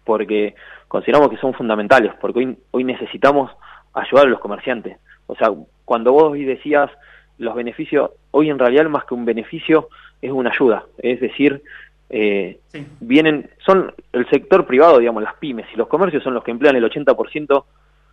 porque 0.05 0.55
consideramos 0.88 1.29
que 1.29 1.38
son 1.38 1.53
fundamentales, 1.53 2.13
porque 2.19 2.39
hoy, 2.39 2.57
hoy 2.71 2.83
necesitamos 2.83 3.51
ayudar 3.93 4.27
a 4.27 4.29
los 4.29 4.39
comerciantes. 4.39 4.97
O 5.27 5.35
sea, 5.35 5.51
cuando 5.85 6.11
vos 6.13 6.31
hoy 6.31 6.45
decías 6.45 6.89
los 7.38 7.55
beneficios, 7.55 8.11
hoy 8.31 8.49
en 8.49 8.59
realidad 8.59 8.85
más 8.88 9.05
que 9.05 9.13
un 9.13 9.25
beneficio 9.25 9.89
es 10.21 10.31
una 10.31 10.49
ayuda, 10.51 10.85
es 10.97 11.19
decir, 11.19 11.61
eh, 12.09 12.59
Sí. 12.71 12.85
vienen, 13.01 13.49
son 13.65 13.93
el 14.13 14.29
sector 14.29 14.65
privado, 14.65 14.97
digamos, 14.99 15.21
las 15.23 15.35
pymes 15.35 15.67
y 15.73 15.77
los 15.77 15.88
comercios 15.88 16.23
son 16.23 16.33
los 16.33 16.43
que 16.43 16.51
emplean 16.51 16.75
el 16.77 16.83
80% 16.89 17.65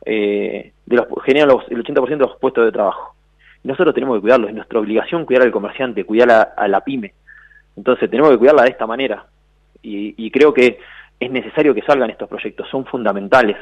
eh, 0.07 0.73
de 0.85 0.97
los, 0.97 1.07
generan 1.25 1.49
los, 1.49 1.65
el 1.71 1.83
80% 1.83 2.09
de 2.09 2.17
los 2.17 2.37
puestos 2.39 2.65
de 2.65 2.73
trabajo. 2.73 3.15
Y 3.63 3.69
nosotros 3.69 3.95
tenemos 3.95 4.17
que 4.17 4.21
cuidarlos, 4.23 4.51
es 4.51 4.55
nuestra 4.57 4.79
obligación 4.81 5.25
cuidar 5.25 5.45
al 5.45 5.53
comerciante, 5.53 6.05
cuidar 6.05 6.31
a, 6.31 6.43
a 6.43 6.69
la 6.69 6.81
pyme. 6.83 7.15
Entonces 7.77 8.11
tenemos 8.11 8.31
que 8.33 8.39
cuidarla 8.39 8.65
de 8.65 8.71
esta 8.71 8.87
manera. 8.87 9.27
Y, 9.83 10.15
y 10.17 10.31
creo 10.31 10.53
que 10.53 10.79
es 11.25 11.31
necesario 11.31 11.75
que 11.75 11.83
salgan 11.83 12.11
estos 12.11 12.29
proyectos, 12.29 12.69
son 12.69 12.85
fundamentales. 12.85 13.57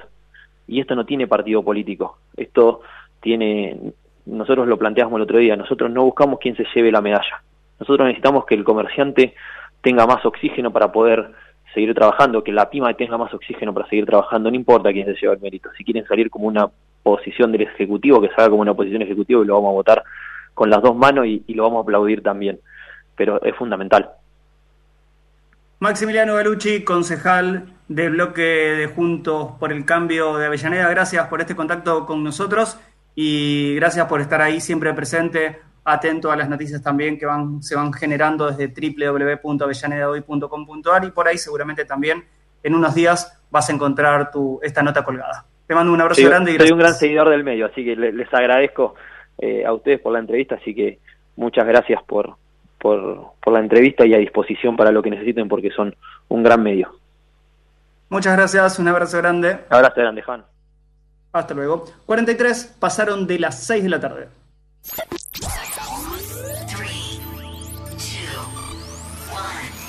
Y 0.66 0.80
esto 0.80 0.94
no 0.94 1.04
tiene 1.06 1.26
partido 1.26 1.62
político. 1.62 2.18
Esto 2.36 2.80
tiene, 3.20 3.92
nosotros 4.26 4.66
lo 4.66 4.78
planteamos 4.78 5.16
el 5.16 5.22
otro 5.22 5.38
día, 5.38 5.56
nosotros 5.56 5.90
no 5.90 6.04
buscamos 6.04 6.38
quién 6.40 6.56
se 6.56 6.66
lleve 6.74 6.90
la 6.90 7.00
medalla. 7.00 7.42
Nosotros 7.78 8.06
necesitamos 8.06 8.46
que 8.46 8.54
el 8.54 8.64
comerciante 8.64 9.34
tenga 9.80 10.06
más 10.06 10.24
oxígeno 10.24 10.72
para 10.72 10.92
poder 10.92 11.30
seguir 11.74 11.94
trabajando, 11.94 12.44
que 12.44 12.52
la 12.52 12.68
pyme 12.68 12.94
tenga 12.94 13.16
más 13.16 13.32
oxígeno 13.32 13.72
para 13.72 13.88
seguir 13.88 14.06
trabajando, 14.06 14.50
no 14.50 14.56
importa 14.56 14.92
quién 14.92 15.06
se 15.06 15.14
lleva 15.14 15.34
el 15.34 15.40
mérito. 15.40 15.70
Si 15.76 15.84
quieren 15.84 16.06
salir 16.06 16.30
como 16.30 16.46
una 16.46 16.68
posición 17.02 17.50
del 17.50 17.62
Ejecutivo, 17.62 18.20
que 18.20 18.28
salga 18.28 18.50
como 18.50 18.62
una 18.62 18.74
posición 18.74 19.02
ejecutivo 19.02 19.42
y 19.42 19.46
lo 19.46 19.54
vamos 19.54 19.70
a 19.70 19.74
votar 19.74 20.04
con 20.54 20.68
las 20.68 20.82
dos 20.82 20.94
manos 20.94 21.26
y 21.26 21.54
lo 21.54 21.64
vamos 21.64 21.78
a 21.78 21.82
aplaudir 21.82 22.22
también. 22.22 22.60
Pero 23.16 23.42
es 23.42 23.54
fundamental. 23.56 24.10
Maximiliano 25.82 26.36
Galucci, 26.36 26.84
concejal 26.84 27.64
del 27.88 28.12
bloque 28.12 28.40
de 28.40 28.86
Juntos 28.86 29.54
por 29.58 29.72
el 29.72 29.84
Cambio 29.84 30.36
de 30.36 30.46
Avellaneda, 30.46 30.88
gracias 30.88 31.26
por 31.26 31.40
este 31.40 31.56
contacto 31.56 32.06
con 32.06 32.22
nosotros 32.22 32.78
y 33.16 33.74
gracias 33.74 34.06
por 34.06 34.20
estar 34.20 34.40
ahí 34.40 34.60
siempre 34.60 34.94
presente, 34.94 35.58
atento 35.84 36.30
a 36.30 36.36
las 36.36 36.48
noticias 36.48 36.80
también 36.84 37.18
que 37.18 37.26
van, 37.26 37.60
se 37.64 37.74
van 37.74 37.92
generando 37.92 38.48
desde 38.48 38.68
www.avellanedahoy.com.ar 38.68 41.04
y 41.04 41.10
por 41.10 41.26
ahí 41.26 41.36
seguramente 41.36 41.84
también 41.84 42.22
en 42.62 42.76
unos 42.76 42.94
días 42.94 43.42
vas 43.50 43.68
a 43.68 43.72
encontrar 43.72 44.30
tu, 44.30 44.60
esta 44.62 44.84
nota 44.84 45.02
colgada. 45.02 45.46
Te 45.66 45.74
mando 45.74 45.92
un 45.92 46.00
abrazo 46.00 46.20
Soy, 46.20 46.30
grande 46.30 46.52
y 46.52 46.58
soy 46.58 46.70
un 46.70 46.78
gran 46.78 46.94
seguidor 46.94 47.28
del 47.28 47.42
medio, 47.42 47.66
así 47.66 47.84
que 47.84 47.96
le- 47.96 48.12
les 48.12 48.32
agradezco 48.32 48.94
eh, 49.36 49.66
a 49.66 49.72
ustedes 49.72 50.00
por 50.00 50.12
la 50.12 50.20
entrevista, 50.20 50.54
así 50.54 50.76
que 50.76 51.00
muchas 51.34 51.66
gracias 51.66 52.00
por, 52.04 52.36
por, 52.82 53.34
por 53.40 53.52
la 53.52 53.60
entrevista 53.60 54.04
y 54.04 54.12
a 54.12 54.18
disposición 54.18 54.76
para 54.76 54.90
lo 54.90 55.02
que 55.02 55.10
necesiten 55.10 55.48
porque 55.48 55.70
son 55.70 55.94
un 56.28 56.42
gran 56.42 56.62
medio. 56.62 56.92
Muchas 58.08 58.36
gracias, 58.36 58.78
un 58.80 58.88
abrazo 58.88 59.18
grande. 59.18 59.60
Abrazo 59.70 60.00
grande, 60.00 60.20
Juan. 60.20 60.44
Hasta 61.32 61.54
luego. 61.54 61.86
43 62.04 62.76
pasaron 62.78 63.26
de 63.26 63.38
las 63.38 63.62
6 63.64 63.84
de 63.84 63.88
la 63.88 64.00
tarde. 64.00 64.28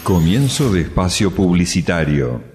Comienzo 0.04 0.72
de 0.72 0.82
espacio 0.82 1.32
publicitario. 1.32 2.53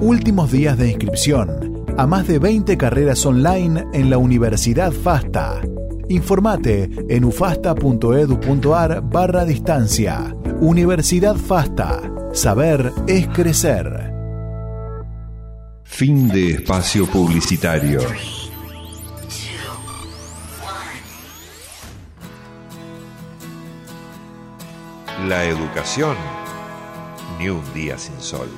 Últimos 0.00 0.52
días 0.52 0.78
de 0.78 0.90
inscripción 0.90 1.84
a 1.96 2.06
más 2.06 2.28
de 2.28 2.38
20 2.38 2.78
carreras 2.78 3.26
online 3.26 3.84
en 3.92 4.10
la 4.10 4.18
Universidad 4.18 4.92
FASTA. 4.92 5.60
Informate 6.08 6.88
en 7.08 7.24
ufasta.edu.ar 7.24 9.02
barra 9.02 9.44
distancia. 9.44 10.36
Universidad 10.60 11.34
FASTA. 11.34 12.00
Saber 12.32 12.92
es 13.08 13.26
crecer. 13.26 14.14
Fin 15.82 16.28
de 16.28 16.52
espacio 16.52 17.04
publicitario. 17.06 18.00
La 25.26 25.44
educación, 25.44 26.14
ni 27.40 27.48
un 27.48 27.64
día 27.74 27.98
sin 27.98 28.20
sol. 28.20 28.48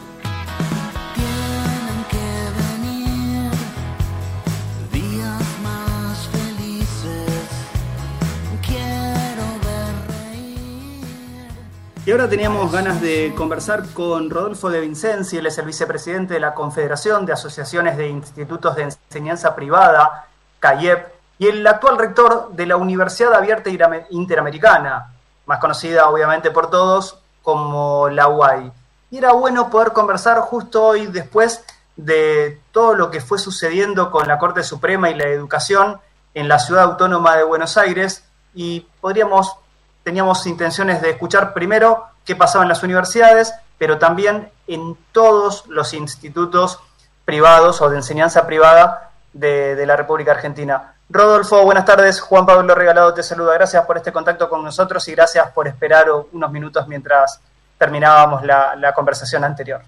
Y 12.06 12.12
ahora 12.12 12.30
teníamos 12.30 12.72
ganas 12.72 13.02
de 13.02 13.34
conversar 13.36 13.84
con 13.92 14.30
Rodolfo 14.30 14.70
de 14.70 14.80
Vincenzi, 14.80 15.36
él 15.36 15.46
es 15.46 15.58
el 15.58 15.66
vicepresidente 15.66 16.34
de 16.34 16.40
la 16.40 16.54
Confederación 16.54 17.26
de 17.26 17.34
Asociaciones 17.34 17.98
de 17.98 18.08
Institutos 18.08 18.74
de 18.74 18.84
Enseñanza 18.84 19.54
Privada, 19.54 20.26
CAIEP, 20.60 21.08
y 21.38 21.48
el 21.48 21.66
actual 21.66 21.98
rector 21.98 22.52
de 22.52 22.64
la 22.64 22.76
Universidad 22.76 23.34
Abierta 23.34 23.68
Interamericana, 24.10 25.12
más 25.44 25.58
conocida 25.58 26.08
obviamente 26.08 26.50
por 26.50 26.70
todos 26.70 27.18
como 27.42 28.08
la 28.08 28.28
UAI. 28.28 28.72
Y 29.10 29.18
era 29.18 29.32
bueno 29.32 29.68
poder 29.68 29.92
conversar 29.92 30.40
justo 30.40 30.82
hoy 30.82 31.06
después 31.06 31.64
de 31.96 32.60
todo 32.72 32.94
lo 32.94 33.10
que 33.10 33.20
fue 33.20 33.38
sucediendo 33.38 34.10
con 34.10 34.26
la 34.26 34.38
Corte 34.38 34.62
Suprema 34.62 35.10
y 35.10 35.14
la 35.14 35.24
educación 35.24 36.00
en 36.32 36.48
la 36.48 36.58
ciudad 36.58 36.84
autónoma 36.84 37.36
de 37.36 37.44
Buenos 37.44 37.76
Aires 37.76 38.24
y 38.54 38.86
podríamos 39.00 39.54
teníamos 40.02 40.46
intenciones 40.46 41.02
de 41.02 41.10
escuchar 41.10 41.52
primero 41.52 42.06
qué 42.24 42.36
pasaba 42.36 42.64
en 42.64 42.68
las 42.68 42.82
universidades, 42.82 43.54
pero 43.78 43.98
también 43.98 44.50
en 44.66 44.96
todos 45.12 45.66
los 45.66 45.94
institutos 45.94 46.80
privados 47.24 47.80
o 47.80 47.88
de 47.88 47.96
enseñanza 47.96 48.46
privada 48.46 49.10
de, 49.32 49.74
de 49.74 49.86
la 49.86 49.96
República 49.96 50.32
Argentina. 50.32 50.94
Rodolfo, 51.08 51.64
buenas 51.64 51.84
tardes. 51.84 52.20
Juan 52.20 52.46
Pablo 52.46 52.74
Regalado 52.74 53.12
te 53.12 53.22
saluda. 53.22 53.54
Gracias 53.54 53.84
por 53.84 53.96
este 53.96 54.12
contacto 54.12 54.48
con 54.48 54.62
nosotros 54.62 55.06
y 55.08 55.12
gracias 55.12 55.50
por 55.50 55.66
esperar 55.66 56.06
unos 56.32 56.52
minutos 56.52 56.86
mientras 56.86 57.40
terminábamos 57.78 58.44
la, 58.44 58.76
la 58.76 58.92
conversación 58.92 59.42
anterior. 59.42 59.80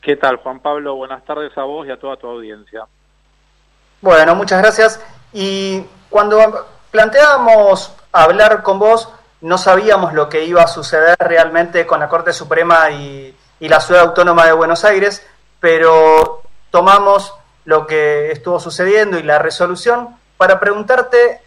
¿Qué 0.00 0.16
tal, 0.16 0.36
Juan 0.36 0.60
Pablo? 0.60 0.96
Buenas 0.96 1.24
tardes 1.24 1.56
a 1.56 1.62
vos 1.62 1.86
y 1.86 1.90
a 1.90 1.98
toda 1.98 2.16
tu 2.16 2.26
audiencia. 2.26 2.84
Bueno, 4.00 4.34
muchas 4.34 4.60
gracias. 4.60 5.00
Y 5.32 5.84
cuando 6.08 6.66
planteábamos 6.90 7.92
hablar 8.12 8.62
con 8.62 8.78
vos, 8.78 9.08
no 9.40 9.58
sabíamos 9.58 10.12
lo 10.12 10.28
que 10.28 10.44
iba 10.44 10.62
a 10.62 10.66
suceder 10.66 11.16
realmente 11.18 11.86
con 11.86 12.00
la 12.00 12.08
Corte 12.08 12.32
Suprema 12.32 12.90
y, 12.90 13.34
la 13.60 13.80
Ciudad 13.80 14.04
Autónoma 14.04 14.46
de 14.46 14.52
Buenos 14.52 14.84
Aires, 14.84 15.26
pero 15.58 16.42
tomamos 16.70 17.34
lo 17.64 17.86
que 17.86 18.30
estuvo 18.30 18.60
sucediendo 18.60 19.18
y 19.18 19.22
la 19.24 19.38
resolución 19.38 20.16
para 20.36 20.60
preguntarte 20.60 21.42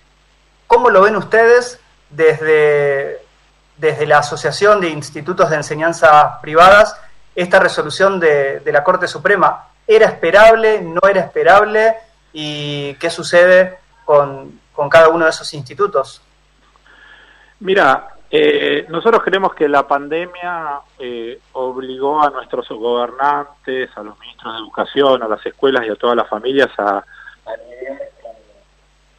cómo 0.67 0.89
lo 0.89 1.01
ven 1.01 1.15
ustedes 1.15 1.79
desde, 2.09 3.21
desde 3.77 4.05
la 4.05 4.19
Asociación 4.19 4.81
de 4.81 4.89
Institutos 4.89 5.49
de 5.49 5.55
Enseñanza 5.55 6.39
Privadas 6.41 6.97
esta 7.33 7.59
resolución 7.59 8.19
de, 8.19 8.59
de 8.59 8.71
la 8.73 8.83
Corte 8.83 9.07
Suprema. 9.07 9.67
¿Era 9.87 10.07
esperable? 10.07 10.81
¿No 10.81 11.01
era 11.09 11.21
esperable? 11.21 11.95
¿Y 12.33 12.93
qué 12.95 13.09
sucede 13.09 13.79
con, 14.03 14.59
con 14.73 14.89
cada 14.89 15.07
uno 15.07 15.25
de 15.25 15.31
esos 15.31 15.53
institutos? 15.53 16.21
Mira, 17.61 18.15
eh, 18.31 18.87
nosotros 18.89 19.21
creemos 19.23 19.53
que 19.53 19.69
la 19.69 19.87
pandemia 19.87 20.79
eh, 20.97 21.39
obligó 21.53 22.21
a 22.21 22.31
nuestros 22.31 22.67
gobernantes, 22.69 23.89
a 23.95 24.01
los 24.01 24.19
ministros 24.19 24.53
de 24.53 24.59
educación, 24.61 25.21
a 25.21 25.27
las 25.27 25.45
escuelas 25.45 25.85
y 25.85 25.89
a 25.89 25.95
todas 25.95 26.15
las 26.15 26.27
familias 26.27 26.69
a, 26.79 26.97
a 26.97 27.03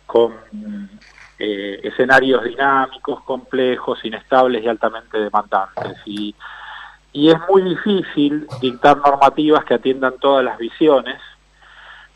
con, 0.07 0.35
eh, 1.39 1.81
escenarios 1.85 2.43
dinámicos, 2.43 3.23
complejos, 3.23 4.05
inestables 4.05 4.65
y 4.65 4.69
altamente 4.69 5.19
demandantes. 5.19 5.99
Y, 6.05 6.35
y 7.13 7.31
es 7.31 7.37
muy 7.49 7.63
difícil 7.63 8.49
dictar 8.61 8.97
normativas 8.97 9.65
que 9.65 9.75
atiendan 9.75 10.19
todas 10.19 10.45
las 10.45 10.59
visiones, 10.59 11.21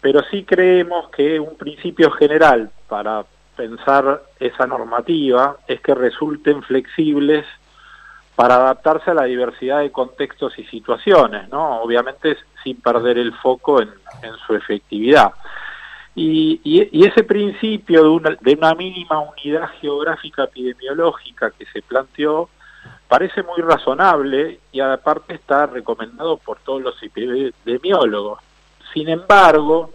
pero 0.00 0.24
sí 0.30 0.44
creemos 0.44 1.08
que 1.10 1.38
un 1.38 1.56
principio 1.56 2.10
general 2.10 2.70
para 2.88 3.24
pensar 3.56 4.22
esa 4.38 4.66
normativa 4.66 5.56
es 5.66 5.80
que 5.80 5.94
resulten 5.94 6.62
flexibles 6.62 7.44
para 8.36 8.56
adaptarse 8.56 9.10
a 9.10 9.14
la 9.14 9.24
diversidad 9.24 9.80
de 9.80 9.90
contextos 9.90 10.58
y 10.58 10.64
situaciones, 10.64 11.48
¿no? 11.48 11.80
Obviamente 11.80 12.36
sin 12.62 12.80
perder 12.80 13.18
el 13.18 13.32
foco 13.32 13.80
en, 13.80 13.90
su 14.46 14.54
efectividad. 14.54 15.32
Y, 16.14 16.60
y, 16.62 16.88
y, 16.92 17.06
ese 17.06 17.24
principio 17.24 18.02
de 18.02 18.08
una, 18.08 18.36
de 18.40 18.54
una 18.54 18.74
mínima 18.74 19.20
unidad 19.20 19.68
geográfica 19.80 20.44
epidemiológica 20.44 21.50
que 21.50 21.66
se 21.66 21.82
planteó 21.82 22.48
parece 23.08 23.42
muy 23.42 23.60
razonable 23.62 24.60
y 24.72 24.80
aparte 24.80 25.34
está 25.34 25.66
recomendado 25.66 26.38
por 26.38 26.58
todos 26.58 26.82
los 26.82 27.02
epidemiólogos. 27.02 28.40
Sin 28.92 29.08
embargo, 29.08 29.90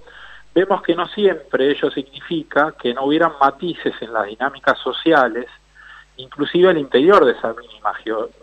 vemos 0.54 0.82
que 0.82 0.95
no 0.95 1.08
siempre 1.08 1.72
ello 1.72 1.89
significa 1.91 2.74
que 2.80 2.93
no 2.93 3.06
hubieran 3.06 3.34
matices 3.39 3.93
en 4.02 4.14
las 4.14 4.26
dinámicas 4.26 4.78
sociales, 4.80 5.47
inclusive 6.18 6.70
al 6.70 6.78
interior 6.78 7.26
de 7.26 7.34
esa 7.34 7.56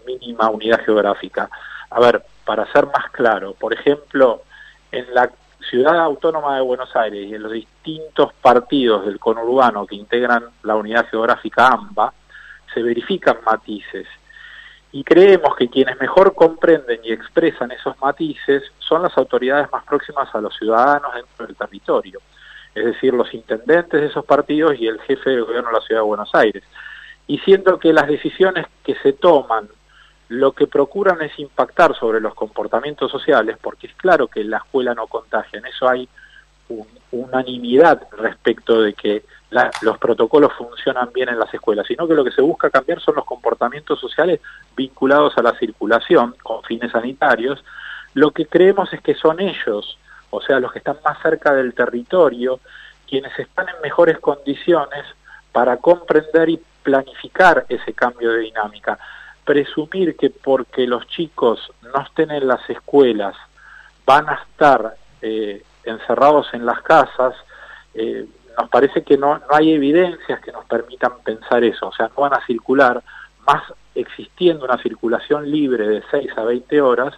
mínima, 0.06 0.50
unidad 0.50 0.84
geográfica. 0.84 1.48
A 1.90 2.00
ver, 2.00 2.22
para 2.44 2.70
ser 2.72 2.86
más 2.86 3.10
claro, 3.12 3.54
por 3.54 3.72
ejemplo, 3.74 4.42
en 4.90 5.12
la 5.14 5.30
ciudad 5.68 5.98
autónoma 6.00 6.56
de 6.56 6.62
Buenos 6.62 6.94
Aires 6.96 7.28
y 7.28 7.34
en 7.34 7.42
los 7.42 7.52
distintos 7.52 8.32
partidos 8.34 9.04
del 9.04 9.18
conurbano 9.18 9.86
que 9.86 9.96
integran 9.96 10.44
la 10.62 10.76
unidad 10.76 11.08
geográfica 11.08 11.68
AMBA, 11.68 12.12
se 12.72 12.82
verifican 12.82 13.38
matices 13.44 14.06
y 14.92 15.04
creemos 15.04 15.54
que 15.56 15.68
quienes 15.68 16.00
mejor 16.00 16.34
comprenden 16.34 17.00
y 17.04 17.12
expresan 17.12 17.70
esos 17.72 17.98
matices 18.00 18.62
son 18.78 19.02
las 19.02 19.16
autoridades 19.18 19.70
más 19.70 19.84
próximas 19.84 20.34
a 20.34 20.40
los 20.40 20.56
ciudadanos 20.56 21.14
dentro 21.14 21.46
del 21.46 21.56
territorio, 21.56 22.20
es 22.74 22.84
decir, 22.84 23.12
los 23.12 23.32
intendentes 23.34 24.00
de 24.00 24.06
esos 24.06 24.24
partidos 24.24 24.78
y 24.78 24.86
el 24.86 25.00
jefe 25.00 25.30
de 25.30 25.40
gobierno 25.40 25.68
de 25.68 25.74
la 25.74 25.84
ciudad 25.84 26.00
de 26.00 26.06
Buenos 26.06 26.34
Aires. 26.34 26.62
Y 27.26 27.38
siento 27.40 27.78
que 27.78 27.92
las 27.92 28.08
decisiones 28.08 28.66
que 28.82 28.94
se 28.96 29.12
toman 29.12 29.68
lo 30.28 30.52
que 30.52 30.66
procuran 30.66 31.20
es 31.22 31.38
impactar 31.38 31.94
sobre 31.94 32.20
los 32.20 32.34
comportamientos 32.34 33.10
sociales, 33.10 33.56
porque 33.60 33.88
es 33.88 33.94
claro 33.94 34.28
que 34.28 34.44
la 34.44 34.58
escuela 34.58 34.94
no 34.94 35.06
contagia, 35.06 35.58
en 35.58 35.66
eso 35.66 35.88
hay 35.88 36.08
un, 36.68 36.86
unanimidad 37.10 38.06
respecto 38.12 38.82
de 38.82 38.94
que 38.94 39.24
la, 39.50 39.70
los 39.82 39.98
protocolos 39.98 40.52
funcionan 40.54 41.10
bien 41.12 41.28
en 41.28 41.38
las 41.38 41.52
escuelas, 41.52 41.86
sino 41.86 42.06
que 42.06 42.14
lo 42.14 42.24
que 42.24 42.30
se 42.30 42.42
busca 42.42 42.70
cambiar 42.70 43.00
son 43.00 43.16
los 43.16 43.24
comportamientos 43.24 43.98
sociales 43.98 44.40
vinculados 44.76 45.36
a 45.38 45.42
la 45.42 45.58
circulación 45.58 46.34
con 46.42 46.62
fines 46.64 46.92
sanitarios. 46.92 47.64
Lo 48.14 48.30
que 48.30 48.46
creemos 48.46 48.92
es 48.92 49.00
que 49.00 49.14
son 49.14 49.40
ellos, 49.40 49.98
o 50.30 50.40
sea, 50.40 50.60
los 50.60 50.72
que 50.72 50.78
están 50.78 50.98
más 51.04 51.20
cerca 51.22 51.54
del 51.54 51.72
territorio, 51.74 52.60
quienes 53.08 53.38
están 53.38 53.68
en 53.68 53.80
mejores 53.82 54.18
condiciones 54.18 55.04
para 55.52 55.78
comprender 55.78 56.50
y 56.50 56.60
planificar 56.82 57.64
ese 57.68 57.92
cambio 57.94 58.32
de 58.32 58.40
dinámica. 58.40 58.98
Presumir 59.44 60.16
que 60.16 60.30
porque 60.30 60.86
los 60.86 61.06
chicos 61.06 61.72
no 61.82 62.02
estén 62.02 62.30
en 62.30 62.46
las 62.46 62.68
escuelas 62.68 63.34
van 64.04 64.28
a 64.28 64.34
estar 64.34 64.94
eh, 65.22 65.62
encerrados 65.84 66.48
en 66.52 66.66
las 66.66 66.82
casas, 66.82 67.34
eh, 67.94 68.26
nos 68.58 68.68
parece 68.70 69.02
que 69.02 69.16
no, 69.16 69.40
hay 69.50 69.72
evidencias 69.72 70.40
que 70.40 70.50
nos 70.50 70.64
permitan 70.64 71.12
pensar 71.24 71.62
eso, 71.62 71.88
o 71.88 71.92
sea, 71.92 72.08
no 72.08 72.22
van 72.22 72.34
a 72.34 72.44
circular, 72.44 73.02
más 73.46 73.62
existiendo 73.94 74.64
una 74.64 74.82
circulación 74.82 75.48
libre 75.50 75.86
de 75.88 76.02
6 76.10 76.30
a 76.36 76.42
20 76.42 76.80
horas, 76.80 77.14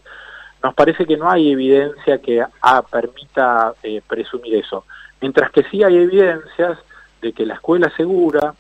nos 0.63 0.75
parece 0.75 1.07
que 1.07 1.17
no 1.17 1.31
hay 1.31 1.51
evidencia 1.51 2.19
que 2.19 2.45
ah, 2.61 2.83
permita 2.83 3.73
eh, 3.83 4.03
presumir 4.07 4.57
eso. 4.57 4.85
Mientras 5.23 5.51
que 5.51 5.65
sí 5.65 5.83
hay 5.83 5.97
evidencias 5.97 6.79
de 7.23 7.33
que 7.33 7.47
la 7.47 7.55
escuela 7.55 7.91
segura 7.97 8.55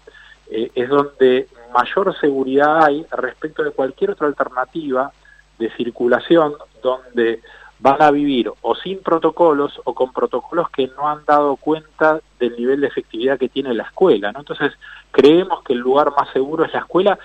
eh, 0.50 0.70
es 0.74 0.88
donde 0.88 1.48
mayor 1.74 2.18
seguridad 2.18 2.84
hay 2.84 3.04
respecto 3.10 3.62
de 3.62 3.70
cualquier 3.72 4.12
otra 4.12 4.26
alternativa 4.26 5.12
de 5.58 5.70
circulación 5.76 6.54
donde 6.82 7.40
van 7.80 8.02
a 8.02 8.10
vivir 8.10 8.50
o 8.60 8.74
sin 8.74 9.02
protocolos 9.02 9.80
o 9.84 9.94
con 9.94 10.12
protocolos 10.12 10.68
que 10.70 10.88
no 10.88 11.08
han 11.08 11.24
dado 11.24 11.56
cuenta 11.56 12.20
del 12.38 12.56
nivel 12.56 12.80
de 12.80 12.88
efectividad 12.88 13.38
que 13.38 13.48
tiene 13.48 13.72
la 13.72 13.84
escuela. 13.84 14.32
¿no? 14.32 14.40
Entonces, 14.40 14.72
creemos 15.10 15.62
que 15.62 15.72
el 15.72 15.78
lugar 15.78 16.12
más 16.16 16.30
seguro 16.32 16.64
es 16.64 16.72
la 16.72 16.80
escuela 16.80 17.18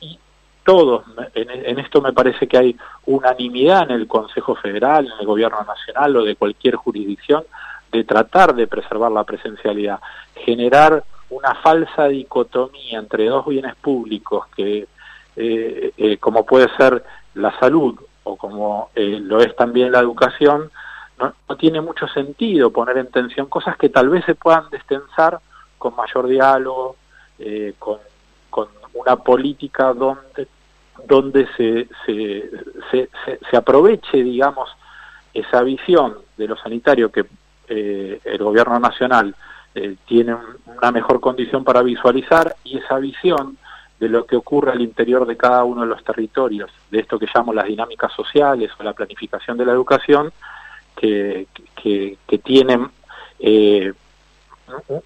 y 0.00 0.18
todos, 0.64 1.04
en, 1.34 1.78
esto 1.78 2.00
me 2.00 2.12
parece 2.12 2.46
que 2.46 2.58
hay 2.58 2.76
unanimidad 3.06 3.84
en 3.84 3.96
el 3.96 4.06
Consejo 4.06 4.54
Federal, 4.54 5.06
en 5.06 5.18
el 5.18 5.26
Gobierno 5.26 5.64
Nacional 5.64 6.16
o 6.16 6.24
de 6.24 6.36
cualquier 6.36 6.76
jurisdicción 6.76 7.44
de 7.90 8.04
tratar 8.04 8.54
de 8.54 8.66
preservar 8.66 9.10
la 9.10 9.24
presencialidad, 9.24 9.98
generar 10.34 11.02
una 11.30 11.54
falsa 11.56 12.06
dicotomía 12.06 12.98
entre 12.98 13.26
dos 13.26 13.46
bienes 13.46 13.74
públicos 13.76 14.46
que, 14.54 14.86
eh, 15.36 15.92
eh, 15.96 16.18
como 16.18 16.46
puede 16.46 16.68
ser 16.76 17.02
la 17.34 17.58
salud 17.58 17.98
o 18.28 18.36
como 18.36 18.90
eh, 18.94 19.18
lo 19.22 19.40
es 19.40 19.56
también 19.56 19.90
la 19.90 20.00
educación, 20.00 20.70
no, 21.18 21.56
tiene 21.56 21.80
mucho 21.80 22.06
sentido 22.08 22.70
poner 22.70 22.98
en 22.98 23.08
tensión 23.08 23.46
cosas 23.46 23.76
que 23.76 23.88
tal 23.88 24.10
vez 24.10 24.24
se 24.26 24.34
puedan 24.34 24.68
destensar 24.70 25.40
con 25.78 25.96
mayor 25.96 26.26
diálogo, 26.26 26.96
eh, 27.38 27.74
con, 27.78 27.98
con, 28.50 28.68
una 28.94 29.16
política 29.16 29.92
donde, 29.92 30.48
donde 31.06 31.46
se, 31.56 31.88
se, 32.04 32.50
se, 32.90 33.08
se, 33.24 33.38
se 33.48 33.56
aproveche, 33.56 34.22
digamos, 34.22 34.68
esa 35.32 35.62
visión 35.62 36.18
de 36.36 36.48
lo 36.48 36.56
sanitario 36.56 37.12
que 37.12 37.26
eh, 37.68 38.20
el 38.24 38.38
gobierno 38.38 38.78
nacional 38.80 39.34
eh, 39.74 39.96
tiene 40.06 40.36
una 40.66 40.90
mejor 40.90 41.20
condición 41.20 41.64
para 41.64 41.82
visualizar 41.82 42.56
y 42.64 42.78
esa 42.78 42.98
visión 42.98 43.56
de 43.98 44.08
lo 44.08 44.24
que 44.26 44.36
ocurre 44.36 44.72
al 44.72 44.80
interior 44.80 45.26
de 45.26 45.36
cada 45.36 45.64
uno 45.64 45.82
de 45.82 45.88
los 45.88 46.04
territorios, 46.04 46.70
de 46.90 47.00
esto 47.00 47.18
que 47.18 47.26
llamo 47.34 47.52
las 47.52 47.66
dinámicas 47.66 48.12
sociales 48.12 48.70
o 48.78 48.82
la 48.82 48.92
planificación 48.92 49.56
de 49.58 49.66
la 49.66 49.72
educación, 49.72 50.32
que, 50.96 51.46
que, 51.74 52.16
que 52.26 52.38
tienen 52.38 52.90
eh, 53.38 53.92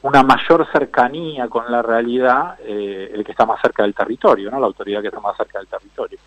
una 0.02 0.22
mayor 0.22 0.66
cercanía 0.70 1.48
con 1.48 1.70
la 1.70 1.82
realidad 1.82 2.56
eh, 2.60 3.12
el 3.14 3.24
que 3.24 3.32
está 3.32 3.46
más 3.46 3.60
cerca 3.60 3.82
del 3.82 3.94
territorio, 3.94 4.50
¿no? 4.50 4.58
la 4.58 4.66
autoridad 4.66 5.00
que 5.00 5.08
está 5.08 5.20
más 5.20 5.36
cerca 5.36 5.58
del 5.58 5.68
territorio. 5.68 6.18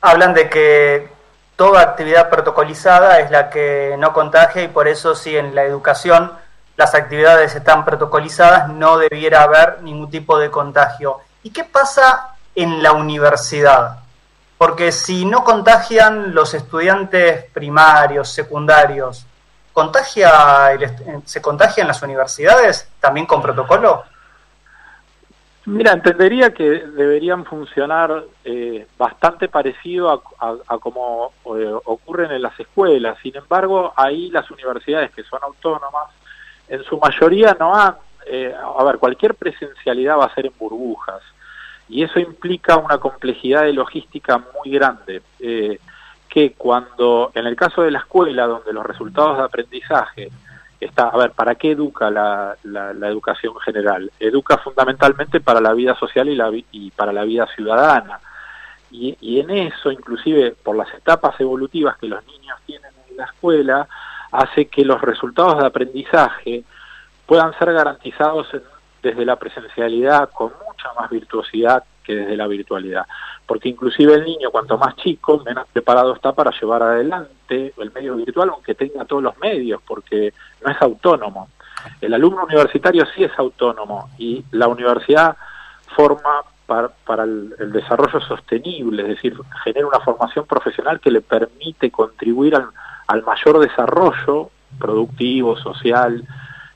Hablan 0.00 0.34
de 0.34 0.48
que 0.48 1.08
toda 1.56 1.82
actividad 1.82 2.30
protocolizada 2.30 3.18
es 3.20 3.30
la 3.30 3.50
que 3.50 3.96
no 3.98 4.12
contagia 4.12 4.62
y 4.62 4.68
por 4.68 4.86
eso 4.86 5.14
si 5.14 5.36
en 5.36 5.54
la 5.54 5.64
educación 5.64 6.32
las 6.78 6.94
actividades 6.94 7.56
están 7.56 7.84
protocolizadas, 7.84 8.68
no 8.68 8.98
debiera 8.98 9.42
haber 9.42 9.82
ningún 9.82 10.08
tipo 10.08 10.38
de 10.38 10.48
contagio. 10.48 11.18
¿Y 11.42 11.50
qué 11.50 11.64
pasa 11.64 12.36
en 12.54 12.84
la 12.84 12.92
universidad? 12.92 13.98
Porque 14.56 14.92
si 14.92 15.24
no 15.24 15.42
contagian 15.42 16.32
los 16.36 16.54
estudiantes 16.54 17.46
primarios, 17.50 18.28
secundarios, 18.28 19.26
¿contagia 19.72 20.70
el, 20.70 20.88
¿se 21.24 21.42
contagia 21.42 21.82
en 21.82 21.88
las 21.88 22.00
universidades 22.00 22.88
también 23.00 23.26
con 23.26 23.42
protocolo? 23.42 24.04
Mira, 25.66 25.92
entendería 25.92 26.54
que 26.54 26.62
deberían 26.62 27.44
funcionar 27.44 28.22
eh, 28.44 28.86
bastante 28.96 29.48
parecido 29.48 30.12
a, 30.12 30.46
a, 30.46 30.54
a 30.68 30.78
como 30.78 31.32
eh, 31.56 31.74
ocurren 31.86 32.30
en 32.30 32.42
las 32.42 32.58
escuelas. 32.58 33.18
Sin 33.20 33.36
embargo, 33.36 33.92
ahí 33.96 34.30
las 34.30 34.48
universidades 34.52 35.10
que 35.10 35.24
son 35.24 35.40
autónomas 35.42 36.08
en 36.68 36.84
su 36.84 36.98
mayoría 36.98 37.56
no 37.58 37.74
han, 37.74 37.96
eh, 38.26 38.54
a 38.54 38.84
ver, 38.84 38.98
cualquier 38.98 39.34
presencialidad 39.34 40.18
va 40.18 40.26
a 40.26 40.34
ser 40.34 40.46
en 40.46 40.52
burbujas 40.58 41.22
y 41.88 42.02
eso 42.02 42.20
implica 42.20 42.76
una 42.76 42.98
complejidad 42.98 43.62
de 43.62 43.72
logística 43.72 44.38
muy 44.38 44.72
grande, 44.72 45.22
eh, 45.40 45.78
que 46.28 46.52
cuando, 46.52 47.32
en 47.34 47.46
el 47.46 47.56
caso 47.56 47.82
de 47.82 47.90
la 47.90 48.00
escuela, 48.00 48.46
donde 48.46 48.72
los 48.72 48.84
resultados 48.84 49.38
de 49.38 49.44
aprendizaje 49.44 50.30
está, 50.78 51.08
a 51.08 51.16
ver, 51.16 51.32
¿para 51.32 51.54
qué 51.54 51.70
educa 51.70 52.10
la, 52.10 52.56
la, 52.64 52.92
la 52.92 53.08
educación 53.08 53.58
general? 53.60 54.12
Educa 54.20 54.58
fundamentalmente 54.58 55.40
para 55.40 55.60
la 55.60 55.72
vida 55.72 55.94
social 55.98 56.28
y, 56.28 56.36
la, 56.36 56.50
y 56.52 56.90
para 56.90 57.12
la 57.12 57.24
vida 57.24 57.46
ciudadana. 57.54 58.20
Y, 58.90 59.16
y 59.20 59.40
en 59.40 59.50
eso, 59.50 59.90
inclusive 59.90 60.54
por 60.62 60.76
las 60.76 60.92
etapas 60.94 61.40
evolutivas 61.40 61.96
que 61.96 62.08
los 62.08 62.24
niños 62.26 62.58
tienen 62.66 62.90
en 63.10 63.16
la 63.16 63.24
escuela, 63.24 63.88
hace 64.32 64.66
que 64.66 64.84
los 64.84 65.00
resultados 65.00 65.58
de 65.58 65.66
aprendizaje 65.66 66.64
puedan 67.26 67.56
ser 67.58 67.72
garantizados 67.72 68.52
en- 68.54 68.62
desde 69.02 69.24
la 69.24 69.36
presencialidad 69.36 70.30
con 70.30 70.52
mucha 70.66 70.88
más 70.98 71.08
virtuosidad 71.10 71.84
que 72.02 72.14
desde 72.14 72.36
la 72.36 72.46
virtualidad. 72.46 73.06
Porque 73.46 73.68
inclusive 73.68 74.14
el 74.14 74.24
niño, 74.24 74.50
cuanto 74.50 74.76
más 74.76 74.96
chico, 74.96 75.42
menos 75.44 75.66
preparado 75.72 76.14
está 76.14 76.32
para 76.32 76.50
llevar 76.58 76.82
adelante 76.82 77.72
el 77.76 77.92
medio 77.92 78.16
virtual, 78.16 78.50
aunque 78.50 78.74
tenga 78.74 79.04
todos 79.04 79.22
los 79.22 79.38
medios, 79.38 79.80
porque 79.86 80.32
no 80.64 80.70
es 80.72 80.82
autónomo. 80.82 81.48
El 82.00 82.12
alumno 82.14 82.44
universitario 82.44 83.06
sí 83.14 83.24
es 83.24 83.38
autónomo 83.38 84.10
y 84.18 84.44
la 84.50 84.66
universidad 84.68 85.36
forma 85.94 86.42
para, 86.66 87.22
el, 87.24 87.54
el 87.58 87.72
desarrollo 87.72 88.20
sostenible, 88.20 89.02
es 89.02 89.08
decir, 89.08 89.34
genera 89.64 89.86
una 89.86 90.00
formación 90.00 90.44
profesional 90.44 91.00
que 91.00 91.10
le 91.10 91.22
permite 91.22 91.90
contribuir 91.90 92.56
al, 92.56 92.68
al 93.08 93.22
mayor 93.24 93.58
desarrollo 93.58 94.50
productivo, 94.78 95.56
social, 95.56 96.24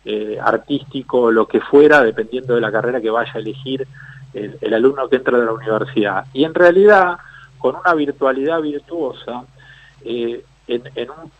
eh, 0.04 0.38
artístico, 0.42 1.30
lo 1.30 1.46
que 1.46 1.60
fuera, 1.60 2.02
dependiendo 2.02 2.54
de 2.54 2.60
la 2.60 2.72
carrera 2.72 3.00
que 3.00 3.10
vaya 3.10 3.32
a 3.34 3.38
elegir 3.38 3.86
el, 4.34 4.74
alumno 4.74 5.08
que 5.08 5.16
entra 5.16 5.38
de 5.38 5.44
la 5.44 5.52
universidad. 5.52 6.26
Y 6.32 6.44
en 6.44 6.54
realidad, 6.54 7.18
con 7.58 7.76
una 7.76 7.94
virtualidad 7.94 8.60
virtuosa, 8.60 9.44
eh, 10.04 10.44
en, 10.66 10.82
en 10.94 11.10
un 11.10 11.30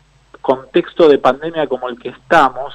contexto 0.40 1.08
de 1.08 1.18
pandemia 1.18 1.66
como 1.66 1.88
el 1.88 1.98
que 1.98 2.10
estamos, 2.10 2.74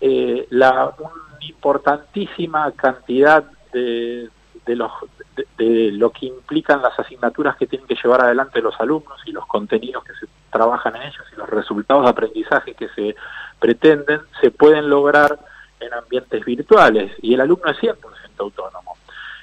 eh, 0.00 0.46
la 0.50 0.92
una 0.98 1.38
importantísima 1.40 2.72
cantidad 2.72 3.44
de, 3.72 4.28
de 4.66 4.76
los 4.76 4.90
de, 5.34 5.90
lo 5.92 6.10
que 6.10 6.26
implican 6.26 6.82
las 6.82 6.98
asignaturas 6.98 7.56
que 7.56 7.66
tienen 7.66 7.86
que 7.86 7.96
llevar 7.96 8.22
adelante 8.22 8.60
los 8.60 8.78
alumnos 8.80 9.20
y 9.26 9.32
los 9.32 9.46
contenidos 9.46 10.04
que 10.04 10.14
se 10.14 10.26
trabajan 10.50 10.96
en 10.96 11.02
ellos 11.02 11.24
y 11.32 11.36
los 11.36 11.48
resultados 11.48 12.04
de 12.04 12.10
aprendizaje 12.10 12.74
que 12.74 12.88
se 12.90 13.16
pretenden 13.58 14.20
se 14.40 14.50
pueden 14.50 14.88
lograr 14.88 15.38
en 15.80 15.92
ambientes 15.92 16.44
virtuales 16.44 17.12
y 17.20 17.34
el 17.34 17.40
alumno 17.40 17.70
es 17.70 17.78
100% 17.78 17.96
autónomo. 18.38 18.96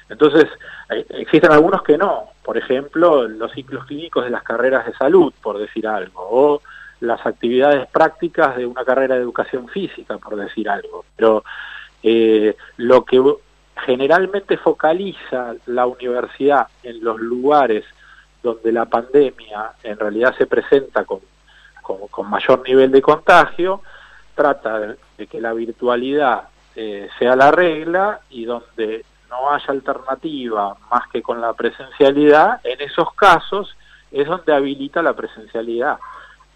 Entonces, 0.10 0.46
eh, 0.89 1.06
existen 1.10 1.52
algunos 1.52 1.84
que 1.84 1.98
no, 1.98 2.32
por 2.44 2.58
ejemplo, 2.58 3.28
los 3.28 3.52
ciclos 3.54 3.86
clínicos 3.86 4.26
de 4.26 4.30
las 4.30 4.44
carreras 4.44 4.86
de 4.86 4.94
salud, 4.94 5.34
por 5.42 5.58
decir 5.58 5.88
algo, 5.88 6.28
o 6.30 6.62
las 7.00 7.26
actividades 7.26 7.88
prácticas 7.88 8.58
de 8.58 8.66
una 8.66 8.84
carrera 8.84 9.16
de 9.16 9.22
educación 9.22 9.68
física, 9.70 10.18
por 10.18 10.36
decir 10.36 10.70
algo. 10.70 11.06
Pero 11.16 11.44
eh, 12.04 12.56
lo 12.78 13.06
que 13.06 13.22
generalmente 13.86 14.58
focaliza 14.58 15.56
la 15.66 15.86
universidad 15.86 16.68
en 16.84 17.04
los 17.04 17.20
lugares 17.20 17.86
donde 18.42 18.72
la 18.72 18.86
pandemia 18.86 19.74
en 19.84 19.98
realidad 19.98 20.36
se 20.38 20.48
presenta 20.48 21.06
con, 21.06 21.20
con, 21.82 22.30
mayor 22.30 22.68
nivel 22.68 22.92
de 22.92 23.02
contagio, 23.02 23.82
trata 24.36 24.80
de, 24.80 24.96
de 25.18 25.28
que 25.28 25.40
la 25.40 25.54
virtualidad 25.54 26.50
eh, 26.76 27.10
sea 27.20 27.36
la 27.36 27.52
regla 27.52 28.22
y 28.30 28.46
donde 28.46 29.06
no 29.30 29.52
haya 29.52 29.68
alternativa 29.70 30.76
más 30.90 31.08
que 31.10 31.22
con 31.22 31.42
la 31.42 31.54
presencialidad, 31.54 32.60
en 32.64 32.82
esos 32.82 33.14
casos 33.14 33.76
es 34.12 34.28
donde 34.28 34.54
habilita 34.54 35.02
la 35.02 35.14
presencialidad. 35.14 35.98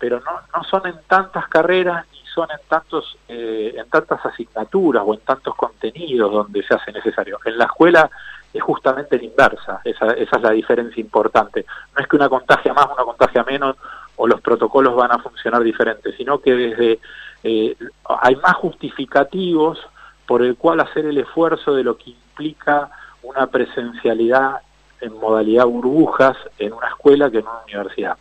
Pero 0.06 0.20
no, 0.20 0.34
no 0.56 0.64
son 0.66 0.86
en 0.86 1.00
tantas 1.08 1.48
carreras 1.48 2.06
ni 2.12 2.20
son 2.32 2.48
en 2.52 2.60
tantos 2.70 3.18
eh, 3.28 3.74
en 3.76 3.90
tantas 3.90 4.24
asignaturas 4.24 5.02
o 5.04 5.16
en 5.16 5.22
tantos 5.22 5.56
contenidos 5.56 6.32
donde 6.32 6.62
se 6.62 6.76
hace 6.76 6.92
necesario. 6.92 7.40
En 7.44 7.58
la 7.58 7.66
escuela 7.66 8.08
es 8.54 8.62
justamente 8.62 9.18
la 9.18 9.24
inversa, 9.24 9.82
esa, 9.84 10.12
es 10.12 10.30
la 10.40 10.52
diferencia 10.52 11.02
importante. 11.02 11.66
No 11.96 12.04
es 12.04 12.08
que 12.08 12.18
una 12.18 12.30
contagia 12.30 12.72
más, 12.72 12.86
una 12.86 13.04
contagia 13.04 13.44
menos, 13.46 13.78
o 14.16 14.28
los 14.28 14.42
protocolos 14.42 14.96
van 14.96 15.12
a 15.12 15.18
funcionar 15.18 15.64
diferentes, 15.64 16.14
sino 16.16 16.38
que 16.38 16.54
desde 16.54 17.00
eh, 17.44 17.76
hay 18.22 18.36
más 18.36 18.54
justificativos 18.58 19.80
por 20.28 20.44
el 20.44 20.56
cual 20.56 20.82
hacer 20.82 21.08
el 21.08 21.18
esfuerzo 21.18 21.74
de 21.74 21.84
lo 21.84 21.98
que 21.98 22.12
implica 22.12 22.92
una 23.24 23.48
presencialidad 23.48 24.62
en 25.02 25.14
modalidad 25.20 25.66
burbujas 25.66 26.38
en 26.60 26.74
una 26.74 26.90
escuela 26.90 27.32
que 27.32 27.40
en 27.40 27.48
una 27.48 27.64
universidad. 27.64 28.18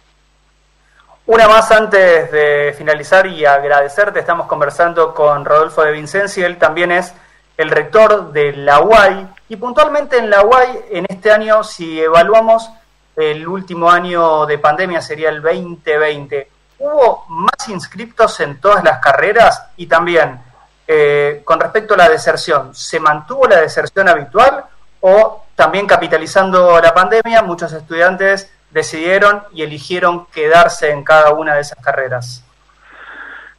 Una 1.27 1.49
más 1.49 1.71
antes 1.71 2.31
de 2.31 2.75
finalizar 2.77 3.27
y 3.27 3.47
agradecerte, 3.47 4.21
estamos 4.21 4.47
conversando 4.47 5.15
con 5.15 5.47
Rodolfo 5.47 5.83
de 5.83 5.93
Vincenzi, 5.93 6.43
él 6.43 6.59
también 6.59 6.93
es 6.93 7.15
el 7.57 7.71
rector 7.71 8.31
de 8.31 8.53
la 8.53 8.81
UAI 8.81 9.29
y 9.49 9.57
puntualmente 9.57 10.19
en 10.19 10.29
la 10.29 10.45
UAI 10.45 10.85
en 10.91 11.07
este 11.09 11.31
año, 11.33 11.65
si 11.65 11.99
evaluamos 11.99 12.69
el 13.17 13.49
último 13.49 13.91
año 13.91 14.45
de 14.45 14.59
pandemia 14.59 15.01
sería 15.01 15.31
el 15.31 15.41
2020, 15.41 16.51
¿hubo 16.81 17.25
más 17.29 17.71
inscriptos 17.71 18.41
en 18.41 18.61
todas 18.61 18.85
las 18.85 18.99
carreras? 18.99 19.69
Y 19.79 19.87
también, 19.87 20.43
eh, 20.87 21.41
con 21.43 21.59
respecto 21.59 21.95
a 21.95 21.97
la 21.97 22.11
deserción, 22.11 22.75
¿se 22.75 23.01
mantuvo 23.01 23.47
la 23.47 23.63
deserción 23.63 24.11
habitual 24.11 24.67
o 25.01 25.47
también 25.55 25.87
capitalizando 25.87 26.79
la 26.83 26.93
pandemia, 26.93 27.41
muchos 27.41 27.73
estudiantes 27.73 28.54
decidieron 28.75 29.45
y 29.53 29.63
eligieron 29.63 30.27
quedarse 30.27 30.91
en 30.91 31.05
cada 31.05 31.33
una 31.33 31.55
de 31.55 31.61
esas 31.61 31.79
carreras? 31.83 32.45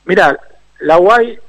Mira, 0.03 0.38
la 0.80 0.99
UAI 0.99 1.39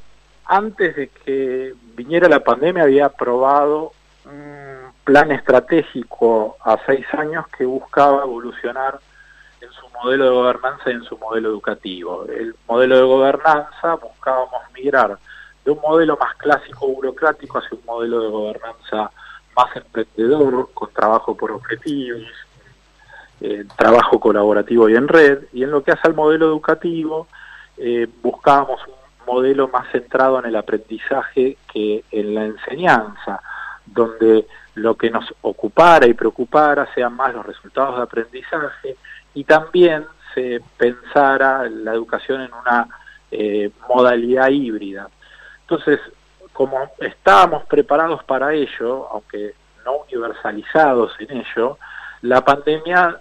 antes 0.46 0.94
de 0.94 1.08
que 1.08 1.74
viniera 1.94 2.28
la 2.28 2.40
pandemia 2.40 2.84
había 2.84 3.06
aprobado 3.06 3.92
un 4.24 4.92
plan 5.04 5.32
estratégico 5.32 6.56
a 6.64 6.78
seis 6.86 7.04
años 7.12 7.44
que 7.48 7.66
buscaba 7.66 8.22
evolucionar 8.22 9.00
en 9.60 9.70
su 9.72 9.88
modelo 9.88 10.24
de 10.24 10.30
gobernanza 10.30 10.90
y 10.90 10.94
en 10.94 11.02
su 11.02 11.18
modelo 11.18 11.48
educativo. 11.48 12.24
El 12.26 12.54
modelo 12.68 12.96
de 12.96 13.02
gobernanza 13.02 13.94
buscábamos 13.96 14.62
migrar 14.74 15.18
de 15.64 15.70
un 15.72 15.80
modelo 15.80 16.16
más 16.16 16.36
clásico 16.36 16.86
burocrático 16.86 17.58
hacia 17.58 17.76
un 17.76 17.84
modelo 17.84 18.20
de 18.20 18.28
gobernanza 18.28 19.10
más 19.56 19.74
emprendedor, 19.74 20.68
con 20.72 20.92
trabajo 20.92 21.36
por 21.36 21.50
objetivos, 21.50 22.22
eh, 23.40 23.64
trabajo 23.76 24.18
colaborativo 24.18 24.88
y 24.88 24.96
en 24.96 25.08
red. 25.08 25.44
Y 25.52 25.62
en 25.62 25.70
lo 25.70 25.82
que 25.82 25.92
hace 25.92 26.08
al 26.08 26.14
modelo 26.14 26.46
educativo, 26.46 27.28
eh, 27.76 28.08
buscábamos 28.22 28.80
un 28.86 29.34
modelo 29.34 29.68
más 29.68 29.90
centrado 29.92 30.38
en 30.38 30.46
el 30.46 30.56
aprendizaje 30.56 31.58
que 31.72 32.04
en 32.10 32.34
la 32.34 32.44
enseñanza, 32.44 33.40
donde 33.84 34.46
lo 34.74 34.96
que 34.96 35.10
nos 35.10 35.34
ocupara 35.42 36.06
y 36.06 36.14
preocupara 36.14 36.86
sean 36.94 37.14
más 37.14 37.34
los 37.34 37.44
resultados 37.44 37.96
de 37.96 38.02
aprendizaje 38.02 38.96
y 39.34 39.44
también 39.44 40.06
se 40.34 40.60
pensara 40.76 41.68
la 41.68 41.92
educación 41.92 42.42
en 42.42 42.52
una 42.52 42.88
eh, 43.30 43.70
modalidad 43.88 44.48
híbrida. 44.48 45.08
Entonces, 45.62 45.98
como 46.52 46.90
estábamos 47.00 47.64
preparados 47.64 48.22
para 48.24 48.54
ello, 48.54 49.08
aunque 49.10 49.54
no 49.84 49.96
universalizados 49.98 51.12
en 51.20 51.38
ello, 51.38 51.78
la 52.22 52.44
pandemia 52.44 53.20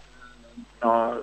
no, 0.85 1.13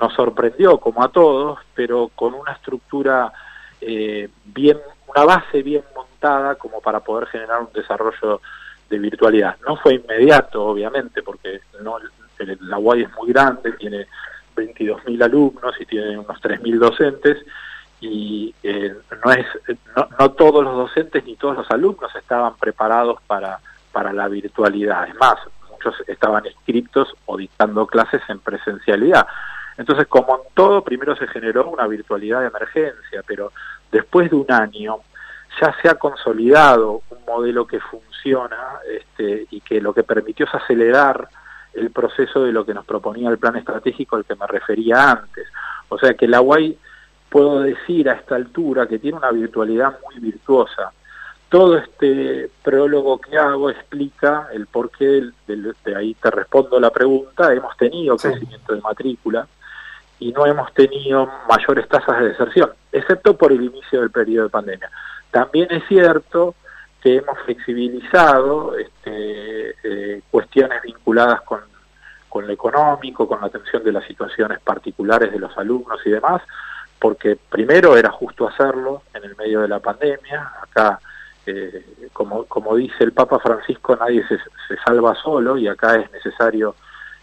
nos 0.00 0.12
sorprendió 0.14 0.78
como 0.78 1.02
a 1.02 1.08
todos, 1.08 1.58
pero 1.74 2.10
con 2.14 2.34
una 2.34 2.52
estructura 2.52 3.32
eh, 3.80 4.28
bien, 4.44 4.78
una 5.06 5.24
base 5.24 5.62
bien 5.62 5.82
montada 5.94 6.56
como 6.56 6.80
para 6.80 7.00
poder 7.00 7.28
generar 7.28 7.60
un 7.60 7.72
desarrollo 7.72 8.40
de 8.88 8.98
virtualidad. 8.98 9.56
No 9.66 9.76
fue 9.76 9.94
inmediato, 9.94 10.64
obviamente, 10.64 11.22
porque 11.22 11.60
la 12.60 12.78
UAI 12.78 13.02
es 13.02 13.14
muy 13.16 13.32
grande, 13.32 13.72
tiene 13.72 14.06
22.000 14.56 15.22
alumnos 15.22 15.74
y 15.80 15.86
tiene 15.86 16.18
unos 16.18 16.40
3.000 16.40 16.78
docentes 16.78 17.38
y 18.00 18.54
eh, 18.62 18.94
no 19.24 19.32
es 19.32 19.46
no 20.20 20.30
todos 20.30 20.62
los 20.62 20.76
docentes 20.76 21.24
ni 21.24 21.34
todos 21.34 21.56
los 21.56 21.70
alumnos 21.72 22.14
estaban 22.14 22.54
preparados 22.56 23.20
para 23.26 23.58
para 23.90 24.12
la 24.12 24.28
virtualidad. 24.28 25.08
Es 25.08 25.14
más, 25.16 25.34
muchos 25.78 25.94
estaban 26.08 26.44
inscritos 26.46 27.14
o 27.26 27.36
dictando 27.36 27.86
clases 27.86 28.22
en 28.28 28.40
presencialidad. 28.40 29.26
Entonces, 29.76 30.06
como 30.08 30.36
en 30.36 30.54
todo, 30.54 30.82
primero 30.82 31.14
se 31.16 31.28
generó 31.28 31.68
una 31.68 31.86
virtualidad 31.86 32.40
de 32.40 32.48
emergencia, 32.48 33.22
pero 33.26 33.52
después 33.92 34.30
de 34.30 34.36
un 34.36 34.50
año 34.50 34.98
ya 35.60 35.74
se 35.80 35.88
ha 35.88 35.94
consolidado 35.94 37.02
un 37.10 37.18
modelo 37.26 37.66
que 37.66 37.80
funciona 37.80 38.80
este, 38.90 39.46
y 39.50 39.60
que 39.60 39.80
lo 39.80 39.94
que 39.94 40.02
permitió 40.02 40.46
es 40.46 40.54
acelerar 40.54 41.28
el 41.74 41.90
proceso 41.90 42.44
de 42.44 42.52
lo 42.52 42.66
que 42.66 42.74
nos 42.74 42.84
proponía 42.84 43.30
el 43.30 43.38
plan 43.38 43.56
estratégico 43.56 44.16
al 44.16 44.24
que 44.24 44.34
me 44.34 44.46
refería 44.46 45.12
antes. 45.12 45.46
O 45.88 45.98
sea 45.98 46.14
que 46.14 46.26
la 46.26 46.40
UAI, 46.40 46.76
puedo 47.28 47.60
decir 47.60 48.08
a 48.08 48.14
esta 48.14 48.34
altura, 48.34 48.86
que 48.86 48.98
tiene 48.98 49.18
una 49.18 49.30
virtualidad 49.30 49.98
muy 50.04 50.18
virtuosa. 50.18 50.92
Todo 51.48 51.78
este 51.78 52.50
prólogo 52.62 53.18
que 53.18 53.38
hago 53.38 53.70
explica 53.70 54.48
el 54.52 54.66
porqué, 54.66 55.06
del, 55.06 55.34
del, 55.46 55.74
de 55.84 55.96
ahí 55.96 56.14
te 56.14 56.30
respondo 56.30 56.78
la 56.78 56.90
pregunta, 56.90 57.52
hemos 57.52 57.76
tenido 57.76 58.18
sí. 58.18 58.28
crecimiento 58.28 58.74
de 58.74 58.80
matrícula 58.82 59.48
y 60.18 60.32
no 60.32 60.44
hemos 60.46 60.72
tenido 60.74 61.30
mayores 61.48 61.88
tasas 61.88 62.18
de 62.20 62.28
deserción, 62.30 62.70
excepto 62.92 63.36
por 63.36 63.52
el 63.52 63.62
inicio 63.62 64.00
del 64.00 64.10
periodo 64.10 64.44
de 64.44 64.50
pandemia. 64.50 64.90
También 65.30 65.68
es 65.70 65.84
cierto 65.88 66.54
que 67.00 67.16
hemos 67.16 67.38
flexibilizado 67.44 68.76
este, 68.76 69.74
eh, 69.84 70.22
cuestiones 70.30 70.82
vinculadas 70.82 71.42
con, 71.42 71.60
con 72.28 72.46
lo 72.46 72.52
económico, 72.52 73.28
con 73.28 73.40
la 73.40 73.46
atención 73.46 73.84
de 73.84 73.92
las 73.92 74.04
situaciones 74.04 74.60
particulares 74.60 75.32
de 75.32 75.38
los 75.38 75.56
alumnos 75.56 76.00
y 76.04 76.10
demás, 76.10 76.42
porque 76.98 77.38
primero 77.48 77.96
era 77.96 78.10
justo 78.10 78.48
hacerlo 78.48 79.02
en 79.14 79.24
el 79.24 79.36
medio 79.36 79.60
de 79.60 79.68
la 79.68 79.78
pandemia, 79.78 80.52
acá 80.60 80.98
como, 82.12 82.44
como 82.44 82.76
dice 82.76 83.04
el 83.04 83.12
Papa 83.12 83.38
Francisco, 83.38 83.96
nadie 83.96 84.26
se, 84.26 84.36
se 84.36 84.76
salva 84.84 85.14
solo 85.14 85.56
y 85.56 85.68
acá 85.68 85.96
es 85.96 86.10
necesario 86.12 86.74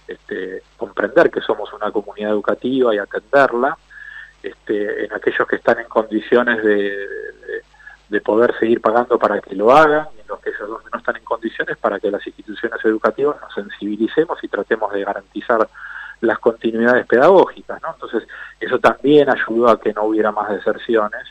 este, 0.07 0.63
comprender 0.77 1.31
que 1.31 1.41
somos 1.41 1.71
una 1.73 1.91
comunidad 1.91 2.31
educativa 2.31 2.93
y 2.93 2.97
atenderla, 2.97 3.77
este, 4.43 5.05
en 5.05 5.13
aquellos 5.13 5.47
que 5.47 5.55
están 5.55 5.79
en 5.79 5.87
condiciones 5.87 6.63
de, 6.63 6.91
de, 6.91 7.63
de 8.09 8.21
poder 8.21 8.53
seguir 8.59 8.81
pagando 8.81 9.17
para 9.17 9.41
que 9.41 9.55
lo 9.55 9.75
hagan, 9.75 10.07
y 10.15 10.21
en 10.21 10.27
los 10.27 10.39
que 10.39 10.51
no 10.59 10.97
están 10.97 11.15
en 11.15 11.23
condiciones 11.23 11.77
para 11.77 11.99
que 11.99 12.11
las 12.11 12.25
instituciones 12.25 12.83
educativas 12.85 13.37
nos 13.41 13.53
sensibilicemos 13.53 14.43
y 14.43 14.47
tratemos 14.47 14.93
de 14.93 15.03
garantizar 15.03 15.67
las 16.21 16.39
continuidades 16.39 17.05
pedagógicas, 17.07 17.81
¿no? 17.81 17.93
Entonces, 17.93 18.27
eso 18.59 18.79
también 18.79 19.29
ayudó 19.29 19.69
a 19.69 19.79
que 19.79 19.93
no 19.93 20.05
hubiera 20.05 20.31
más 20.31 20.49
deserciones 20.49 21.23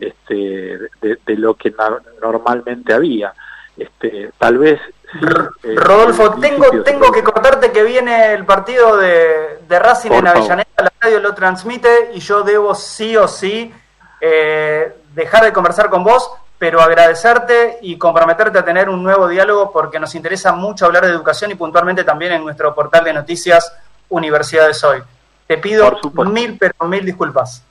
este, 0.00 0.78
de, 1.00 1.18
de 1.24 1.36
lo 1.36 1.54
que 1.54 1.72
normalmente 2.20 2.92
había. 2.92 3.32
Este, 3.76 4.30
tal 4.36 4.58
vez 4.58 4.80
sí, 5.12 5.18
eh, 5.62 5.74
Rodolfo, 5.74 6.34
en 6.34 6.40
tengo, 6.40 6.82
tengo 6.82 7.10
que 7.10 7.22
cortarte 7.22 7.72
que 7.72 7.82
viene 7.82 8.34
el 8.34 8.44
partido 8.44 8.96
de, 8.96 9.60
de 9.66 9.78
Racing 9.78 10.10
en. 10.10 10.26
Avellaneda, 10.26 10.68
la 10.76 10.92
radio 11.00 11.20
lo 11.20 11.34
transmite 11.34 12.10
y 12.14 12.20
yo 12.20 12.42
debo 12.42 12.74
sí 12.74 13.16
o 13.16 13.26
sí 13.26 13.72
eh, 14.20 14.94
dejar 15.14 15.44
de 15.44 15.52
conversar 15.52 15.88
con 15.88 16.04
vos, 16.04 16.30
pero 16.58 16.80
agradecerte 16.80 17.78
y 17.80 17.96
comprometerte 17.96 18.58
a 18.58 18.64
tener 18.64 18.88
un 18.88 19.02
nuevo 19.02 19.26
diálogo 19.28 19.72
porque 19.72 19.98
nos 19.98 20.14
interesa 20.14 20.52
mucho 20.52 20.86
hablar 20.86 21.06
de 21.06 21.10
educación 21.10 21.50
y 21.50 21.54
puntualmente 21.54 22.04
también 22.04 22.32
en 22.32 22.44
nuestro 22.44 22.74
portal 22.74 23.02
de 23.04 23.14
noticias 23.14 23.72
Universidades 24.10 24.82
Hoy. 24.84 25.02
Te 25.46 25.58
pido 25.58 25.98
mil, 26.26 26.58
pero 26.58 26.74
mil 26.86 27.04
disculpas. 27.04 27.64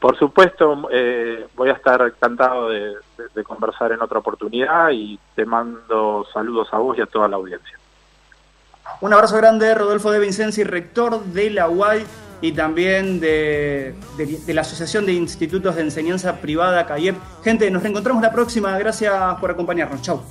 Por 0.00 0.18
supuesto, 0.18 0.88
eh, 0.90 1.46
voy 1.54 1.68
a 1.68 1.72
estar 1.74 2.00
encantado 2.02 2.70
de, 2.70 2.80
de- 3.18 3.28
de 3.34 3.44
conversar 3.44 3.92
en 3.92 4.00
otra 4.00 4.18
oportunidad 4.20 4.90
y 4.92 5.18
te 5.34 5.44
mando 5.44 6.24
saludos 6.32 6.68
a 6.72 6.78
vos 6.78 6.96
y 6.96 7.02
a 7.02 7.06
toda 7.06 7.28
la 7.28 7.36
audiencia. 7.36 7.78
Un 9.02 9.12
abrazo 9.12 9.36
grande, 9.36 9.74
Rodolfo 9.74 10.10
de 10.10 10.18
Vincenzi, 10.18 10.64
rector 10.64 11.22
de 11.22 11.50
la 11.50 11.68
UAI 11.68 12.04
y 12.40 12.52
también 12.52 13.20
de, 13.20 13.94
de- 14.16 14.38
de 14.46 14.54
la 14.54 14.62
Asociación 14.62 15.04
de 15.04 15.12
Institutos 15.12 15.76
de 15.76 15.82
Enseñanza 15.82 16.36
Privada, 16.40 16.86
CAIEP. 16.86 17.16
Gente, 17.44 17.70
nos 17.70 17.82
reencontramos 17.82 18.22
la 18.22 18.32
próxima. 18.32 18.76
Gracias 18.78 19.12
por 19.38 19.50
acompañarnos. 19.50 20.00
Chau. 20.00 20.22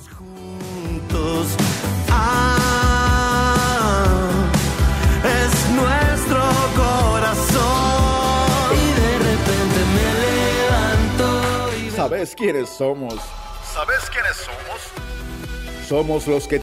¿Sabes 12.00 12.34
quiénes 12.34 12.70
somos? 12.70 13.12
¿Sabes 13.74 14.08
quiénes 14.08 14.34
somos? 14.34 15.86
Somos 15.86 16.26
los 16.26 16.48
que 16.48 16.58